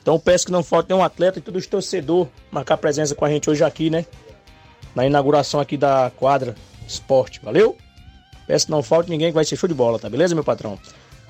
Então 0.02 0.20
peço 0.20 0.48
que 0.48 0.52
não 0.52 0.64
falte 0.64 0.90
nenhum 0.90 1.04
atleta 1.04 1.38
e 1.40 1.42
todos 1.42 1.64
os 1.64 1.68
torcedores 1.68 2.32
marcar 2.52 2.78
presença 2.78 3.14
com 3.14 3.26
a 3.26 3.30
gente 3.30 3.50
hoje 3.50 3.64
aqui, 3.64 3.90
né? 3.90 4.06
Na 4.96 5.06
inauguração 5.06 5.60
aqui 5.60 5.76
da 5.76 6.12
quadra 6.16 6.56
esporte, 6.88 7.42
valeu? 7.44 7.78
Peço 8.48 8.68
que 8.68 8.72
não 8.72 8.82
falte 8.82 9.10
ninguém 9.10 9.28
que 9.28 9.36
vai 9.36 9.44
ser 9.44 9.56
show 9.58 9.68
de 9.68 9.74
bola, 9.74 10.00
tá 10.00 10.10
beleza, 10.10 10.34
meu 10.34 10.44
patrão? 10.44 10.80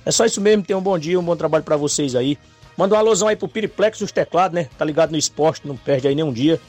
É 0.05 0.11
só 0.11 0.25
isso 0.25 0.39
mesmo, 0.39 0.63
tenham 0.63 0.79
um 0.79 0.83
bom 0.83 0.99
dia, 0.99 1.19
um 1.19 1.23
bom 1.23 1.35
trabalho 1.35 1.63
para 1.63 1.75
vocês 1.75 2.15
aí. 2.15 2.37
Manda 2.77 2.93
um 2.93 2.97
alusão 2.97 3.27
aí 3.27 3.35
pro 3.35 3.47
Piriplex 3.47 3.99
dos 3.99 4.11
teclados, 4.11 4.53
né? 4.53 4.67
Tá 4.77 4.85
ligado 4.85 5.11
no 5.11 5.17
esporte, 5.17 5.67
não 5.67 5.75
perde 5.75 6.07
aí 6.07 6.13
nenhum 6.13 6.31
dia. 6.31 6.59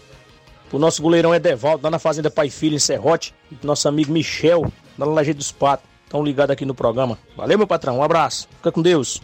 Pro 0.71 0.79
nosso 0.79 1.03
goleirão 1.03 1.35
Edevaldo, 1.35 1.85
lá 1.85 1.91
na 1.91 1.99
Fazenda 1.99 2.31
Pai 2.31 2.49
Filho, 2.49 2.77
em 2.77 2.79
Serrote. 2.79 3.35
E 3.51 3.55
pro 3.55 3.67
nosso 3.67 3.89
amigo 3.89 4.13
Michel, 4.13 4.63
lá 4.99 5.07
na 5.07 5.13
Lajeira 5.13 5.37
dos 5.37 5.53
Patos. 5.53 5.87
Estão 6.05 6.23
ligados 6.23 6.53
aqui 6.53 6.65
no 6.65 6.75
programa. 6.75 7.19
Valeu, 7.37 7.59
meu 7.59 7.67
patrão. 7.67 7.99
Um 7.99 8.03
abraço. 8.03 8.49
Fica 8.59 8.71
com 8.71 8.81
Deus. 8.81 9.21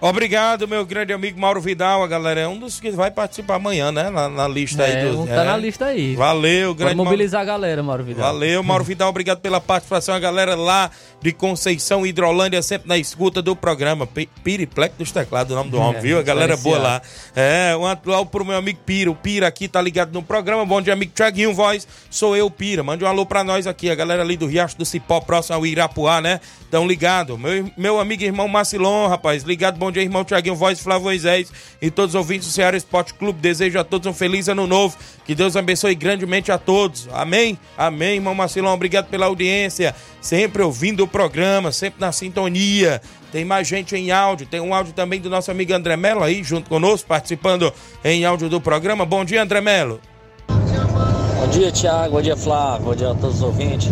Obrigado, 0.00 0.68
meu 0.68 0.86
grande 0.86 1.12
amigo 1.12 1.40
Mauro 1.40 1.60
Vidal, 1.60 2.04
a 2.04 2.06
galera. 2.06 2.40
É 2.42 2.46
um 2.46 2.56
dos 2.56 2.78
que 2.78 2.88
vai 2.92 3.10
participar 3.10 3.56
amanhã, 3.56 3.90
né? 3.90 4.08
Na, 4.10 4.28
na 4.28 4.46
lista 4.46 4.84
É, 4.84 5.02
aí 5.04 5.10
do. 5.10 5.26
tá 5.26 5.42
na 5.42 5.56
lista 5.56 5.86
aí. 5.86 6.14
Valeu, 6.14 6.72
grande 6.72 6.94
Mauro- 6.94 7.10
mobilizar 7.10 7.40
a 7.40 7.44
galera, 7.44 7.82
Mauro 7.82 8.04
Vidal. 8.04 8.22
Valeu, 8.32 8.62
Mauro 8.62 8.84
Vidal, 8.84 9.08
obrigado 9.08 9.40
pela 9.40 9.60
participação. 9.60 10.14
A 10.14 10.20
galera 10.20 10.54
lá 10.54 10.88
de 11.20 11.32
Conceição, 11.32 12.06
Hidrolândia, 12.06 12.62
sempre 12.62 12.88
na 12.88 12.96
escuta 12.96 13.42
do 13.42 13.56
programa. 13.56 14.06
Pi- 14.06 14.28
Piriplex 14.44 14.94
dos 14.96 15.10
teclados, 15.10 15.52
o 15.52 15.56
nome 15.56 15.70
do 15.70 15.78
homem, 15.80 15.96
É, 15.96 16.00
viu? 16.00 16.18
A 16.20 16.22
galera 16.22 16.56
boa 16.56 16.78
lá. 16.78 17.02
É, 17.34 17.76
um 17.76 17.84
alô 17.84 18.24
pro 18.24 18.44
meu 18.44 18.56
amigo 18.56 18.78
Pira. 18.86 19.10
O 19.10 19.16
Pira 19.16 19.48
aqui 19.48 19.66
tá 19.66 19.82
ligado 19.82 20.12
no 20.12 20.22
programa. 20.22 20.64
Bom 20.64 20.80
dia, 20.80 20.92
amigo 20.92 21.10
Tiaguinho 21.12 21.52
Voz. 21.52 21.88
Sou 22.08 22.36
eu, 22.36 22.48
Pira. 22.48 22.84
Mande 22.84 23.02
um 23.02 23.08
alô 23.08 23.26
pra 23.26 23.42
nós 23.42 23.66
aqui. 23.66 23.90
A 23.90 23.96
galera 23.96 24.22
ali 24.22 24.36
do 24.36 24.46
Riacho 24.46 24.78
do 24.78 24.84
Cipó, 24.84 25.20
próximo 25.20 25.56
ao 25.56 25.66
Irapuá, 25.66 26.20
né? 26.20 26.40
Tão 26.70 26.86
ligado. 26.86 27.38
Meu, 27.38 27.70
meu 27.76 28.00
amigo 28.00 28.22
e 28.22 28.26
irmão 28.26 28.46
Macilon, 28.46 29.08
rapaz. 29.08 29.42
Ligado, 29.42 29.78
bom 29.78 29.90
dia, 29.90 30.02
irmão 30.02 30.22
Tiaguinho 30.22 30.54
Voz, 30.54 30.78
Flávio 30.80 31.04
Moisés 31.04 31.50
e 31.80 31.90
todos 31.90 32.14
os 32.14 32.18
ouvintes 32.18 32.48
do 32.48 32.52
Ceará 32.52 32.76
Esporte 32.76 33.14
Clube. 33.14 33.40
Desejo 33.40 33.78
a 33.78 33.84
todos 33.84 34.06
um 34.06 34.12
feliz 34.12 34.48
ano 34.48 34.66
novo. 34.66 34.96
Que 35.24 35.34
Deus 35.34 35.56
abençoe 35.56 35.94
grandemente 35.94 36.52
a 36.52 36.58
todos. 36.58 37.08
Amém? 37.12 37.58
Amém, 37.76 38.16
irmão 38.16 38.34
Macilon. 38.34 38.72
Obrigado 38.74 39.06
pela 39.06 39.26
audiência. 39.26 39.94
Sempre 40.20 40.62
ouvindo 40.62 41.04
o 41.04 41.08
programa, 41.08 41.72
sempre 41.72 42.00
na 42.00 42.12
sintonia. 42.12 43.00
Tem 43.32 43.44
mais 43.46 43.66
gente 43.66 43.96
em 43.96 44.10
áudio. 44.10 44.46
Tem 44.46 44.60
um 44.60 44.74
áudio 44.74 44.92
também 44.92 45.20
do 45.20 45.30
nosso 45.30 45.50
amigo 45.50 45.72
André 45.72 45.96
Melo 45.96 46.22
aí, 46.22 46.44
junto 46.44 46.68
conosco, 46.68 47.08
participando 47.08 47.72
em 48.04 48.26
áudio 48.26 48.48
do 48.48 48.60
programa. 48.60 49.06
Bom 49.06 49.24
dia, 49.24 49.42
André 49.42 49.62
Melo. 49.62 50.00
Bom 50.48 51.48
dia, 51.50 51.72
Thiago. 51.72 52.16
Bom 52.16 52.22
dia, 52.22 52.36
Flávio. 52.36 52.86
Bom 52.86 52.94
dia 52.94 53.10
a 53.10 53.14
todos 53.14 53.36
os 53.36 53.42
ouvintes. 53.42 53.90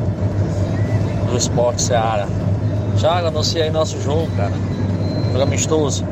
do 1.31 1.37
Esporte 1.37 1.83
Seara. 1.83 2.45
Thiago, 2.97 3.28
anuncia 3.28 3.62
aí 3.64 3.70
nosso 3.70 4.01
jogo, 4.01 4.26
cara. 4.36 4.53
Jogo 5.30 5.42
amistoso. 5.42 6.05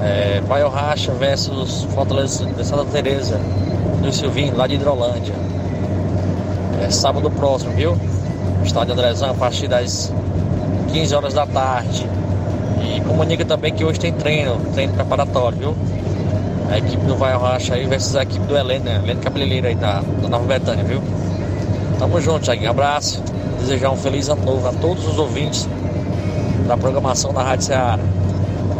É, 0.00 0.40
Baio 0.48 0.68
Racha 0.68 1.12
versus 1.12 1.84
Fortaleza 1.94 2.46
de 2.46 2.64
Santa 2.64 2.84
Teresa 2.84 3.40
do 4.00 4.12
Silvinho, 4.12 4.56
lá 4.56 4.66
de 4.66 4.76
Hidrolândia. 4.76 5.34
É 6.80 6.90
sábado 6.90 7.28
próximo, 7.30 7.72
viu? 7.72 7.96
Estádio 8.64 8.94
Andrezão, 8.94 9.30
a 9.30 9.34
partir 9.34 9.66
das 9.66 10.12
15 10.92 11.14
horas 11.14 11.34
da 11.34 11.44
tarde. 11.44 12.06
E 12.80 13.00
comunica 13.00 13.44
também 13.44 13.72
que 13.72 13.84
hoje 13.84 13.98
tem 13.98 14.12
treino, 14.12 14.56
treino 14.72 14.92
preparatório, 14.92 15.58
viu? 15.58 15.76
A 16.70 16.78
equipe 16.78 17.04
do 17.04 17.16
Vai 17.16 17.36
Racha 17.36 17.74
aí 17.74 17.86
versus 17.86 18.14
a 18.14 18.22
equipe 18.22 18.46
do 18.46 18.56
Helena, 18.56 18.84
né? 18.84 19.00
Helena 19.02 19.20
Cabeleireira 19.20 19.68
aí 19.68 19.74
da, 19.74 20.00
da 20.22 20.28
Nova 20.28 20.46
Betânia, 20.46 20.84
viu? 20.84 21.02
Tamo 21.98 22.20
junto, 22.20 22.44
Thiaguinho. 22.44 22.70
Abraço. 22.70 23.20
Desejar 23.58 23.90
um 23.90 23.96
feliz 23.96 24.28
ano 24.28 24.44
novo 24.44 24.66
a 24.68 24.72
todos 24.72 25.06
os 25.06 25.18
ouvintes 25.18 25.68
da 26.66 26.76
programação 26.76 27.32
da 27.32 27.42
Rádio 27.42 27.66
Ceará. 27.66 27.98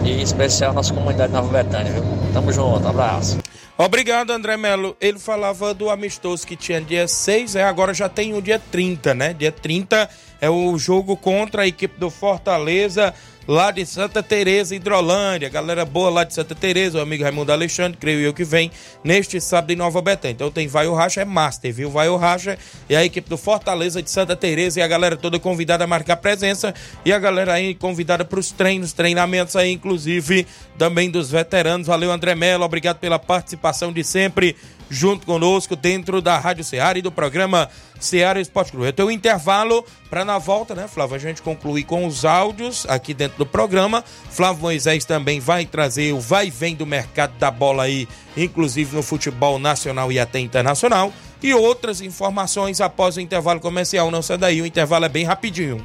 E 0.05 0.11
em 0.11 0.23
especial 0.23 0.73
nossa 0.73 0.93
comunidade 0.93 1.33
Nova 1.33 1.63
Betânia, 1.63 1.93
viu? 1.93 2.03
Tamo 2.33 2.53
junto, 2.53 2.87
abraço. 2.89 3.39
Obrigado, 3.79 4.31
André 4.31 4.57
Melo. 4.57 4.97
Ele 5.01 5.19
falava 5.19 5.73
do 5.73 5.91
amistoso 5.91 6.47
que 6.47 6.57
tinha 6.57 6.81
dia 6.81 7.09
6, 7.09 7.57
é, 7.57 7.65
agora 7.65 7.95
já 7.95 8.09
tem 8.09 8.35
o 8.35 8.43
dia 8.43 8.61
30, 8.71 9.15
né? 9.15 9.33
Dia 9.33 9.51
30 9.51 10.09
é 10.41 10.51
o 10.51 10.77
jogo 10.77 11.17
contra 11.17 11.63
a 11.63 11.67
equipe 11.67 11.99
do 11.99 12.11
Fortaleza 12.11 13.15
lá 13.47 13.71
de 13.71 13.85
Santa 13.85 14.23
Teresa, 14.23 14.75
Hidrolândia. 14.75 15.49
Galera 15.49 15.85
boa 15.85 16.11
lá 16.11 16.25
de 16.25 16.35
Santa 16.35 16.55
Teresa, 16.55 16.99
o 16.99 17.01
amigo 17.01 17.23
Raimundo 17.23 17.53
Alexandre, 17.53 17.99
creio 17.99 18.21
eu 18.21 18.33
que 18.33 18.45
vem 18.45 18.71
neste 19.03 19.41
sábado 19.41 19.73
em 19.73 19.77
Nova 19.77 20.01
Betânia. 20.01 20.35
Então 20.35 20.51
tem 20.51 20.69
Vai 20.69 20.87
o 20.87 20.95
Racha, 20.95 21.21
é 21.21 21.25
Master, 21.25 21.73
viu? 21.73 21.91
Vai 21.91 22.09
o 22.09 22.17
Racha 22.17 22.59
e 22.89 22.97
a 22.97 23.05
equipe 23.05 23.29
do 23.29 23.37
Fortaleza 23.37 24.03
de 24.03 24.11
Santa 24.11 24.37
Teresa 24.37 24.81
e 24.81 24.83
a 24.83 24.89
galera 24.89 25.17
toda 25.17 25.39
convidada 25.39 25.85
a 25.85 25.87
marcar 25.87 26.17
presença 26.17 26.75
e 27.05 27.13
a 27.13 27.19
galera 27.19 27.55
aí 27.55 27.75
convidada 27.75 28.25
para 28.25 28.39
os 28.39 28.51
treinos, 28.51 28.93
treinamentos 28.93 29.57
aí, 29.57 29.73
inclusive 29.73 30.47
também 30.79 31.11
dos 31.11 31.31
veteranos. 31.31 31.87
Valeu, 31.87 32.11
André 32.11 32.35
Mello, 32.35 32.65
obrigado 32.65 32.99
pela 32.99 33.19
participação 33.19 33.93
de 33.93 34.05
sempre 34.05 34.57
junto 34.93 35.25
conosco 35.25 35.75
dentro 35.75 36.21
da 36.21 36.39
Rádio 36.39 36.63
Ceará 36.63 36.99
e 36.99 37.03
do 37.03 37.11
programa 37.11 37.69
Ceará 37.99 38.39
Esporte 38.39 38.71
Clube. 38.71 38.87
Eu 38.87 38.93
tenho 38.93 39.09
um 39.09 39.11
intervalo 39.11 39.85
para 40.11 40.23
na 40.23 40.37
volta, 40.37 40.75
né, 40.75 40.87
Flávio, 40.87 41.17
a 41.17 41.19
gente 41.19 41.41
concluir 41.41 41.85
com 41.85 42.07
os 42.07 42.27
áudios 42.27 42.85
aqui 42.87 43.15
dentro 43.15 43.39
do 43.39 43.47
programa. 43.47 44.05
Flávio 44.31 44.61
Moisés 44.61 45.07
também 45.07 45.41
vai 45.41 45.65
trazer 45.65 46.13
o 46.13 46.21
vai 46.21 46.49
e 46.49 46.51
vem 46.51 46.75
do 46.75 46.85
mercado 46.85 47.33
da 47.39 47.51
bola 47.51 47.85
aí, 47.85 48.07
inclusive 48.37 48.95
no 48.95 49.03
futebol 49.03 49.59
nacional 49.59 50.13
e 50.13 50.21
até 50.21 50.39
internacional. 50.39 51.11
E 51.43 51.55
outras 51.55 52.03
informações 52.03 52.81
após 52.81 53.17
o 53.17 53.21
intervalo 53.21 53.61
comercial. 53.61 54.11
Não 54.11 54.21
sai 54.21 54.37
daí, 54.37 54.61
o 54.61 54.67
intervalo 54.67 55.07
é 55.07 55.09
bem 55.09 55.25
rapidinho. 55.25 55.85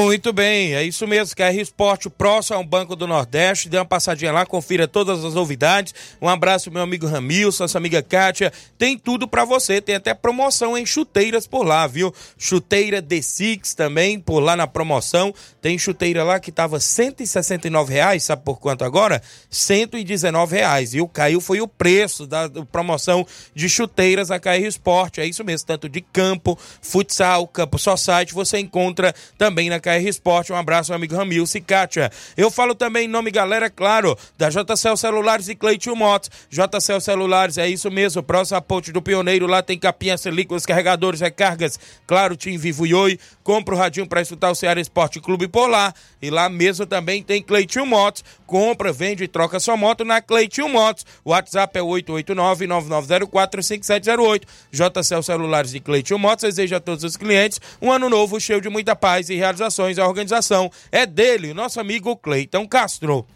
Muito 0.00 0.32
bem, 0.32 0.74
é 0.74 0.82
isso 0.82 1.06
mesmo, 1.06 1.36
KR 1.36 1.60
Esporte, 1.60 2.08
o 2.08 2.10
próximo 2.10 2.56
é 2.56 2.58
um 2.58 2.66
Banco 2.66 2.96
do 2.96 3.06
Nordeste, 3.06 3.68
dê 3.68 3.76
uma 3.76 3.84
passadinha 3.84 4.32
lá, 4.32 4.46
confira 4.46 4.88
todas 4.88 5.22
as 5.22 5.34
novidades, 5.34 5.94
um 6.22 6.26
abraço 6.26 6.70
meu 6.70 6.80
amigo 6.80 7.06
Ramilson, 7.06 7.64
essa 7.64 7.76
amiga 7.76 8.02
Kátia, 8.02 8.50
tem 8.78 8.96
tudo 8.96 9.28
para 9.28 9.44
você, 9.44 9.78
tem 9.78 9.96
até 9.96 10.14
promoção 10.14 10.76
em 10.76 10.86
chuteiras 10.86 11.46
por 11.46 11.66
lá, 11.66 11.86
viu? 11.86 12.14
Chuteira 12.38 13.02
D6 13.02 13.74
também, 13.74 14.18
por 14.18 14.40
lá 14.40 14.56
na 14.56 14.66
promoção, 14.66 15.34
tem 15.60 15.78
chuteira 15.78 16.24
lá 16.24 16.40
que 16.40 16.50
tava 16.50 16.80
169 16.80 17.92
reais, 17.92 18.22
sabe 18.22 18.42
por 18.42 18.58
quanto 18.58 18.84
agora? 18.86 19.20
119 19.50 20.56
reais, 20.56 20.94
e 20.94 21.02
o 21.02 21.06
caiu 21.06 21.42
foi 21.42 21.60
o 21.60 21.68
preço 21.68 22.26
da 22.26 22.48
promoção 22.72 23.26
de 23.54 23.68
chuteiras 23.68 24.28
da 24.28 24.40
KR 24.40 24.64
Esporte, 24.66 25.20
é 25.20 25.26
isso 25.26 25.44
mesmo, 25.44 25.66
tanto 25.66 25.90
de 25.90 26.00
campo, 26.00 26.58
futsal, 26.80 27.46
campo 27.46 27.78
society, 27.78 28.32
você 28.32 28.58
encontra 28.58 29.14
também 29.36 29.68
na 29.68 29.78
KR 29.78 29.89
Esporte. 29.98 30.52
Um 30.52 30.56
abraço, 30.56 30.90
meu 30.90 30.96
amigo 30.96 31.14
Ramil 31.14 31.46
Cicatia. 31.46 32.10
Eu 32.36 32.50
falo 32.50 32.74
também 32.74 33.06
em 33.06 33.08
nome, 33.08 33.30
galera, 33.30 33.68
claro, 33.68 34.16
da 34.36 34.48
JCL 34.48 34.96
Celulares 34.96 35.48
e 35.48 35.54
Cleitinho 35.54 35.96
Motos. 35.96 36.30
JCL 36.50 37.00
Celulares, 37.00 37.58
é 37.58 37.68
isso 37.68 37.90
mesmo, 37.90 38.22
próximo 38.22 38.58
a 38.58 38.60
ponte 38.60 38.92
do 38.92 39.02
Pioneiro, 39.02 39.46
lá 39.46 39.62
tem 39.62 39.78
capinhas, 39.78 40.22
películas, 40.22 40.66
carregadores, 40.66 41.20
recargas, 41.20 41.78
claro, 42.06 42.36
Tim 42.36 42.56
Vivo 42.56 42.86
e 42.86 42.94
Oi. 42.94 43.18
Compra 43.42 43.74
o 43.74 43.78
radinho 43.78 44.06
para 44.06 44.20
escutar 44.20 44.50
o 44.50 44.54
Ceará 44.54 44.80
Esporte 44.80 45.20
Clube 45.20 45.48
por 45.48 45.66
lá. 45.66 45.92
E 46.22 46.30
lá 46.30 46.48
mesmo 46.48 46.86
também 46.86 47.22
tem 47.22 47.42
Cleitinho 47.42 47.86
Motos. 47.86 48.22
Compra, 48.46 48.92
vende 48.92 49.24
e 49.24 49.28
troca 49.28 49.58
sua 49.58 49.76
moto 49.76 50.04
na 50.04 50.20
Cleitinho 50.20 50.68
Motos. 50.68 51.04
O 51.24 51.30
WhatsApp 51.30 51.78
é 51.78 51.82
889-9904-5708. 51.82 54.42
JCL 54.70 55.22
Celulares 55.22 55.74
e 55.74 55.80
Cleitinho 55.80 56.18
Motos 56.18 56.44
deseja 56.44 56.76
a 56.76 56.80
todos 56.80 57.02
os 57.02 57.16
clientes 57.16 57.60
um 57.80 57.90
ano 57.90 58.08
novo 58.08 58.38
cheio 58.38 58.60
de 58.60 58.68
muita 58.68 58.94
paz 58.94 59.30
e 59.30 59.36
realizações. 59.70 59.98
A 59.98 60.06
organização 60.06 60.70
é 60.90 61.06
dele, 61.06 61.54
nosso 61.54 61.80
amigo 61.80 62.16
Cleiton 62.16 62.66
Castro. 62.66 63.26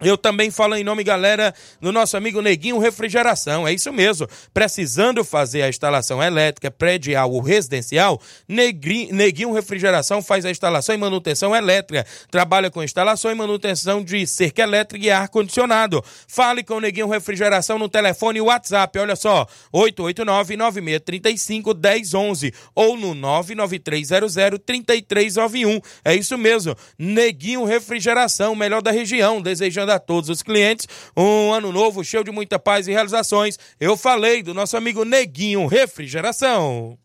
Eu 0.00 0.16
também 0.18 0.50
falo 0.50 0.76
em 0.76 0.84
nome, 0.84 1.02
galera, 1.02 1.54
do 1.80 1.90
nosso 1.90 2.18
amigo 2.18 2.42
Neguinho 2.42 2.78
Refrigeração. 2.78 3.66
É 3.66 3.72
isso 3.72 3.90
mesmo. 3.92 4.28
Precisando 4.52 5.24
fazer 5.24 5.62
a 5.62 5.70
instalação 5.70 6.22
elétrica 6.22 6.70
predial 6.70 7.32
ou 7.32 7.40
residencial, 7.40 8.20
Neguinho 8.46 9.52
Refrigeração 9.52 10.20
faz 10.20 10.44
a 10.44 10.50
instalação 10.50 10.94
e 10.94 10.98
manutenção 10.98 11.56
elétrica. 11.56 12.04
Trabalha 12.30 12.70
com 12.70 12.82
instalação 12.82 13.30
e 13.30 13.34
manutenção 13.34 14.04
de 14.04 14.26
cerca 14.26 14.60
elétrica 14.62 15.06
e 15.06 15.10
ar-condicionado. 15.10 16.04
Fale 16.28 16.62
com 16.62 16.74
o 16.74 16.80
Neguinho 16.80 17.08
Refrigeração 17.08 17.78
no 17.78 17.88
telefone 17.88 18.38
WhatsApp. 18.40 18.98
Olha 18.98 19.16
só, 19.16 19.46
889-9635-1011 19.72 22.52
ou 22.74 22.98
no 22.98 23.14
99300-3391. 23.14 25.82
É 26.04 26.14
isso 26.14 26.36
mesmo. 26.36 26.76
Neguinho 26.98 27.64
Refrigeração, 27.64 28.54
melhor 28.54 28.82
da 28.82 28.90
região. 28.90 29.40
Desejando 29.40 29.85
a 29.94 29.98
todos 29.98 30.28
os 30.28 30.42
clientes 30.42 30.86
um 31.16 31.52
ano 31.52 31.72
novo 31.72 32.04
cheio 32.04 32.24
de 32.24 32.30
muita 32.30 32.58
paz 32.58 32.86
e 32.88 32.92
realizações. 32.92 33.58
Eu 33.78 33.96
falei 33.96 34.42
do 34.42 34.54
nosso 34.54 34.76
amigo 34.76 35.04
Neguinho 35.04 35.66
Refrigeração. 35.66 36.98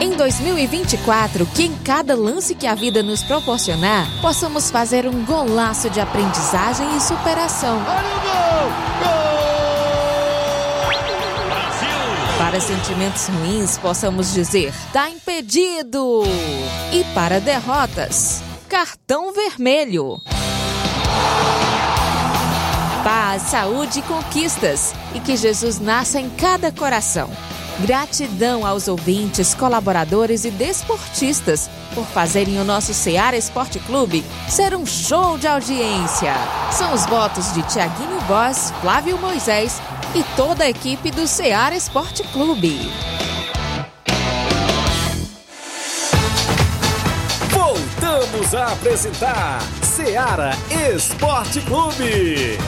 Em 0.00 0.16
2024, 0.16 1.46
que 1.46 1.64
em 1.64 1.74
cada 1.78 2.14
lance 2.14 2.54
que 2.54 2.66
a 2.66 2.74
vida 2.74 3.02
nos 3.02 3.22
proporcionar, 3.22 4.06
possamos 4.20 4.70
fazer 4.70 5.06
um 5.06 5.24
golaço 5.24 5.88
de 5.90 6.00
aprendizagem 6.00 6.96
e 6.96 7.00
superação. 7.00 7.82
Para 12.38 12.60
sentimentos 12.60 13.26
ruins, 13.28 13.78
possamos 13.78 14.32
dizer: 14.32 14.72
tá 14.92 15.08
impedido! 15.08 16.22
E 16.92 17.02
para 17.14 17.40
derrotas, 17.40 18.42
cartão 18.74 19.32
vermelho. 19.32 20.20
Paz, 23.04 23.42
saúde 23.42 24.00
e 24.00 24.02
conquistas. 24.02 24.92
E 25.14 25.20
que 25.20 25.36
Jesus 25.36 25.78
nasça 25.78 26.18
em 26.18 26.28
cada 26.28 26.72
coração. 26.72 27.30
Gratidão 27.78 28.66
aos 28.66 28.88
ouvintes, 28.88 29.54
colaboradores 29.54 30.44
e 30.44 30.50
desportistas 30.50 31.70
por 31.94 32.04
fazerem 32.06 32.58
o 32.58 32.64
nosso 32.64 32.92
Seara 32.92 33.36
Esporte 33.36 33.78
Clube 33.78 34.24
ser 34.48 34.74
um 34.74 34.84
show 34.84 35.38
de 35.38 35.46
audiência. 35.46 36.34
São 36.72 36.92
os 36.92 37.06
votos 37.06 37.52
de 37.54 37.62
Tiaguinho 37.62 38.18
Voz, 38.26 38.74
Flávio 38.80 39.16
Moisés 39.18 39.80
e 40.16 40.24
toda 40.36 40.64
a 40.64 40.68
equipe 40.68 41.12
do 41.12 41.28
Seara 41.28 41.76
Esporte 41.76 42.24
Clube. 42.32 42.90
Voltamos 48.34 48.54
a 48.54 48.72
apresentar 48.72 49.60
Seara 49.80 50.50
Esporte 50.92 51.60
Clube. 51.60 52.58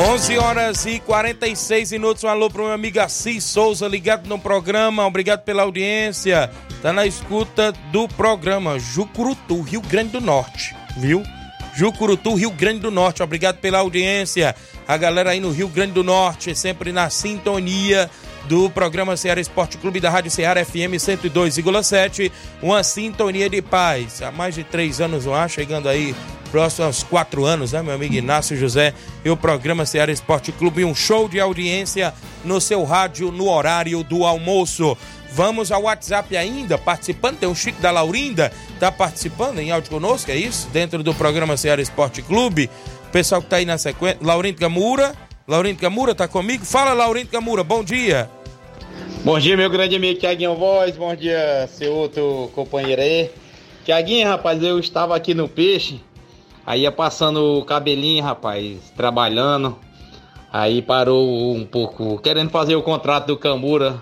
11 0.00 0.38
horas 0.38 0.84
e 0.86 0.98
46 0.98 1.92
minutos. 1.92 2.24
Um 2.24 2.28
alô 2.28 2.50
para 2.50 2.62
o 2.62 2.64
meu 2.64 2.74
amigo 2.74 2.98
Assis 2.98 3.44
Souza, 3.44 3.86
ligado 3.86 4.26
no 4.26 4.38
programa. 4.38 5.06
Obrigado 5.06 5.44
pela 5.44 5.62
audiência. 5.62 6.50
Tá 6.82 6.92
na 6.92 7.06
escuta 7.06 7.70
do 7.92 8.08
programa 8.08 8.80
Jucurutu, 8.80 9.62
Rio 9.62 9.80
Grande 9.80 10.10
do 10.10 10.20
Norte, 10.20 10.74
viu? 10.96 11.22
Jucurutu, 11.76 12.34
Rio 12.34 12.50
Grande 12.50 12.80
do 12.80 12.90
Norte. 12.90 13.22
Obrigado 13.22 13.58
pela 13.58 13.80
audiência. 13.80 14.56
A 14.88 14.96
galera 14.96 15.32
aí 15.32 15.40
no 15.40 15.50
Rio 15.50 15.68
Grande 15.68 15.92
do 15.92 16.02
Norte, 16.02 16.54
sempre 16.54 16.90
na 16.90 17.10
sintonia 17.10 18.10
do 18.48 18.70
programa 18.70 19.14
Ceará 19.14 19.40
Esporte 19.42 19.76
Clube 19.76 20.00
da 20.00 20.08
Rádio 20.08 20.30
Ceará 20.30 20.64
FM 20.64 20.96
102,7. 20.96 22.32
Uma 22.62 22.82
sintonia 22.82 23.50
de 23.50 23.60
paz. 23.60 24.22
Há 24.22 24.30
mais 24.30 24.54
de 24.54 24.64
três 24.64 25.02
anos, 25.02 25.26
há? 25.26 25.46
Chegando 25.48 25.86
aí 25.86 26.14
próximo 26.50 26.86
aos 26.86 27.02
quatro 27.02 27.44
anos, 27.44 27.72
né, 27.72 27.82
meu 27.82 27.92
amigo 27.92 28.14
Inácio 28.14 28.56
José? 28.56 28.94
E 29.22 29.28
o 29.28 29.36
programa 29.36 29.84
Ceará 29.84 30.10
Esporte 30.10 30.52
Clube, 30.52 30.82
um 30.82 30.94
show 30.94 31.28
de 31.28 31.38
audiência 31.38 32.14
no 32.42 32.58
seu 32.58 32.84
rádio 32.84 33.30
no 33.30 33.50
horário 33.50 34.02
do 34.02 34.24
almoço. 34.24 34.96
Vamos 35.32 35.70
ao 35.70 35.82
WhatsApp 35.82 36.36
ainda, 36.36 36.78
participando. 36.78 37.38
Tem 37.38 37.48
o 37.48 37.54
Chico 37.54 37.80
da 37.80 37.90
Laurinda, 37.90 38.52
tá 38.80 38.90
participando 38.90 39.58
em 39.58 39.70
áudio 39.70 39.90
conosco, 39.90 40.30
é 40.30 40.36
isso? 40.36 40.68
Dentro 40.72 41.02
do 41.02 41.14
programa 41.14 41.56
Ceará 41.56 41.82
Esporte 41.82 42.22
Clube. 42.22 42.70
O 43.08 43.10
pessoal 43.12 43.42
que 43.42 43.48
tá 43.48 43.56
aí 43.56 43.64
na 43.64 43.78
sequência. 43.78 44.18
Laurindo 44.22 44.58
Camura. 44.58 45.14
Laurindo 45.46 45.80
Camura 45.80 46.14
tá 46.14 46.26
comigo? 46.26 46.64
Fala, 46.64 46.92
Laurindo 46.92 47.30
Camura, 47.30 47.62
bom 47.62 47.84
dia. 47.84 48.30
Bom 49.24 49.38
dia, 49.38 49.56
meu 49.56 49.68
grande 49.68 49.96
amigo 49.96 50.20
Tiaguinho 50.20 50.54
Voz. 50.54 50.96
Bom 50.96 51.14
dia, 51.14 51.68
seu 51.68 51.92
outro 51.92 52.50
companheiro 52.54 53.02
aí. 53.02 53.30
Tiaguinho, 53.84 54.26
rapaz, 54.28 54.62
eu 54.62 54.78
estava 54.78 55.14
aqui 55.14 55.34
no 55.34 55.48
Peixe. 55.48 56.00
Aí 56.64 56.82
ia 56.82 56.90
passando 56.90 57.58
o 57.58 57.64
cabelinho, 57.64 58.24
rapaz, 58.24 58.78
trabalhando. 58.96 59.78
Aí 60.52 60.82
parou 60.82 61.54
um 61.54 61.64
pouco, 61.64 62.18
querendo 62.18 62.50
fazer 62.50 62.74
o 62.74 62.82
contrato 62.82 63.26
do 63.26 63.36
Cambura. 63.36 64.00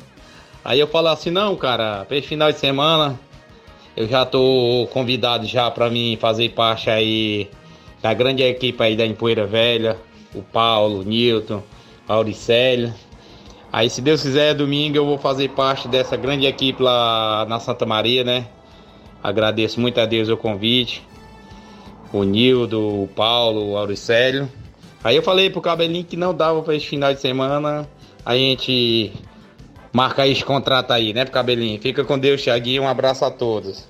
Aí 0.64 0.80
eu 0.80 0.86
falo 0.86 1.08
assim, 1.08 1.30
não, 1.30 1.54
cara, 1.56 2.04
para 2.04 2.16
esse 2.16 2.28
final 2.28 2.50
de 2.50 2.58
semana 2.58 3.18
eu 3.96 4.08
já 4.08 4.24
tô 4.24 4.88
convidado 4.92 5.46
já 5.46 5.70
para 5.70 5.90
mim 5.90 6.16
fazer 6.20 6.48
parte 6.50 6.90
aí 6.90 7.50
da 8.02 8.14
grande 8.14 8.42
equipe 8.42 8.82
aí 8.82 8.96
da 8.96 9.06
Empoeira 9.06 9.46
Velha, 9.46 9.98
o 10.34 10.42
Paulo, 10.42 11.00
o 11.00 11.04
Newton, 11.04 11.62
a 12.08 12.14
Auricélia. 12.14 12.94
Aí 13.72 13.90
se 13.90 14.00
Deus 14.00 14.22
quiser, 14.22 14.54
domingo 14.54 14.96
eu 14.96 15.04
vou 15.04 15.18
fazer 15.18 15.50
parte 15.50 15.88
dessa 15.88 16.16
grande 16.16 16.46
equipe 16.46 16.82
lá 16.82 17.44
na 17.48 17.60
Santa 17.60 17.84
Maria, 17.84 18.24
né? 18.24 18.46
Agradeço 19.22 19.80
muito 19.80 20.00
a 20.00 20.06
Deus 20.06 20.28
o 20.28 20.36
convite 20.36 21.02
o 22.14 22.22
Nildo, 22.22 23.02
o 23.02 23.08
Paulo, 23.08 23.72
o 23.72 23.76
Auricélio. 23.76 24.48
Aí 25.02 25.16
eu 25.16 25.22
falei 25.22 25.50
pro 25.50 25.60
Cabelinho 25.60 26.04
que 26.04 26.16
não 26.16 26.32
dava 26.32 26.62
para 26.62 26.76
esse 26.76 26.86
final 26.86 27.12
de 27.12 27.20
semana 27.20 27.88
a 28.24 28.36
gente 28.36 29.12
marcar 29.94 30.26
esse 30.26 30.44
contrato 30.44 30.90
aí, 30.90 31.14
né, 31.14 31.24
Cabelinho? 31.24 31.80
Fica 31.80 32.04
com 32.04 32.18
Deus, 32.18 32.42
Thiaguinho. 32.42 32.82
Um 32.82 32.88
abraço 32.88 33.24
a 33.24 33.30
todos. 33.30 33.88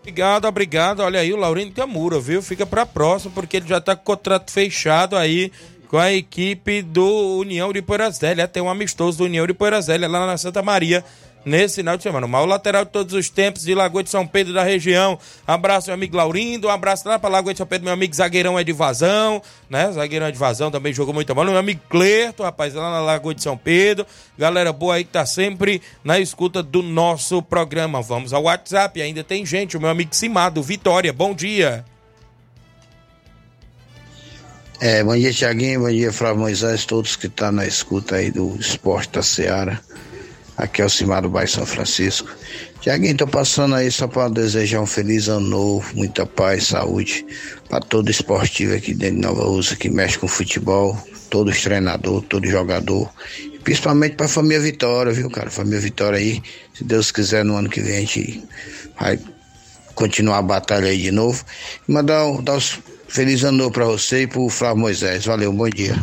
Obrigado, 0.00 0.46
obrigado. 0.46 1.00
Olha 1.00 1.20
aí 1.20 1.32
o 1.32 1.36
Laurindo 1.36 1.72
Camura, 1.72 2.18
viu? 2.20 2.40
Fica 2.40 2.64
pra 2.64 2.86
próxima, 2.86 3.32
porque 3.34 3.58
ele 3.58 3.68
já 3.68 3.80
tá 3.80 3.94
com 3.94 4.02
o 4.02 4.04
contrato 4.16 4.50
fechado 4.50 5.16
aí 5.16 5.52
com 5.88 5.98
a 5.98 6.12
equipe 6.12 6.82
do 6.82 7.38
União 7.38 7.72
de 7.72 7.82
Poeirazélia. 7.82 8.46
Tem 8.46 8.62
um 8.62 8.70
amistoso 8.70 9.18
do 9.18 9.24
União 9.24 9.46
de 9.46 9.52
Poeirazélia 9.52 10.08
lá 10.08 10.24
na 10.24 10.38
Santa 10.38 10.62
Maria 10.62 11.04
nesse 11.44 11.76
final 11.76 11.96
de 11.96 12.02
semana. 12.02 12.26
O 12.26 12.28
maior 12.28 12.46
lateral 12.46 12.84
de 12.84 12.90
todos 12.90 13.14
os 13.14 13.28
tempos 13.28 13.62
de 13.62 13.74
Lagoa 13.74 14.02
de 14.02 14.10
São 14.10 14.26
Pedro 14.26 14.52
da 14.52 14.62
região. 14.62 15.18
Abraço, 15.46 15.88
meu 15.88 15.94
amigo 15.94 16.16
Laurindo. 16.16 16.68
Um 16.68 16.70
abraço 16.70 17.08
lá 17.08 17.18
para 17.18 17.30
Lagoa 17.30 17.52
de 17.52 17.58
São 17.58 17.66
Pedro, 17.66 17.84
meu 17.84 17.94
amigo 17.94 18.14
Zagueirão 18.14 18.58
é 18.58 18.64
de 18.64 18.72
Vazão, 18.72 19.42
né? 19.68 19.90
Zagueirão 19.92 20.26
é 20.26 20.30
de 20.30 20.38
Vazão 20.38 20.70
também 20.70 20.92
jogou 20.92 21.14
muito 21.14 21.34
bom. 21.34 21.44
Meu 21.44 21.56
amigo 21.56 21.80
Clerto, 21.88 22.42
rapaz, 22.42 22.74
lá 22.74 22.90
na 22.90 23.00
Lagoa 23.00 23.34
de 23.34 23.42
São 23.42 23.56
Pedro. 23.56 24.06
Galera 24.38 24.72
boa 24.72 24.94
aí 24.94 25.04
que 25.04 25.10
tá 25.10 25.26
sempre 25.26 25.82
na 26.04 26.18
escuta 26.18 26.62
do 26.62 26.82
nosso 26.82 27.42
programa. 27.42 28.02
Vamos 28.02 28.32
ao 28.32 28.44
WhatsApp, 28.44 29.00
ainda 29.00 29.24
tem 29.24 29.44
gente. 29.44 29.76
O 29.76 29.80
meu 29.80 29.90
amigo 29.90 30.14
Simado, 30.14 30.62
Vitória, 30.62 31.12
bom 31.12 31.34
dia. 31.34 31.84
É, 34.82 35.04
bom 35.04 35.14
dia, 35.14 35.30
Tiaguinho, 35.30 35.80
bom 35.80 35.90
dia, 35.90 36.10
Flávio 36.10 36.40
Moisés, 36.40 36.86
todos 36.86 37.14
que 37.14 37.26
estão 37.26 37.48
tá 37.48 37.52
na 37.52 37.66
escuta 37.66 38.16
aí 38.16 38.30
do 38.30 38.56
Esporte 38.56 39.12
da 39.12 39.22
Seara. 39.22 39.78
Aqui 40.60 40.82
é 40.82 40.84
o 40.84 40.90
Cimar 40.90 41.22
do 41.22 41.30
Bairro 41.30 41.50
São 41.50 41.64
Francisco. 41.64 42.28
Tiaguinho, 42.82 43.16
tô 43.16 43.26
passando 43.26 43.74
aí 43.74 43.90
só 43.90 44.06
para 44.06 44.28
desejar 44.28 44.82
um 44.82 44.86
feliz 44.86 45.26
ano 45.26 45.48
novo, 45.48 45.96
muita 45.96 46.26
paz, 46.26 46.66
saúde 46.66 47.24
para 47.66 47.80
todo 47.80 48.10
esportivo 48.10 48.74
aqui 48.74 48.92
dentro 48.92 49.16
de 49.16 49.22
Nova 49.22 49.42
Rússia 49.44 49.74
que 49.74 49.88
mexe 49.88 50.18
com 50.18 50.28
futebol, 50.28 51.02
todos 51.30 51.56
os 51.56 51.62
treinadores, 51.62 52.28
todo 52.28 52.46
jogador, 52.46 53.10
principalmente 53.64 54.16
para 54.16 54.26
a 54.26 54.28
família 54.28 54.60
Vitória, 54.60 55.10
viu, 55.14 55.30
cara? 55.30 55.48
Família 55.48 55.80
Vitória 55.80 56.18
aí, 56.18 56.42
se 56.74 56.84
Deus 56.84 57.10
quiser, 57.10 57.42
no 57.42 57.56
ano 57.56 57.70
que 57.70 57.80
vem 57.80 57.96
a 57.96 58.00
gente 58.00 58.44
vai 59.00 59.18
continuar 59.94 60.38
a 60.38 60.42
batalha 60.42 60.88
aí 60.88 61.00
de 61.00 61.10
novo. 61.10 61.42
E 61.88 61.90
mandar, 61.90 62.26
um, 62.26 62.42
dar 62.42 62.56
os 62.56 62.78
feliz 63.08 63.42
ano 63.44 63.56
novo 63.56 63.70
para 63.70 63.86
você 63.86 64.22
e 64.22 64.26
pro 64.26 64.46
Flávio 64.50 64.82
Moisés. 64.82 65.24
Valeu, 65.24 65.50
bom 65.54 65.70
dia. 65.70 65.96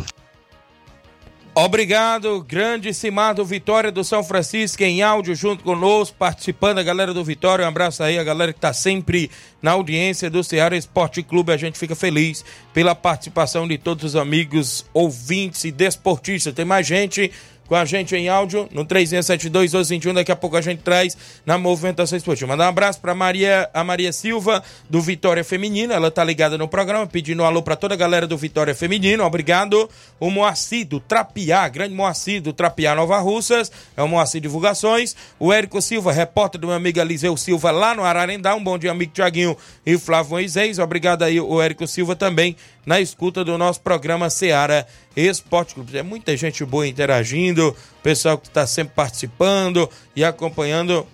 Obrigado, 1.60 2.40
grande 2.46 2.94
Simado 2.94 3.44
Vitória 3.44 3.90
do 3.90 4.04
São 4.04 4.22
Francisco 4.22 4.80
em 4.84 5.02
áudio 5.02 5.34
junto 5.34 5.64
conosco, 5.64 6.14
participando 6.16 6.78
a 6.78 6.84
galera 6.84 7.12
do 7.12 7.24
Vitória. 7.24 7.64
Um 7.64 7.68
abraço 7.68 8.00
aí, 8.00 8.16
a 8.16 8.22
galera 8.22 8.52
que 8.52 8.58
está 8.58 8.72
sempre 8.72 9.28
na 9.60 9.72
audiência 9.72 10.30
do 10.30 10.44
Ceará 10.44 10.76
Esporte 10.76 11.20
Clube. 11.20 11.52
A 11.52 11.56
gente 11.56 11.76
fica 11.76 11.96
feliz 11.96 12.44
pela 12.72 12.94
participação 12.94 13.66
de 13.66 13.76
todos 13.76 14.04
os 14.04 14.14
amigos, 14.14 14.86
ouvintes 14.94 15.64
e 15.64 15.72
desportistas. 15.72 16.54
Tem 16.54 16.64
mais 16.64 16.86
gente 16.86 17.32
com 17.68 17.74
a 17.74 17.84
gente 17.84 18.16
em 18.16 18.28
áudio 18.28 18.68
no 18.72 18.84
3672-1221. 18.86 20.14
Daqui 20.14 20.32
a 20.32 20.36
pouco 20.36 20.56
a 20.56 20.60
gente 20.60 20.80
traz 20.82 21.16
na 21.44 21.58
movimentação 21.58 22.16
esportiva. 22.16 22.48
Mandar 22.48 22.64
um 22.64 22.68
abraço 22.68 23.00
para 23.00 23.14
Maria, 23.14 23.68
a 23.74 23.84
Maria 23.84 24.12
Silva 24.12 24.62
do 24.88 25.00
Vitória 25.00 25.44
Feminino. 25.44 25.92
Ela 25.92 26.10
tá 26.10 26.24
ligada 26.24 26.56
no 26.56 26.66
programa, 26.66 27.06
pedindo 27.06 27.42
um 27.42 27.46
alô 27.46 27.62
para 27.62 27.76
toda 27.76 27.94
a 27.94 27.96
galera 27.96 28.26
do 28.26 28.36
Vitória 28.36 28.74
Feminino. 28.74 29.22
Obrigado. 29.22 29.88
O 30.18 30.30
Moacir 30.30 30.86
do 30.86 30.98
Trapiá, 30.98 31.68
grande 31.68 31.94
Moacir 31.94 32.40
do 32.40 32.52
Trapiá 32.52 32.94
Nova 32.94 33.18
Russas. 33.18 33.70
É 33.96 34.02
o 34.02 34.08
Moacir 34.08 34.40
Divulgações. 34.40 35.14
O 35.38 35.52
Érico 35.52 35.82
Silva, 35.82 36.10
repórter 36.10 36.60
do 36.60 36.68
meu 36.68 36.76
amigo 36.76 36.98
Eliseu 36.98 37.36
Silva 37.36 37.70
lá 37.70 37.94
no 37.94 38.02
Ararendá. 38.02 38.54
Um 38.54 38.64
bom 38.64 38.78
dia, 38.78 38.90
amigo 38.90 39.12
Tiaguinho 39.12 39.56
e 39.84 39.98
Flávio 39.98 40.30
Moisés. 40.30 40.78
Obrigado 40.78 41.22
aí, 41.22 41.38
o 41.38 41.60
Érico 41.60 41.86
Silva 41.86 42.16
também 42.16 42.56
na 42.88 43.00
escuta 43.00 43.44
do 43.44 43.58
nosso 43.58 43.82
programa 43.82 44.30
Seara 44.30 44.86
Esporte 45.16 45.74
Clube. 45.74 45.96
É 45.96 46.02
muita 46.02 46.36
gente 46.36 46.64
boa 46.64 46.86
interagindo, 46.86 47.74
pessoal 48.02 48.38
que 48.38 48.48
está 48.48 48.66
sempre 48.66 48.94
participando 48.94 49.88
e 50.14 50.24
acompanhando 50.24 51.06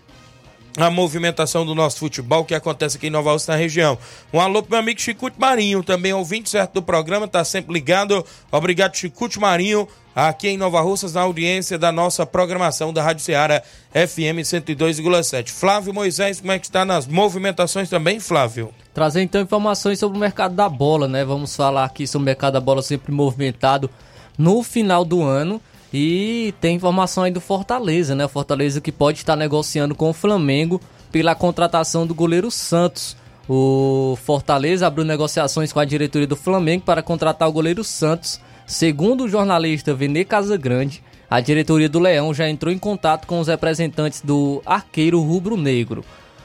a 0.77 0.91
movimentação 0.91 1.65
do 1.65 1.75
nosso 1.75 1.99
futebol 1.99 2.45
que 2.45 2.55
acontece 2.55 2.97
aqui 2.97 3.07
em 3.07 3.11
Nova 3.11 3.33
Rússia, 3.33 3.53
na 3.53 3.59
região. 3.59 3.97
Um 4.33 4.41
alô 4.41 4.63
pro 4.63 4.73
meu 4.73 4.81
amigo 4.81 5.01
Chicute 5.01 5.39
Marinho, 5.39 5.83
também 5.83 6.13
ouvinte 6.13 6.51
certo 6.51 6.75
do 6.75 6.83
programa, 6.83 7.29
tá 7.29 7.45
sempre 7.45 7.73
ligado. 7.73 8.25
Obrigado, 8.51 8.97
Chicute 8.97 9.39
Marinho, 9.39 9.89
aqui 10.15 10.49
em 10.49 10.57
Nova 10.57 10.81
Russas, 10.81 11.13
na 11.13 11.23
audiência 11.23 11.79
da 11.79 11.91
nossa 11.91 12.25
programação 12.25 12.93
da 12.93 13.03
Rádio 13.03 13.25
Ceará 13.25 13.63
FM 13.93 14.41
102,7. 14.43 15.51
Flávio 15.51 15.93
Moisés, 15.93 16.41
como 16.41 16.53
é 16.53 16.59
que 16.59 16.67
está 16.67 16.85
nas 16.85 17.07
movimentações 17.07 17.91
também, 17.91 18.21
Flávio? 18.21 18.71
Trazer 18.93 19.23
então 19.23 19.41
informações 19.41 19.99
sobre 19.99 20.17
o 20.17 20.21
mercado 20.21 20.55
da 20.55 20.69
bola, 20.69 21.09
né? 21.09 21.25
Vamos 21.25 21.57
falar 21.57 21.85
aqui 21.85 22.07
sobre 22.07 22.25
o 22.25 22.27
mercado 22.27 22.55
da 22.55 22.61
bola 22.61 22.83
sempre 22.83 23.13
movimentado 23.13 23.91
no 24.39 24.63
final 24.63 25.05
do 25.05 25.23
ano. 25.23 25.61
E 25.93 26.53
tem 26.61 26.75
informação 26.77 27.23
aí 27.23 27.31
do 27.31 27.41
Fortaleza, 27.41 28.15
né? 28.15 28.25
O 28.25 28.29
Fortaleza 28.29 28.81
que 28.81 28.91
pode 28.91 29.19
estar 29.19 29.37
negociando 29.37 29.95
com 29.95 30.11
o 30.11 30.13
Flamengo 30.13 30.81
pela 31.13 31.35
contratação 31.37 32.05
do 32.05 32.15
goleiro 32.15 32.51
Santos. 32.51 33.17
O 33.49 34.19
Fortaleza 34.25 34.87
abriu 34.87 35.05
negociações 35.05 35.73
com 35.73 35.79
a 35.79 35.85
diretoria 35.85 36.27
do 36.27 36.35
Flamengo 36.35 36.85
para 36.85 37.03
contratar 37.03 37.49
o 37.49 37.53
goleiro 37.53 37.85
Santos. 37.85 38.41
Segundo 38.67 39.25
o 39.25 39.29
jornalista 39.29 39.95
Vene 39.95 40.25
Casagrande, 40.25 41.03
a 41.29 41.39
diretoria 41.39 41.89
do 41.89 41.99
Leão 41.99 42.33
já 42.33 42.49
entrou 42.49 42.73
em 42.73 42.79
contato 42.79 43.27
com 43.27 43.39
os 43.39 43.49
representantes 43.49 44.23
do 44.23 44.63
arqueiro 44.65 45.21
rubro-negro. 45.21 46.03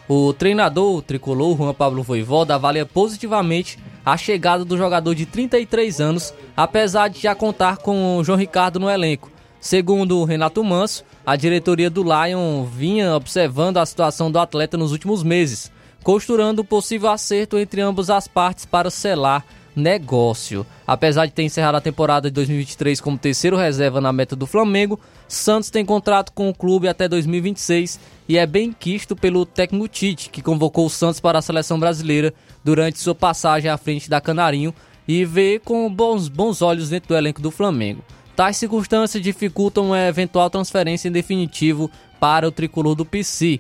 O 0.08 0.34
treinador 0.34 0.98
o 0.98 1.02
tricolor 1.02 1.56
Juan 1.56 1.74
Pablo 1.74 2.04
Voivoda 2.04 2.56
avalia 2.56 2.86
positivamente 2.86 3.78
a 4.06 4.18
chegada 4.18 4.66
do 4.66 4.78
jogador 4.78 5.16
de 5.16 5.26
33 5.26 6.02
anos, 6.02 6.34
apesar 6.58 7.08
de 7.10 7.22
já 7.22 7.34
contar 7.34 7.78
com 7.78 8.18
o 8.18 8.24
João 8.24 8.38
Ricardo 8.38 8.80
no 8.80 8.90
elenco. 8.90 9.32
Segundo 9.62 10.24
Renato 10.24 10.64
Manso, 10.64 11.06
a 11.26 11.36
diretoria 11.36 11.90
do 11.90 12.04
Lion 12.04 12.64
vinha 12.66 13.16
observando 13.16 13.78
a 13.78 13.86
situação 13.86 14.32
do 14.32 14.40
atleta 14.40 14.78
nos 14.78 14.92
últimos 14.92 15.24
meses, 15.24 15.72
costurando 16.04 16.64
o 16.64 16.66
possível 16.66 17.10
acerto 17.10 17.58
entre 17.58 17.80
ambas 17.80 18.10
as 18.10 18.28
partes 18.28 18.66
para 18.66 18.90
selar 18.90 19.46
negócio. 19.80 20.66
Apesar 20.86 21.26
de 21.26 21.32
ter 21.32 21.44
encerrado 21.44 21.76
a 21.76 21.82
temporada 21.82 22.30
de 22.30 22.34
2023 22.36 23.02
como 23.02 23.18
terceiro 23.18 23.58
reserva 23.58 24.00
na 24.00 24.14
meta 24.14 24.36
do 24.36 24.46
Flamengo, 24.46 25.00
Santos 25.28 25.70
tem 25.70 25.84
contrato 25.84 26.32
com 26.34 26.50
o 26.50 26.54
clube 26.54 26.88
até 26.88 27.08
2026 27.08 28.00
e 28.28 28.38
é 28.38 28.46
bem 28.46 28.72
quisto 28.72 29.16
pelo 29.16 29.46
técnico 29.46 29.88
Tite, 29.88 30.30
que 30.30 30.42
convocou 30.42 30.86
o 30.86 30.90
Santos 30.90 31.20
para 31.20 31.40
a 31.40 31.42
seleção 31.42 31.80
brasileira 31.80 32.34
durante 32.64 33.00
sua 33.00 33.16
passagem 33.16 33.72
à 33.72 33.78
frente 33.78 34.10
da 34.10 34.22
Canarinho 34.22 34.74
e 35.08 35.26
vê 35.26 35.60
com 35.64 35.92
bons, 35.92 36.28
bons 36.28 36.62
olhos 36.62 36.90
dentro 36.90 37.10
do 37.10 37.18
elenco 37.18 37.42
do 37.42 37.50
Flamengo. 37.50 38.04
Tais 38.36 38.58
circunstâncias 38.58 39.22
dificultam 39.22 39.88
uma 39.88 40.08
eventual 40.08 40.50
transferência 40.50 41.10
em 41.10 41.12
definitivo 41.12 41.90
para 42.20 42.48
o 42.48 42.52
tricolor 42.52 42.96
do 42.96 43.04
PC. 43.04 43.60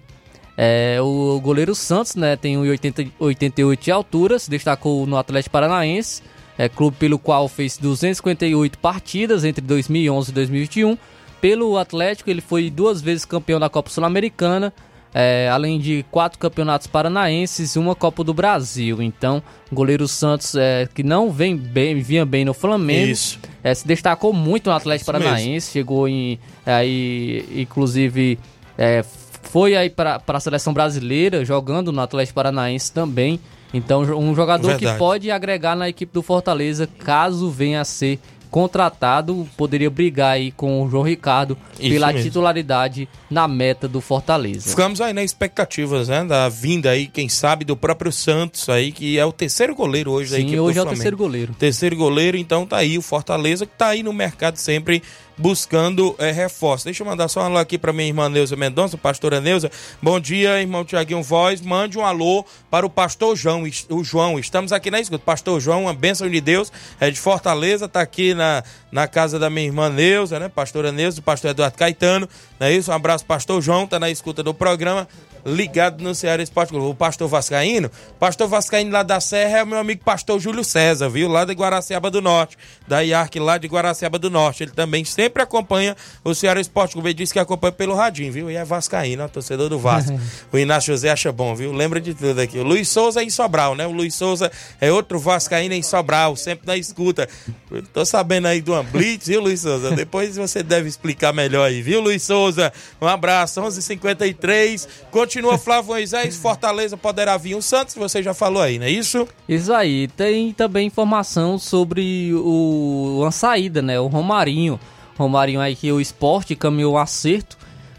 É, 0.61 0.97
o 1.01 1.39
goleiro 1.39 1.73
Santos 1.73 2.15
né, 2.15 2.35
tem 2.35 2.57
1,88 2.57 3.79
de 3.79 3.91
altura, 3.91 4.37
se 4.37 4.49
destacou 4.49 5.07
no 5.07 5.15
Atlético 5.15 5.53
Paranaense, 5.53 6.21
é, 6.57 6.67
clube 6.67 6.97
pelo 6.97 7.17
qual 7.17 7.47
fez 7.47 7.77
258 7.77 8.77
partidas 8.77 9.45
entre 9.45 9.61
2011 9.61 10.31
e 10.31 10.33
2021. 10.33 10.97
Pelo 11.39 11.77
Atlético, 11.77 12.29
ele 12.29 12.41
foi 12.41 12.69
duas 12.69 13.01
vezes 13.01 13.23
campeão 13.23 13.57
da 13.57 13.69
Copa 13.69 13.89
Sul-Americana, 13.89 14.73
é, 15.13 15.47
além 15.49 15.79
de 15.79 16.05
quatro 16.11 16.37
campeonatos 16.37 16.87
paranaenses 16.87 17.75
e 17.75 17.79
uma 17.79 17.95
Copa 17.95 18.21
do 18.21 18.33
Brasil. 18.33 19.01
Então, 19.01 19.41
o 19.71 19.75
goleiro 19.75 20.09
Santos, 20.09 20.55
é, 20.55 20.89
que 20.93 21.03
não 21.03 21.31
vem 21.31 21.55
bem, 21.55 22.01
vinha 22.01 22.25
bem 22.25 22.43
no 22.43 22.53
Flamengo, 22.53 23.17
é, 23.63 23.73
se 23.73 23.87
destacou 23.87 24.33
muito 24.33 24.69
no 24.69 24.75
Atlético 24.75 25.09
Isso 25.09 25.21
Paranaense, 25.21 25.49
mesmo. 25.51 25.71
chegou 25.71 26.05
em, 26.05 26.37
aí, 26.65 27.45
inclusive, 27.55 28.37
é, 28.77 29.05
foi 29.51 29.75
aí 29.75 29.89
para 29.89 30.21
a 30.27 30.39
seleção 30.39 30.73
brasileira, 30.73 31.43
jogando 31.43 31.91
no 31.91 32.01
Atlético 32.01 32.35
Paranaense 32.35 32.91
também. 32.91 33.39
Então, 33.73 34.01
um 34.01 34.33
jogador 34.33 34.69
que 34.73 34.79
Verdade. 34.85 34.97
pode 34.97 35.29
agregar 35.31 35.75
na 35.75 35.87
equipe 35.89 36.11
do 36.13 36.23
Fortaleza, 36.23 36.87
caso 36.87 37.49
venha 37.49 37.81
a 37.81 37.85
ser 37.85 38.19
contratado, 38.49 39.47
poderia 39.55 39.91
brigar 39.91 40.31
aí 40.31 40.51
com 40.51 40.81
o 40.81 40.89
João 40.89 41.03
Ricardo 41.03 41.55
Isso 41.79 41.89
pela 41.89 42.07
mesmo. 42.07 42.23
titularidade 42.23 43.07
na 43.29 43.47
meta 43.47 43.87
do 43.87 44.01
Fortaleza. 44.01 44.69
Ficamos 44.71 44.99
aí 45.01 45.13
nas 45.13 45.25
expectativas, 45.25 46.07
né? 46.07 46.25
Da 46.25 46.49
vinda 46.49 46.89
aí, 46.89 47.05
quem 47.05 47.29
sabe, 47.29 47.63
do 47.63 47.77
próprio 47.77 48.11
Santos 48.11 48.67
aí, 48.67 48.91
que 48.91 49.19
é 49.19 49.25
o 49.25 49.31
terceiro 49.31 49.75
goleiro 49.75 50.11
hoje 50.11 50.31
da 50.31 50.37
Sim, 50.37 50.43
equipe 50.43 50.59
hoje 50.59 50.73
do 50.73 50.79
é 50.79 50.81
o 50.81 50.85
Flamengo. 50.85 50.95
terceiro 50.95 51.17
goleiro. 51.17 51.55
Terceiro 51.59 51.95
goleiro, 51.95 52.37
então 52.37 52.65
tá 52.65 52.77
aí 52.77 52.97
o 52.97 53.03
Fortaleza, 53.03 53.67
que 53.67 53.75
tá 53.77 53.89
aí 53.89 54.01
no 54.01 54.11
mercado 54.11 54.57
sempre 54.57 55.03
buscando 55.39 56.13
é, 56.19 56.31
reforço. 56.31 56.83
Deixa 56.83 57.01
eu 57.01 57.07
mandar 57.07 57.29
só 57.29 57.41
um 57.41 57.45
alô 57.45 57.57
aqui 57.57 57.77
pra 57.77 57.93
minha 57.93 58.07
irmã 58.07 58.27
Neuza 58.27 58.57
Mendonça, 58.57 58.97
pastora 58.97 59.39
Neuza. 59.39 59.71
Bom 60.01 60.19
dia, 60.19 60.61
irmão 60.61 60.83
Tiaguinho 60.83 61.23
Voz. 61.23 61.61
Mande 61.61 61.97
um 61.97 62.05
alô 62.05 62.45
para 62.69 62.85
o 62.85 62.89
pastor 62.89 63.37
João. 63.37 63.63
O 63.89 64.03
João, 64.03 64.37
estamos 64.37 64.73
aqui 64.73 64.91
na 64.91 64.99
escuta. 64.99 65.23
Pastor 65.25 65.59
João, 65.61 65.83
uma 65.83 65.93
bênção 65.93 66.29
de 66.29 66.41
Deus, 66.41 66.71
é 66.99 67.09
de 67.09 67.19
Fortaleza, 67.19 67.87
tá 67.87 68.01
aqui 68.01 68.33
na, 68.33 68.63
na 68.91 69.07
casa 69.07 69.39
da 69.39 69.49
minha 69.49 69.65
irmã 69.65 69.89
Neuza, 69.89 70.37
né? 70.39 70.49
Pastora 70.49 70.91
Neuza, 70.91 71.21
pastor 71.21 71.51
Eduardo 71.51 71.77
Caetano. 71.77 72.27
Não 72.59 72.67
é 72.67 72.73
isso? 72.73 72.91
Um 72.91 72.93
abraço, 72.93 73.25
pastor 73.25 73.61
João, 73.61 73.87
tá 73.87 73.97
na 73.97 74.09
escuta 74.11 74.43
do 74.43 74.53
programa. 74.53 75.07
Ligado 75.45 76.03
no 76.03 76.13
Ceará 76.13 76.41
Esporte 76.41 76.69
Clube. 76.69 76.87
O 76.87 76.95
pastor 76.95 77.27
Vascaíno, 77.27 77.89
pastor 78.19 78.47
Vascaíno 78.47 78.91
lá 78.91 79.03
da 79.03 79.19
Serra 79.19 79.59
é 79.59 79.63
o 79.63 79.67
meu 79.67 79.77
amigo 79.79 80.03
pastor 80.03 80.39
Júlio 80.39 80.63
César, 80.63 81.09
viu? 81.09 81.29
Lá 81.29 81.45
de 81.45 81.53
Guaraciaba 81.53 82.09
do 82.09 82.21
Norte, 82.21 82.57
da 82.87 83.01
IARC 83.01 83.35
lá 83.35 83.57
de 83.57 83.67
Guaraciaba 83.67 84.19
do 84.19 84.29
Norte. 84.29 84.63
Ele 84.63 84.71
também 84.71 85.03
sempre 85.05 85.43
acompanha 85.43 85.95
o 86.23 86.33
Ceará 86.33 86.59
Esporte 86.59 86.93
Clube. 86.93 87.09
Ele 87.09 87.13
disse 87.13 87.33
que 87.33 87.39
acompanha 87.39 87.71
pelo 87.71 87.95
radinho, 87.95 88.31
viu? 88.31 88.51
E 88.51 88.55
é 88.55 88.63
Vascaíno, 88.63 89.23
ó, 89.23 89.27
torcedor 89.27 89.69
do 89.69 89.79
Vasco. 89.79 90.19
o 90.51 90.57
Inácio 90.57 90.93
José 90.93 91.09
acha 91.09 91.31
bom, 91.31 91.55
viu? 91.55 91.71
Lembra 91.71 91.99
de 91.99 92.13
tudo 92.13 92.39
aqui. 92.39 92.57
O 92.57 92.63
Luiz 92.63 92.89
Souza 92.89 93.21
é 93.21 93.23
em 93.23 93.29
Sobral, 93.29 93.75
né? 93.75 93.85
O 93.85 93.91
Luiz 93.91 94.15
Souza 94.15 94.51
é 94.79 94.91
outro 94.91 95.19
Vascaíno 95.19 95.73
em 95.73 95.83
Sobral, 95.83 96.35
sempre 96.35 96.67
na 96.67 96.77
escuta. 96.77 97.27
Eu 97.71 97.83
Tô 97.93 98.05
sabendo 98.05 98.47
aí 98.47 98.61
de 98.61 98.69
uma 98.69 98.83
blitz, 98.83 99.27
viu, 99.27 99.41
Luiz 99.41 99.61
Souza? 99.61 99.91
Depois 99.91 100.35
você 100.37 100.63
deve 100.63 100.87
explicar 100.87 101.33
melhor 101.33 101.67
aí, 101.67 101.81
viu, 101.81 101.99
Luiz 101.99 102.23
Souza? 102.23 102.71
Um 103.01 103.07
abraço, 103.07 103.61
11:53. 103.61 104.87
Continua 105.29 105.57
Flávio 105.59 105.91
Moisés, 105.91 106.37
Fortaleza 106.37 106.97
poderá 106.97 107.37
vir 107.37 107.53
o 107.53 107.61
Santos, 107.61 107.93
você 107.93 108.23
já 108.23 108.33
falou 108.33 108.63
aí, 108.63 108.79
não 108.79 108.87
é 108.87 108.89
isso? 108.89 109.27
Isso 109.47 109.71
aí, 109.71 110.07
tem 110.07 110.51
também 110.51 110.87
informação 110.87 111.59
sobre 111.59 112.33
o, 112.33 113.19
uma 113.19 113.31
saída, 113.31 113.79
né? 113.79 113.99
O 113.99 114.07
Romarinho. 114.07 114.79
Romarinho 115.15 115.61
aí 115.61 115.75
que 115.75 115.91
o 115.91 116.01
esporte 116.01 116.55
caminhou 116.55 116.97
acerto 116.97 117.57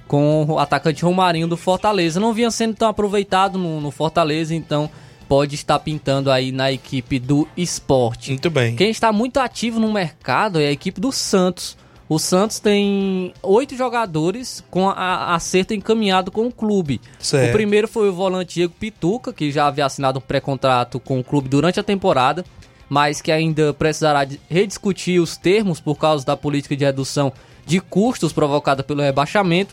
com 0.09 0.45
o 0.45 0.59
atacante 0.59 1.05
Romarinho 1.05 1.47
do 1.47 1.57
Fortaleza. 1.57 2.19
Não 2.19 2.35
vinha 2.35 2.51
sendo 2.51 2.75
tão 2.75 2.89
aproveitado 2.89 3.57
no, 3.57 3.81
no 3.81 3.93
Fortaleza, 3.93 4.53
então 4.53 4.91
pode 5.29 5.55
estar 5.55 5.79
pintando 5.79 6.33
aí 6.33 6.51
na 6.51 6.73
equipe 6.73 7.21
do 7.21 7.47
esporte. 7.57 8.33
Muito 8.33 8.51
bem. 8.51 8.75
Quem 8.75 8.91
está 8.91 9.13
muito 9.13 9.39
ativo 9.39 9.79
no 9.79 9.93
mercado 9.93 10.59
é 10.59 10.67
a 10.67 10.73
equipe 10.73 11.01
do 11.01 11.13
Santos. 11.13 11.77
O 12.11 12.19
Santos 12.19 12.59
tem 12.59 13.33
oito 13.41 13.77
jogadores 13.77 14.65
com 14.69 14.91
a, 14.91 15.33
acerto 15.37 15.73
encaminhado 15.73 16.33
com 16.33 16.49
o 16.49 16.51
clube. 16.53 17.01
Certo. 17.21 17.51
O 17.51 17.53
primeiro 17.53 17.87
foi 17.87 18.09
o 18.09 18.13
volante 18.13 18.55
Diego 18.55 18.75
Pituca, 18.81 19.33
que 19.33 19.53
já 19.53 19.69
havia 19.69 19.87
assinado 19.87 20.19
um 20.19 20.21
pré-contrato 20.21 20.99
com 20.99 21.21
o 21.21 21.25
clube 21.25 21.49
durante 21.49 21.79
a 21.79 21.85
temporada, 21.85 22.45
mas 22.89 23.21
que 23.21 23.31
ainda 23.31 23.73
precisará 23.73 24.27
rediscutir 24.49 25.23
os 25.23 25.37
termos 25.37 25.79
por 25.79 25.97
causa 25.97 26.27
da 26.27 26.37
política 26.37 26.75
de 26.75 26.85
redução 26.85 27.33
de 27.65 27.79
custos 27.79 28.33
provocada 28.33 28.83
pelo 28.83 29.03
rebaixamento. 29.03 29.73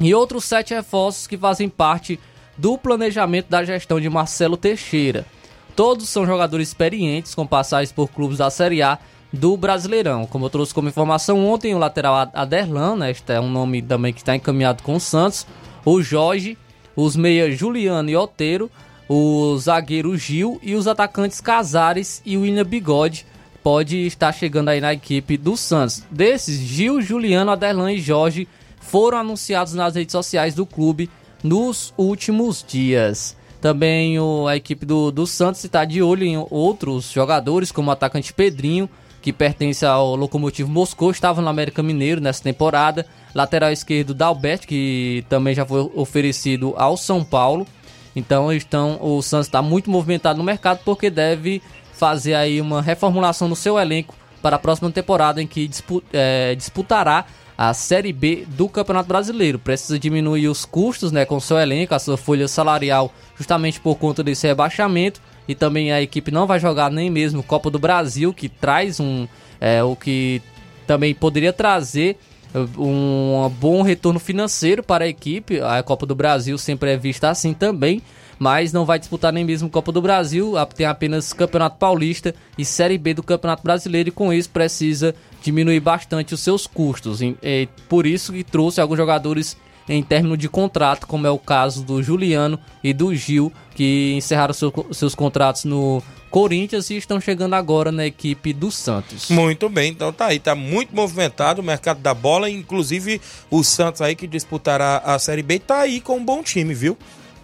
E 0.00 0.14
outros 0.14 0.46
sete 0.46 0.72
reforços 0.72 1.26
que 1.26 1.36
fazem 1.36 1.68
parte 1.68 2.18
do 2.56 2.78
planejamento 2.78 3.50
da 3.50 3.62
gestão 3.62 4.00
de 4.00 4.08
Marcelo 4.08 4.56
Teixeira. 4.56 5.26
Todos 5.76 6.08
são 6.08 6.24
jogadores 6.24 6.68
experientes 6.68 7.34
com 7.34 7.46
passagens 7.46 7.92
por 7.92 8.08
clubes 8.08 8.38
da 8.38 8.48
Série 8.48 8.80
A 8.80 8.98
do 9.32 9.56
Brasileirão. 9.56 10.26
Como 10.26 10.44
eu 10.46 10.50
trouxe 10.50 10.74
como 10.74 10.88
informação 10.88 11.46
ontem, 11.46 11.74
o 11.74 11.78
lateral 11.78 12.14
Ad- 12.14 12.32
Aderlan, 12.34 12.96
né, 12.96 13.10
este 13.10 13.32
é 13.32 13.40
um 13.40 13.50
nome 13.50 13.80
também 13.82 14.12
que 14.12 14.20
está 14.20 14.36
encaminhado 14.36 14.82
com 14.82 14.96
o 14.96 15.00
Santos, 15.00 15.46
o 15.84 16.02
Jorge, 16.02 16.58
os 16.94 17.16
meias 17.16 17.56
Juliano 17.58 18.10
e 18.10 18.16
Otero, 18.16 18.70
o 19.08 19.56
zagueiro 19.58 20.16
Gil 20.16 20.60
e 20.62 20.74
os 20.74 20.86
atacantes 20.86 21.40
Casares 21.40 22.22
e 22.24 22.36
William 22.36 22.64
Bigode 22.64 23.26
pode 23.62 24.06
estar 24.06 24.32
chegando 24.32 24.68
aí 24.68 24.80
na 24.80 24.92
equipe 24.92 25.36
do 25.36 25.56
Santos. 25.56 26.02
Desses, 26.10 26.58
Gil, 26.60 27.00
Juliano, 27.00 27.50
Aderlan 27.50 27.92
e 27.92 28.00
Jorge 28.00 28.46
foram 28.80 29.18
anunciados 29.18 29.72
nas 29.74 29.94
redes 29.94 30.12
sociais 30.12 30.54
do 30.54 30.66
clube 30.66 31.08
nos 31.42 31.92
últimos 31.96 32.64
dias. 32.66 33.36
Também 33.60 34.18
o- 34.18 34.46
a 34.48 34.56
equipe 34.56 34.84
do, 34.84 35.10
do 35.12 35.26
Santos 35.26 35.62
está 35.64 35.84
de 35.84 36.02
olho 36.02 36.24
em 36.24 36.44
outros 36.50 37.10
jogadores, 37.12 37.70
como 37.70 37.88
o 37.88 37.92
atacante 37.92 38.32
Pedrinho, 38.32 38.88
que 39.22 39.32
pertence 39.32 39.86
ao 39.86 40.16
Locomotivo 40.16 40.68
Moscou, 40.68 41.12
estava 41.12 41.40
no 41.40 41.48
América 41.48 41.82
Mineiro 41.82 42.20
nessa 42.20 42.42
temporada. 42.42 43.06
Lateral 43.34 43.70
esquerdo 43.70 44.12
Dalbert, 44.12 44.66
que 44.66 45.24
também 45.28 45.54
já 45.54 45.64
foi 45.64 45.88
oferecido 45.94 46.74
ao 46.76 46.96
São 46.96 47.24
Paulo. 47.24 47.66
Então 48.14 48.52
estão, 48.52 48.98
o 49.00 49.22
Santos 49.22 49.46
está 49.46 49.62
muito 49.62 49.90
movimentado 49.90 50.36
no 50.36 50.44
mercado 50.44 50.80
porque 50.84 51.08
deve 51.08 51.62
fazer 51.94 52.34
aí 52.34 52.60
uma 52.60 52.82
reformulação 52.82 53.48
no 53.48 53.56
seu 53.56 53.78
elenco 53.78 54.14
para 54.42 54.56
a 54.56 54.58
próxima 54.58 54.90
temporada 54.90 55.40
em 55.40 55.46
que 55.46 55.70
eh, 56.12 56.54
disputará 56.56 57.24
a 57.56 57.72
Série 57.72 58.12
B 58.12 58.44
do 58.48 58.68
Campeonato 58.68 59.08
Brasileiro. 59.08 59.58
Precisa 59.58 59.98
diminuir 59.98 60.48
os 60.48 60.64
custos 60.64 61.12
né, 61.12 61.24
com 61.24 61.38
seu 61.38 61.58
elenco, 61.58 61.94
a 61.94 61.98
sua 61.98 62.16
folha 62.16 62.48
salarial, 62.48 63.12
justamente 63.36 63.80
por 63.80 63.94
conta 63.96 64.22
desse 64.22 64.46
rebaixamento. 64.48 65.20
E 65.48 65.54
também 65.54 65.92
a 65.92 66.00
equipe 66.00 66.30
não 66.30 66.46
vai 66.46 66.60
jogar 66.60 66.90
nem 66.90 67.10
mesmo 67.10 67.42
Copa 67.42 67.70
do 67.70 67.78
Brasil, 67.78 68.32
que 68.32 68.48
traz 68.48 69.00
um. 69.00 69.26
eh, 69.60 69.82
o 69.82 69.96
que 69.96 70.40
também 70.86 71.14
poderia 71.14 71.52
trazer 71.52 72.18
um 72.76 73.50
bom 73.58 73.82
retorno 73.82 74.20
financeiro 74.20 74.82
para 74.82 75.04
a 75.04 75.08
equipe. 75.08 75.60
A 75.60 75.82
Copa 75.82 76.06
do 76.06 76.14
Brasil 76.14 76.56
sempre 76.58 76.92
é 76.92 76.96
vista 76.96 77.30
assim 77.30 77.54
também, 77.54 78.02
mas 78.38 78.72
não 78.72 78.84
vai 78.84 78.98
disputar 78.98 79.32
nem 79.32 79.44
mesmo 79.44 79.70
Copa 79.70 79.90
do 79.90 80.02
Brasil, 80.02 80.54
tem 80.74 80.86
apenas 80.86 81.32
Campeonato 81.32 81.78
Paulista 81.78 82.34
e 82.58 82.64
Série 82.64 82.98
B 82.98 83.14
do 83.14 83.22
Campeonato 83.22 83.62
Brasileiro 83.62 84.10
e 84.10 84.12
com 84.12 84.32
isso 84.32 84.50
precisa 84.50 85.14
diminuir 85.42 85.80
bastante 85.80 86.34
os 86.34 86.40
seus 86.40 86.66
custos. 86.66 87.22
E, 87.22 87.36
e 87.42 87.68
por 87.88 88.06
isso 88.06 88.32
que 88.32 88.44
trouxe 88.44 88.80
alguns 88.80 88.98
jogadores 88.98 89.56
em 89.88 90.02
término 90.02 90.36
de 90.36 90.48
contrato, 90.48 91.06
como 91.06 91.26
é 91.26 91.30
o 91.30 91.38
caso 91.38 91.82
do 91.82 92.02
Juliano 92.02 92.58
e 92.82 92.92
do 92.92 93.14
Gil, 93.14 93.52
que 93.74 94.14
encerraram 94.16 94.54
seu- 94.54 94.72
seus 94.92 95.14
contratos 95.14 95.64
no 95.64 96.02
Corinthians 96.30 96.88
e 96.88 96.96
estão 96.96 97.20
chegando 97.20 97.54
agora 97.54 97.92
na 97.92 98.06
equipe 98.06 98.52
do 98.52 98.70
Santos. 98.70 99.28
Muito 99.28 99.68
bem, 99.68 99.90
então 99.90 100.12
tá 100.12 100.26
aí, 100.26 100.38
tá 100.38 100.54
muito 100.54 100.94
movimentado 100.94 101.60
o 101.60 101.64
mercado 101.64 102.00
da 102.00 102.14
bola, 102.14 102.48
inclusive 102.48 103.20
o 103.50 103.62
Santos 103.62 104.00
aí 104.00 104.14
que 104.14 104.26
disputará 104.26 104.98
a 105.04 105.18
Série 105.18 105.42
B 105.42 105.58
tá 105.58 105.80
aí 105.80 106.00
com 106.00 106.16
um 106.16 106.24
bom 106.24 106.42
time, 106.42 106.72
viu? 106.72 106.96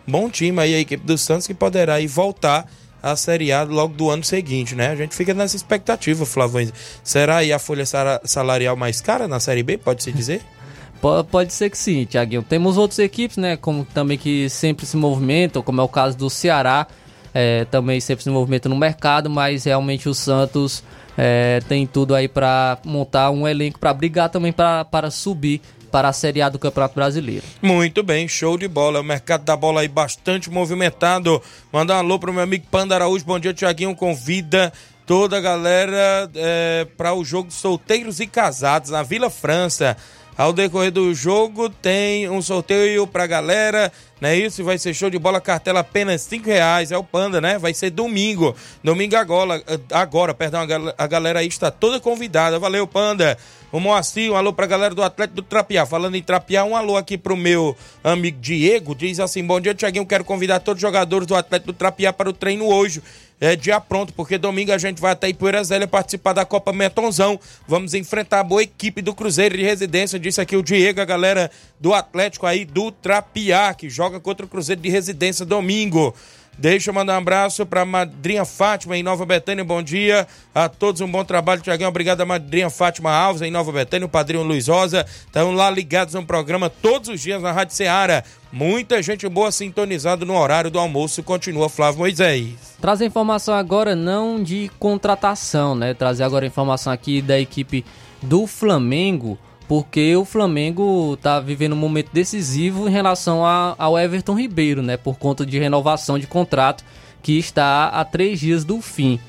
Bom 0.07 0.31
time 0.31 0.59
aí 0.61 0.75
a 0.75 0.79
equipe 0.81 1.05
do 1.05 1.19
Santos 1.19 1.47
que 1.47 1.53
poderá 1.53 1.95
aí 1.95 2.07
voltar 2.07 2.67
à 3.03 3.15
Série 3.15 3.53
A 3.53 3.63
logo 3.63 3.93
do 3.95 4.09
ano 4.11 4.25
seguinte, 4.25 4.75
né? 4.75 4.89
A 4.89 4.97
gente 4.97 5.15
fica 5.15 5.35
nessa 5.35 5.55
expectativa, 5.55 6.25
Flavões. 6.25 6.73
Será 7.05 7.37
aí 7.37 7.53
a 7.53 7.59
folha 7.59 7.85
salarial 8.25 8.75
mais 8.75 9.01
cara 9.03 9.29
na 9.29 9.39
Série 9.39 9.63
B, 9.63 9.77
pode-se 9.77 10.11
dizer? 10.13 10.41
Po- 11.01 11.25
Pode 11.25 11.53
ser 11.53 11.71
que 11.71 11.79
sim, 11.79 12.05
Tiaguinho. 12.05 12.43
Temos 12.43 12.77
outras 12.77 12.99
equipes, 12.99 13.37
né? 13.37 13.57
Como 13.57 13.85
também 13.95 14.19
que 14.19 14.49
sempre 14.49 14.85
se 14.87 14.97
movimentam, 14.97 15.63
como 15.63 15.81
é 15.81 15.85
o 15.85 15.89
caso 15.89 16.17
do 16.17 16.29
Ceará, 16.29 16.87
é, 17.35 17.65
também 17.67 18.01
sempre 18.01 18.25
se 18.25 18.31
movimenta 18.31 18.69
no 18.69 18.77
mercado, 18.77 19.29
mas 19.31 19.65
realmente 19.65 20.09
o 20.09 20.15
Santos 20.15 20.83
é, 21.17 21.61
tem 21.69 21.87
tudo 21.87 22.15
aí 22.15 22.27
para 22.29 22.79
montar 22.85 23.31
um 23.31 23.47
elenco 23.47 23.79
para 23.79 23.93
brigar 23.93 24.29
também 24.29 24.53
para 24.53 25.11
subir 25.11 25.61
para 25.91 26.09
a 26.09 26.13
Série 26.13 26.43
A 26.43 26.49
do 26.51 26.59
Campeonato 26.59 26.95
Brasileiro. 26.95 27.45
Muito 27.63 28.03
bem, 28.03 28.29
show 28.29 28.59
de 28.59 28.69
bola. 28.69 29.01
O 29.01 29.05
mercado 29.05 29.43
da 29.45 29.57
bola 29.57 29.81
aí 29.81 29.89
bastante 29.89 30.51
movimentado. 30.51 31.41
Mandar 31.73 31.95
um 31.95 31.99
alô 31.99 32.19
pro 32.19 32.33
meu 32.33 32.43
amigo 32.43 32.67
Panda 32.71 32.95
Araújo. 32.95 33.25
Bom 33.25 33.39
dia, 33.39 33.55
Tiaguinho. 33.55 33.95
Convida 33.97 34.71
toda 35.07 35.39
a 35.39 35.41
galera 35.41 36.31
é, 36.35 36.87
para 36.97 37.15
o 37.15 37.25
jogo 37.25 37.51
Solteiros 37.51 38.21
e 38.21 38.27
Casados 38.27 38.91
na 38.91 39.03
Vila 39.03 39.31
França. 39.31 39.97
Ao 40.39 40.53
decorrer 40.53 40.93
do 40.93 41.13
jogo 41.13 41.69
tem 41.69 42.31
um 42.31 42.41
sorteio 42.41 43.09
pra 43.09 43.27
galera, 43.27 43.91
não 44.21 44.29
é 44.29 44.37
isso? 44.37 44.63
Vai 44.63 44.79
ser 44.79 44.95
show 44.95 45.11
de 45.11 45.19
bola, 45.19 45.41
cartela 45.41 45.81
apenas 45.81 46.23
cinco 46.23 46.47
reais, 46.47 46.93
é 46.93 46.97
o 46.97 47.03
Panda, 47.03 47.41
né? 47.41 47.59
Vai 47.59 47.75
ser 47.75 47.91
domingo, 47.91 48.55
domingo 48.81 49.17
agora, 49.17 49.61
agora, 49.91 50.33
perdão, 50.33 50.61
a 50.97 51.07
galera 51.09 51.41
aí 51.41 51.49
está 51.49 51.73
toda 51.73 51.99
convidada. 51.99 52.57
Valeu, 52.57 52.87
Panda. 52.87 53.37
O 53.73 53.81
Moacir, 53.81 54.31
um 54.31 54.37
alô 54.37 54.53
pra 54.53 54.65
galera 54.65 54.95
do 54.95 55.03
Atlético 55.03 55.37
do 55.37 55.43
Trapiá. 55.43 55.85
Falando 55.85 56.15
em 56.15 56.23
Trapiá, 56.23 56.65
um 56.65 56.77
alô 56.77 56.97
aqui 56.97 57.19
pro 57.19 57.37
meu 57.37 57.77
amigo 58.03 58.39
Diego. 58.41 58.95
Diz 58.95 59.19
assim: 59.19 59.45
Bom 59.45 59.61
dia, 59.61 59.75
Tiaguinho. 59.75 60.07
Quero 60.07 60.25
convidar 60.25 60.61
todos 60.61 60.79
os 60.79 60.89
jogadores 60.89 61.27
do 61.27 61.35
Atlético 61.35 61.73
do 61.73 61.77
Trapiá 61.77 62.13
para 62.13 62.31
o 62.31 62.33
treino 62.33 62.65
hoje 62.65 63.03
é, 63.41 63.55
dia 63.55 63.81
pronto, 63.81 64.13
porque 64.13 64.37
domingo 64.37 64.73
a 64.73 64.79
gente 64.79 65.01
vai 65.01 65.13
até 65.13 65.29
Ipoeira 65.29 65.63
Zélia 65.63 65.87
participar 65.87 66.33
da 66.33 66.45
Copa 66.45 66.73
Metonzão. 66.73 67.39
Vamos 67.67 67.95
enfrentar 67.95 68.41
a 68.41 68.45
boa 68.45 68.63
equipe 68.63 69.01
do 69.01 69.15
Cruzeiro 69.15 69.57
de 69.57 69.63
Residência, 69.63 70.19
disse 70.19 70.41
aqui 70.41 70.57
o 70.57 70.63
Diego, 70.63 71.01
a 71.01 71.05
galera 71.05 71.51
do 71.79 71.95
Atlético 71.95 72.47
aí 72.47 72.65
do 72.65 72.91
Trapiá, 72.91 73.73
que 73.75 73.89
joga 73.89 74.19
contra 74.19 74.45
o 74.45 74.49
Cruzeiro 74.49 74.81
de 74.81 74.89
Residência 74.89 75.45
domingo. 75.45 76.15
Deixa 76.59 76.91
eu 76.91 76.95
mandar 76.95 77.15
um 77.15 77.19
abraço 77.19 77.65
para 77.65 77.85
madrinha 77.85 78.45
Fátima 78.45 78.97
em 78.97 79.03
Nova 79.03 79.25
Betânia. 79.25 79.65
Bom 79.65 79.81
dia 79.81 80.27
a 80.53 80.69
todos, 80.69 81.01
um 81.01 81.09
bom 81.09 81.25
trabalho, 81.25 81.63
Tiaguinho. 81.63 81.89
Obrigado 81.89 82.21
a 82.21 82.27
madrinha 82.27 82.69
Fátima 82.69 83.13
Alves 83.13 83.43
em 83.43 83.51
Nova 83.51 83.71
Betânia, 83.71 84.07
o 84.07 84.09
padrinho 84.09 84.43
Luiz 84.43 84.67
Rosa. 84.67 85.07
Estão 85.25 85.53
lá 85.53 85.71
ligados 85.71 86.15
no 86.15 86.27
programa 86.27 86.69
todos 86.69 87.11
os 87.11 87.21
dias 87.21 87.41
na 87.41 87.53
Rádio 87.53 87.77
Ceará. 87.77 88.25
Muita 88.51 89.01
gente 89.01 89.29
boa 89.29 89.53
sintonizada 89.53 90.25
no 90.25 90.37
horário 90.37 90.69
do 90.69 90.81
almoço. 90.81 91.23
Continua 91.23 91.69
Flávio 91.69 92.01
Moisés. 92.01 92.77
Traz 92.81 93.01
informação 93.03 93.55
agora 93.55 93.95
não 93.95 94.43
de 94.43 94.69
contratação, 94.81 95.77
né? 95.77 95.95
Trazer 95.95 96.25
agora 96.25 96.45
informação 96.45 96.93
aqui 96.93 97.23
da 97.23 97.39
equipe 97.39 97.85
do 98.21 98.49
Flamengo 98.49 99.39
porque 99.69 100.17
o 100.17 100.25
Flamengo 100.25 101.13
está 101.13 101.39
vivendo 101.39 101.75
um 101.75 101.77
momento 101.77 102.11
decisivo 102.11 102.89
em 102.89 102.91
relação 102.91 103.45
a, 103.45 103.75
ao 103.79 103.99
Everton 103.99 104.35
Ribeiro, 104.35 104.83
né? 104.83 104.97
Por 104.97 105.19
conta 105.19 105.45
de 105.45 105.59
renovação 105.59 106.19
de 106.19 106.27
contrato 106.27 106.83
que 107.23 107.39
está 107.39 107.89
a 107.89 108.03
três 108.03 108.41
dias 108.41 108.65
do 108.65 108.81
fim. 108.81 109.21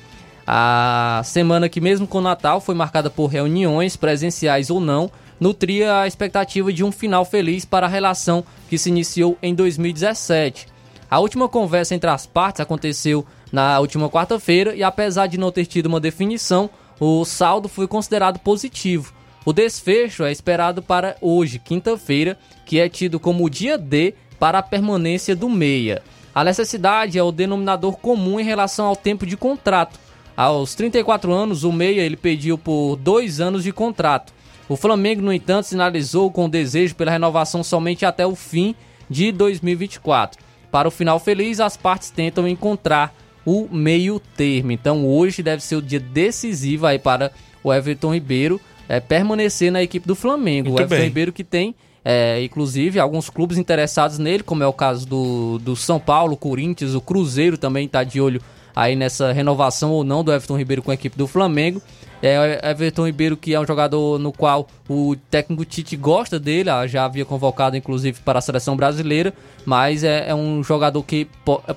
A 0.46 1.20
semana 1.26 1.68
que, 1.68 1.80
mesmo 1.80 2.06
com 2.06 2.18
o 2.18 2.22
Natal, 2.22 2.58
foi 2.58 2.74
marcada 2.74 3.10
por 3.10 3.26
reuniões, 3.26 3.96
presenciais 3.96 4.70
ou 4.70 4.80
não, 4.80 5.10
nutria 5.38 6.00
a 6.00 6.06
expectativa 6.06 6.72
de 6.72 6.82
um 6.82 6.90
final 6.90 7.24
feliz 7.26 7.66
para 7.66 7.86
a 7.86 7.90
relação 7.90 8.42
que 8.70 8.78
se 8.78 8.88
iniciou 8.88 9.36
em 9.42 9.54
2017. 9.54 10.68
A 11.10 11.18
última 11.18 11.50
conversa 11.50 11.94
entre 11.94 12.08
as 12.08 12.24
partes 12.24 12.60
aconteceu 12.60 13.26
na 13.52 13.78
última 13.78 14.08
quarta-feira 14.08 14.74
e, 14.74 14.82
apesar 14.82 15.26
de 15.26 15.36
não 15.36 15.52
ter 15.52 15.66
tido 15.66 15.86
uma 15.86 16.00
definição, 16.00 16.70
o 16.98 17.26
saldo 17.26 17.68
foi 17.68 17.86
considerado 17.86 18.38
positivo 18.38 19.19
o 19.44 19.52
desfecho 19.52 20.24
é 20.24 20.30
esperado 20.30 20.82
para 20.82 21.16
hoje, 21.20 21.58
quinta-feira, 21.58 22.38
que 22.66 22.78
é 22.78 22.88
tido 22.88 23.18
como 23.18 23.44
o 23.44 23.50
dia 23.50 23.78
D 23.78 24.14
para 24.38 24.58
a 24.58 24.62
permanência 24.62 25.34
do 25.34 25.48
meia. 25.48 26.02
A 26.34 26.44
necessidade 26.44 27.18
é 27.18 27.22
o 27.22 27.32
denominador 27.32 27.96
comum 27.96 28.38
em 28.38 28.44
relação 28.44 28.86
ao 28.86 28.96
tempo 28.96 29.26
de 29.26 29.36
contrato. 29.36 29.98
Aos 30.36 30.74
34 30.74 31.32
anos, 31.32 31.64
o 31.64 31.72
meia 31.72 32.02
ele 32.02 32.16
pediu 32.16 32.56
por 32.56 32.96
dois 32.96 33.40
anos 33.40 33.64
de 33.64 33.72
contrato. 33.72 34.32
O 34.68 34.76
Flamengo, 34.76 35.22
no 35.22 35.32
entanto, 35.32 35.66
sinalizou 35.66 36.30
com 36.30 36.48
desejo 36.48 36.94
pela 36.94 37.10
renovação 37.10 37.64
somente 37.64 38.06
até 38.06 38.24
o 38.26 38.36
fim 38.36 38.74
de 39.08 39.32
2024. 39.32 40.40
Para 40.70 40.86
o 40.86 40.90
final 40.90 41.18
feliz, 41.18 41.58
as 41.58 41.76
partes 41.76 42.10
tentam 42.10 42.46
encontrar 42.46 43.12
o 43.44 43.68
meio 43.70 44.20
termo. 44.36 44.70
Então, 44.70 45.04
hoje 45.06 45.42
deve 45.42 45.62
ser 45.62 45.76
o 45.76 45.82
dia 45.82 45.98
decisivo 45.98 46.86
aí 46.86 46.98
para 46.98 47.32
o 47.64 47.72
Everton 47.72 48.14
Ribeiro 48.14 48.60
é, 48.90 48.98
permanecer 48.98 49.70
na 49.70 49.80
equipe 49.80 50.04
do 50.04 50.16
Flamengo. 50.16 50.70
Muito 50.70 50.80
o 50.80 50.82
Everton 50.82 51.04
Ribeiro 51.04 51.32
que 51.32 51.44
tem, 51.44 51.76
é, 52.04 52.42
inclusive, 52.42 52.98
alguns 52.98 53.30
clubes 53.30 53.56
interessados 53.56 54.18
nele, 54.18 54.42
como 54.42 54.64
é 54.64 54.66
o 54.66 54.72
caso 54.72 55.06
do, 55.06 55.60
do 55.60 55.76
São 55.76 56.00
Paulo, 56.00 56.36
Corinthians, 56.36 56.92
o 56.92 57.00
Cruzeiro 57.00 57.56
também 57.56 57.86
está 57.86 58.02
de 58.02 58.20
olho 58.20 58.42
aí 58.74 58.96
nessa 58.96 59.32
renovação 59.32 59.92
ou 59.92 60.02
não 60.02 60.24
do 60.24 60.32
Everton 60.32 60.58
Ribeiro 60.58 60.82
com 60.82 60.90
a 60.90 60.94
equipe 60.94 61.16
do 61.16 61.28
Flamengo. 61.28 61.80
É, 62.20 62.68
Everton 62.68 63.06
Ribeiro 63.06 63.36
que 63.36 63.54
é 63.54 63.60
um 63.60 63.66
jogador 63.66 64.18
no 64.18 64.32
qual 64.32 64.66
o 64.88 65.14
técnico 65.30 65.64
Tite 65.64 65.96
gosta 65.96 66.38
dele, 66.40 66.68
já 66.88 67.04
havia 67.04 67.24
convocado 67.24 67.76
inclusive 67.76 68.18
para 68.24 68.40
a 68.40 68.42
seleção 68.42 68.76
brasileira, 68.76 69.32
mas 69.64 70.02
é, 70.02 70.28
é 70.28 70.34
um 70.34 70.64
jogador 70.64 71.02
que 71.04 71.28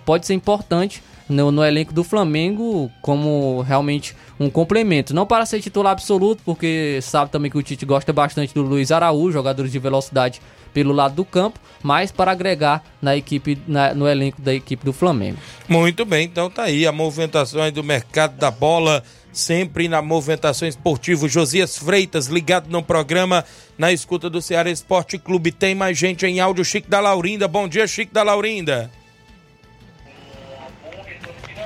pode 0.03 0.25
ser 0.25 0.33
importante 0.33 1.01
no, 1.29 1.51
no 1.51 1.63
elenco 1.63 1.93
do 1.93 2.03
Flamengo 2.03 2.91
como 3.01 3.61
realmente 3.61 4.15
um 4.39 4.49
complemento. 4.49 5.13
Não 5.13 5.25
para 5.25 5.45
ser 5.45 5.61
titular 5.61 5.93
absoluto, 5.93 6.41
porque 6.43 6.99
sabe 7.01 7.31
também 7.31 7.49
que 7.49 7.57
o 7.57 7.63
Tite 7.63 7.85
gosta 7.85 8.11
bastante 8.11 8.53
do 8.53 8.61
Luiz 8.61 8.91
Araújo, 8.91 9.31
jogadores 9.31 9.71
de 9.71 9.79
velocidade 9.79 10.41
pelo 10.73 10.91
lado 10.91 11.15
do 11.15 11.23
campo, 11.23 11.59
mas 11.81 12.11
para 12.11 12.31
agregar 12.31 12.83
na 13.01 13.15
equipe, 13.15 13.57
na, 13.67 13.93
no 13.93 14.07
elenco 14.07 14.41
da 14.41 14.53
equipe 14.53 14.83
do 14.83 14.91
Flamengo. 14.91 15.37
Muito 15.69 16.03
bem, 16.03 16.25
então 16.25 16.49
tá 16.49 16.63
aí 16.63 16.87
a 16.87 16.91
movimentação 16.91 17.71
do 17.71 17.83
mercado 17.83 18.35
da 18.37 18.49
bola, 18.49 19.03
sempre 19.31 19.87
na 19.87 20.01
movimentação 20.01 20.67
esportiva. 20.67 21.27
Josias 21.27 21.77
Freitas 21.77 22.27
ligado 22.27 22.69
no 22.69 22.81
programa, 22.81 23.45
na 23.77 23.91
escuta 23.91 24.29
do 24.29 24.41
Ceará 24.41 24.69
Esporte 24.71 25.19
Clube. 25.19 25.51
Tem 25.51 25.75
mais 25.75 25.97
gente 25.97 26.25
em 26.25 26.39
áudio, 26.39 26.65
Chico 26.65 26.89
da 26.89 26.99
Laurinda. 26.99 27.47
Bom 27.47 27.67
dia, 27.67 27.85
Chico 27.85 28.13
da 28.13 28.23
Laurinda. 28.23 28.89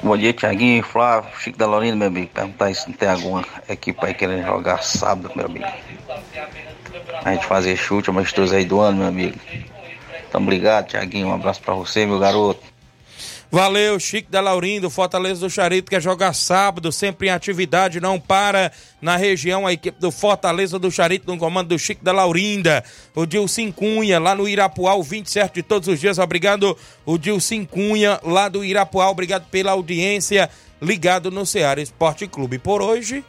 Bom 0.01 0.15
dia, 0.15 0.31
Tiaguinho, 0.31 0.83
Flávio, 0.83 1.29
Chico 1.39 1.57
da 1.57 1.65
Lorena, 1.65 1.95
meu 1.95 2.07
amigo. 2.07 2.29
Perguntar 2.31 2.73
se 2.73 2.87
não 2.87 2.95
tem 2.95 3.09
alguma 3.09 3.43
equipe 3.67 4.05
aí 4.05 4.13
querendo 4.13 4.43
jogar 4.45 4.83
sábado, 4.83 5.31
meu 5.35 5.45
amigo. 5.45 5.65
A 7.25 7.31
gente 7.31 7.45
fazer 7.45 7.75
chute 7.75 8.09
amistoso 8.09 8.55
aí 8.55 8.63
do 8.63 8.79
ano, 8.79 8.99
meu 8.99 9.07
amigo. 9.07 9.39
Então, 10.29 10.41
obrigado, 10.41 10.89
Tiaguinho. 10.89 11.27
Um 11.27 11.33
abraço 11.33 11.61
pra 11.61 11.73
você, 11.73 12.05
meu 12.05 12.19
garoto. 12.19 12.76
Valeu, 13.49 13.97
Chico 13.97 14.29
da 14.29 14.41
Laurindo, 14.41 14.89
Fortaleza 14.89 15.39
do 15.39 15.49
Charito, 15.49 15.89
quer 15.89 16.01
jogar 16.01 16.33
sábado, 16.33 16.91
sempre 16.91 17.27
em 17.27 17.31
atividade, 17.31 18.01
não 18.01 18.19
para 18.19 18.71
na 19.01 19.15
região, 19.15 19.65
a 19.65 19.71
equipe 19.71 19.99
do 19.99 20.11
Fortaleza 20.11 20.77
do 20.77 20.91
Charito, 20.91 21.31
no 21.31 21.37
comando 21.37 21.69
do 21.69 21.79
Chico 21.79 22.03
da 22.03 22.11
Laurinda, 22.11 22.83
o 23.15 23.25
Dilcim 23.25 23.71
Cunha, 23.71 24.19
lá 24.19 24.35
no 24.35 24.49
Irapuá, 24.49 24.95
o 24.95 25.03
20 25.03 25.31
certo 25.31 25.55
de 25.55 25.63
todos 25.63 25.87
os 25.87 25.99
dias, 25.99 26.19
obrigado, 26.19 26.77
o 27.05 27.17
Dilcim 27.17 27.63
Cunha, 27.63 28.19
lá 28.21 28.49
do 28.49 28.65
Irapuá, 28.65 29.09
obrigado 29.09 29.47
pela 29.49 29.71
audiência, 29.71 30.49
ligado 30.81 31.31
no 31.31 31.45
Ceará 31.45 31.81
Esporte 31.81 32.27
Clube. 32.27 32.59
Por 32.59 32.81
hoje, 32.81 33.23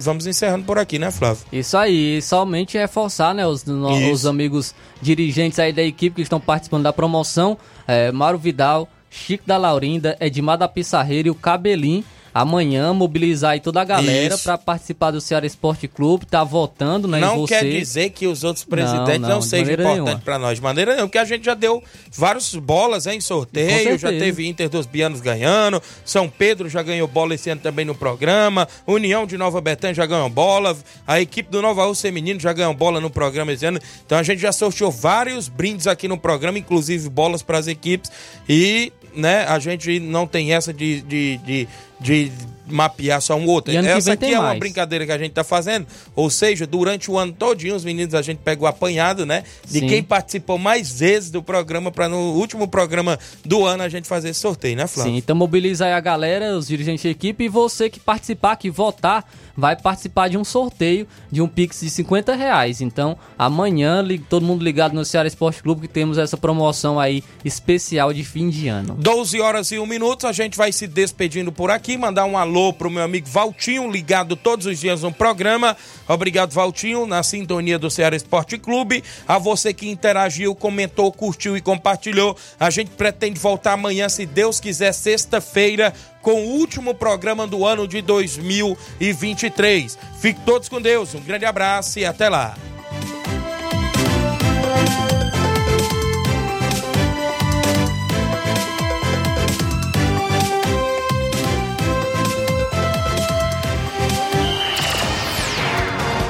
vamos 0.00 0.26
encerrando 0.26 0.66
por 0.66 0.78
aqui, 0.78 0.98
né, 0.98 1.10
Flávio? 1.10 1.44
Isso 1.50 1.78
aí, 1.78 2.20
somente 2.20 2.76
reforçar, 2.76 3.34
né, 3.34 3.46
os, 3.46 3.64
os 4.12 4.26
amigos 4.26 4.74
dirigentes 5.00 5.58
aí 5.58 5.72
da 5.72 5.82
equipe 5.82 6.16
que 6.16 6.22
estão 6.22 6.38
participando 6.38 6.82
da 6.82 6.92
promoção, 6.92 7.56
é, 7.86 8.12
Mauro 8.12 8.38
Vidal, 8.38 8.88
Chico 9.12 9.44
da 9.46 9.58
Laurinda, 9.58 10.16
Edmar 10.18 10.56
da 10.56 10.66
Pissarreira 10.66 11.28
e 11.28 11.30
o 11.30 11.34
Cabelim. 11.34 12.02
Amanhã 12.34 12.94
mobilizar 12.94 13.50
aí 13.50 13.60
toda 13.60 13.82
a 13.82 13.84
galera 13.84 14.38
para 14.38 14.56
participar 14.56 15.10
do 15.10 15.20
Ceará 15.20 15.44
Esporte 15.44 15.86
Clube, 15.86 16.24
tá 16.24 16.42
votando, 16.42 17.06
né, 17.06 17.20
Não 17.20 17.44
quer 17.44 17.62
dizer 17.62 18.08
que 18.08 18.26
os 18.26 18.42
outros 18.42 18.64
presidentes 18.64 19.20
não, 19.20 19.28
não, 19.28 19.34
não 19.36 19.42
sejam 19.42 19.74
importantes 19.74 20.24
para 20.24 20.38
nós, 20.38 20.56
de 20.56 20.62
maneira 20.62 20.92
nenhuma, 20.92 21.08
porque 21.08 21.18
a 21.18 21.26
gente 21.26 21.44
já 21.44 21.52
deu 21.52 21.82
várias 22.10 22.54
bolas 22.54 23.06
hein, 23.06 23.18
em 23.18 23.20
sorteio, 23.20 23.98
já 23.98 24.08
teve 24.08 24.48
Inter 24.48 24.70
dos 24.70 24.86
Bianos 24.86 25.20
ganhando, 25.20 25.82
São 26.06 26.26
Pedro 26.26 26.70
já 26.70 26.82
ganhou 26.82 27.06
bola 27.06 27.34
esse 27.34 27.50
ano 27.50 27.60
também 27.60 27.84
no 27.84 27.94
programa, 27.94 28.66
União 28.86 29.26
de 29.26 29.36
Nova 29.36 29.60
Betânia 29.60 29.94
já 29.94 30.06
ganhou 30.06 30.30
bola, 30.30 30.74
a 31.06 31.20
equipe 31.20 31.50
do 31.50 31.60
Nova 31.60 31.84
Rússia 31.84 32.08
Feminino 32.08 32.40
já 32.40 32.54
ganhou 32.54 32.72
bola 32.72 32.98
no 32.98 33.10
programa 33.10 33.52
esse 33.52 33.66
ano, 33.66 33.78
então 34.06 34.16
a 34.16 34.22
gente 34.22 34.40
já 34.40 34.52
sorteou 34.52 34.90
vários 34.90 35.48
brindes 35.48 35.86
aqui 35.86 36.08
no 36.08 36.16
programa, 36.16 36.58
inclusive 36.58 37.10
bolas 37.10 37.42
para 37.42 37.58
as 37.58 37.66
equipes. 37.66 38.10
E 38.48 38.90
né, 39.14 39.44
a 39.46 39.58
gente 39.58 40.00
não 40.00 40.26
tem 40.26 40.52
essa 40.52 40.72
de, 40.72 41.02
de, 41.02 41.36
de, 41.38 41.68
de 42.00 42.32
mapear 42.66 43.20
só 43.20 43.36
um 43.36 43.46
outro. 43.46 43.76
Essa 43.76 44.14
aqui 44.14 44.26
é 44.32 44.38
uma 44.38 44.48
mais. 44.48 44.58
brincadeira 44.58 45.04
que 45.04 45.12
a 45.12 45.18
gente 45.18 45.32
tá 45.32 45.44
fazendo. 45.44 45.86
Ou 46.14 46.30
seja, 46.30 46.66
durante 46.66 47.10
o 47.10 47.18
ano 47.18 47.32
todinho, 47.32 47.74
os 47.74 47.84
meninos, 47.84 48.14
a 48.14 48.22
gente 48.22 48.38
pega 48.38 48.62
o 48.62 48.66
apanhado, 48.66 49.26
né? 49.26 49.44
De 49.66 49.80
Sim. 49.80 49.86
quem 49.86 50.02
participou 50.02 50.58
mais 50.58 50.98
vezes 50.98 51.30
do 51.30 51.42
programa, 51.42 51.90
para 51.90 52.08
no 52.08 52.34
último 52.34 52.66
programa 52.66 53.18
do 53.44 53.64
ano 53.64 53.82
a 53.82 53.88
gente 53.88 54.08
fazer 54.08 54.30
esse 54.30 54.40
sorteio, 54.40 54.76
né, 54.76 54.86
Flávio? 54.86 55.12
Sim, 55.12 55.18
então 55.18 55.36
mobiliza 55.36 55.86
aí 55.86 55.92
a 55.92 56.00
galera, 56.00 56.56
os 56.56 56.66
dirigentes 56.66 57.04
da 57.04 57.10
equipe, 57.10 57.44
e 57.44 57.48
você 57.48 57.90
que 57.90 58.00
participar, 58.00 58.56
que 58.56 58.70
votar, 58.70 59.24
vai 59.56 59.76
participar 59.76 60.28
de 60.28 60.36
um 60.36 60.44
sorteio 60.44 61.06
de 61.30 61.40
um 61.40 61.48
Pix 61.48 61.80
de 61.80 61.90
50 61.90 62.34
reais. 62.34 62.80
Então, 62.80 63.16
amanhã, 63.38 64.04
todo 64.28 64.44
mundo 64.44 64.64
ligado 64.64 64.94
no 64.94 65.04
Ceará 65.04 65.26
Esporte 65.26 65.62
Clube, 65.62 65.82
que 65.82 65.92
temos 65.92 66.18
essa 66.18 66.36
promoção 66.36 66.98
aí 66.98 67.22
especial 67.44 68.12
de 68.12 68.24
fim 68.24 68.48
de 68.48 68.68
ano. 68.68 68.94
12 68.98 69.40
horas 69.40 69.70
e 69.70 69.78
1 69.78 69.86
minuto, 69.86 70.26
a 70.26 70.32
gente 70.32 70.56
vai 70.56 70.72
se 70.72 70.86
despedindo 70.86 71.52
por 71.52 71.70
aqui 71.70 71.96
mandar 71.96 72.24
um 72.24 72.36
alô 72.36 72.72
pro 72.72 72.90
meu 72.90 73.02
amigo 73.02 73.28
Valtinho, 73.28 73.90
ligado 73.90 74.36
todos 74.36 74.66
os 74.66 74.78
dias 74.78 75.02
no 75.02 75.12
programa. 75.12 75.76
Obrigado, 76.08 76.52
Valtinho, 76.52 77.06
na 77.06 77.22
sintonia 77.22 77.78
do 77.78 77.90
Ceará 77.90 78.16
Esporte 78.16 78.58
Clube. 78.58 79.02
A 79.26 79.38
você 79.38 79.72
que 79.72 79.88
interagiu, 79.88 80.54
comentou, 80.54 81.12
curtiu 81.12 81.56
e 81.56 81.60
compartilhou. 81.60 82.36
A 82.58 82.70
gente 82.70 82.90
pretende 82.90 83.38
voltar 83.38 83.72
amanhã, 83.72 84.08
se 84.08 84.26
Deus 84.26 84.60
quiser, 84.60 84.92
sexta-feira, 84.92 85.92
com 86.22 86.34
o 86.34 86.50
último 86.52 86.94
programa 86.94 87.46
do 87.46 87.66
ano 87.66 87.86
de 87.86 88.00
2023. 88.00 89.98
Fiquem 90.18 90.42
todos 90.44 90.68
com 90.68 90.80
Deus, 90.80 91.14
um 91.14 91.20
grande 91.20 91.44
abraço 91.44 91.98
e 91.98 92.06
até 92.06 92.28
lá. 92.28 92.54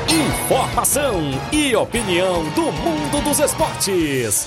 Informação 0.09 1.21
e 1.53 1.77
opinião 1.77 2.45
do 2.51 2.73
mundo 2.73 3.23
dos 3.23 3.39
esportes. 3.39 4.47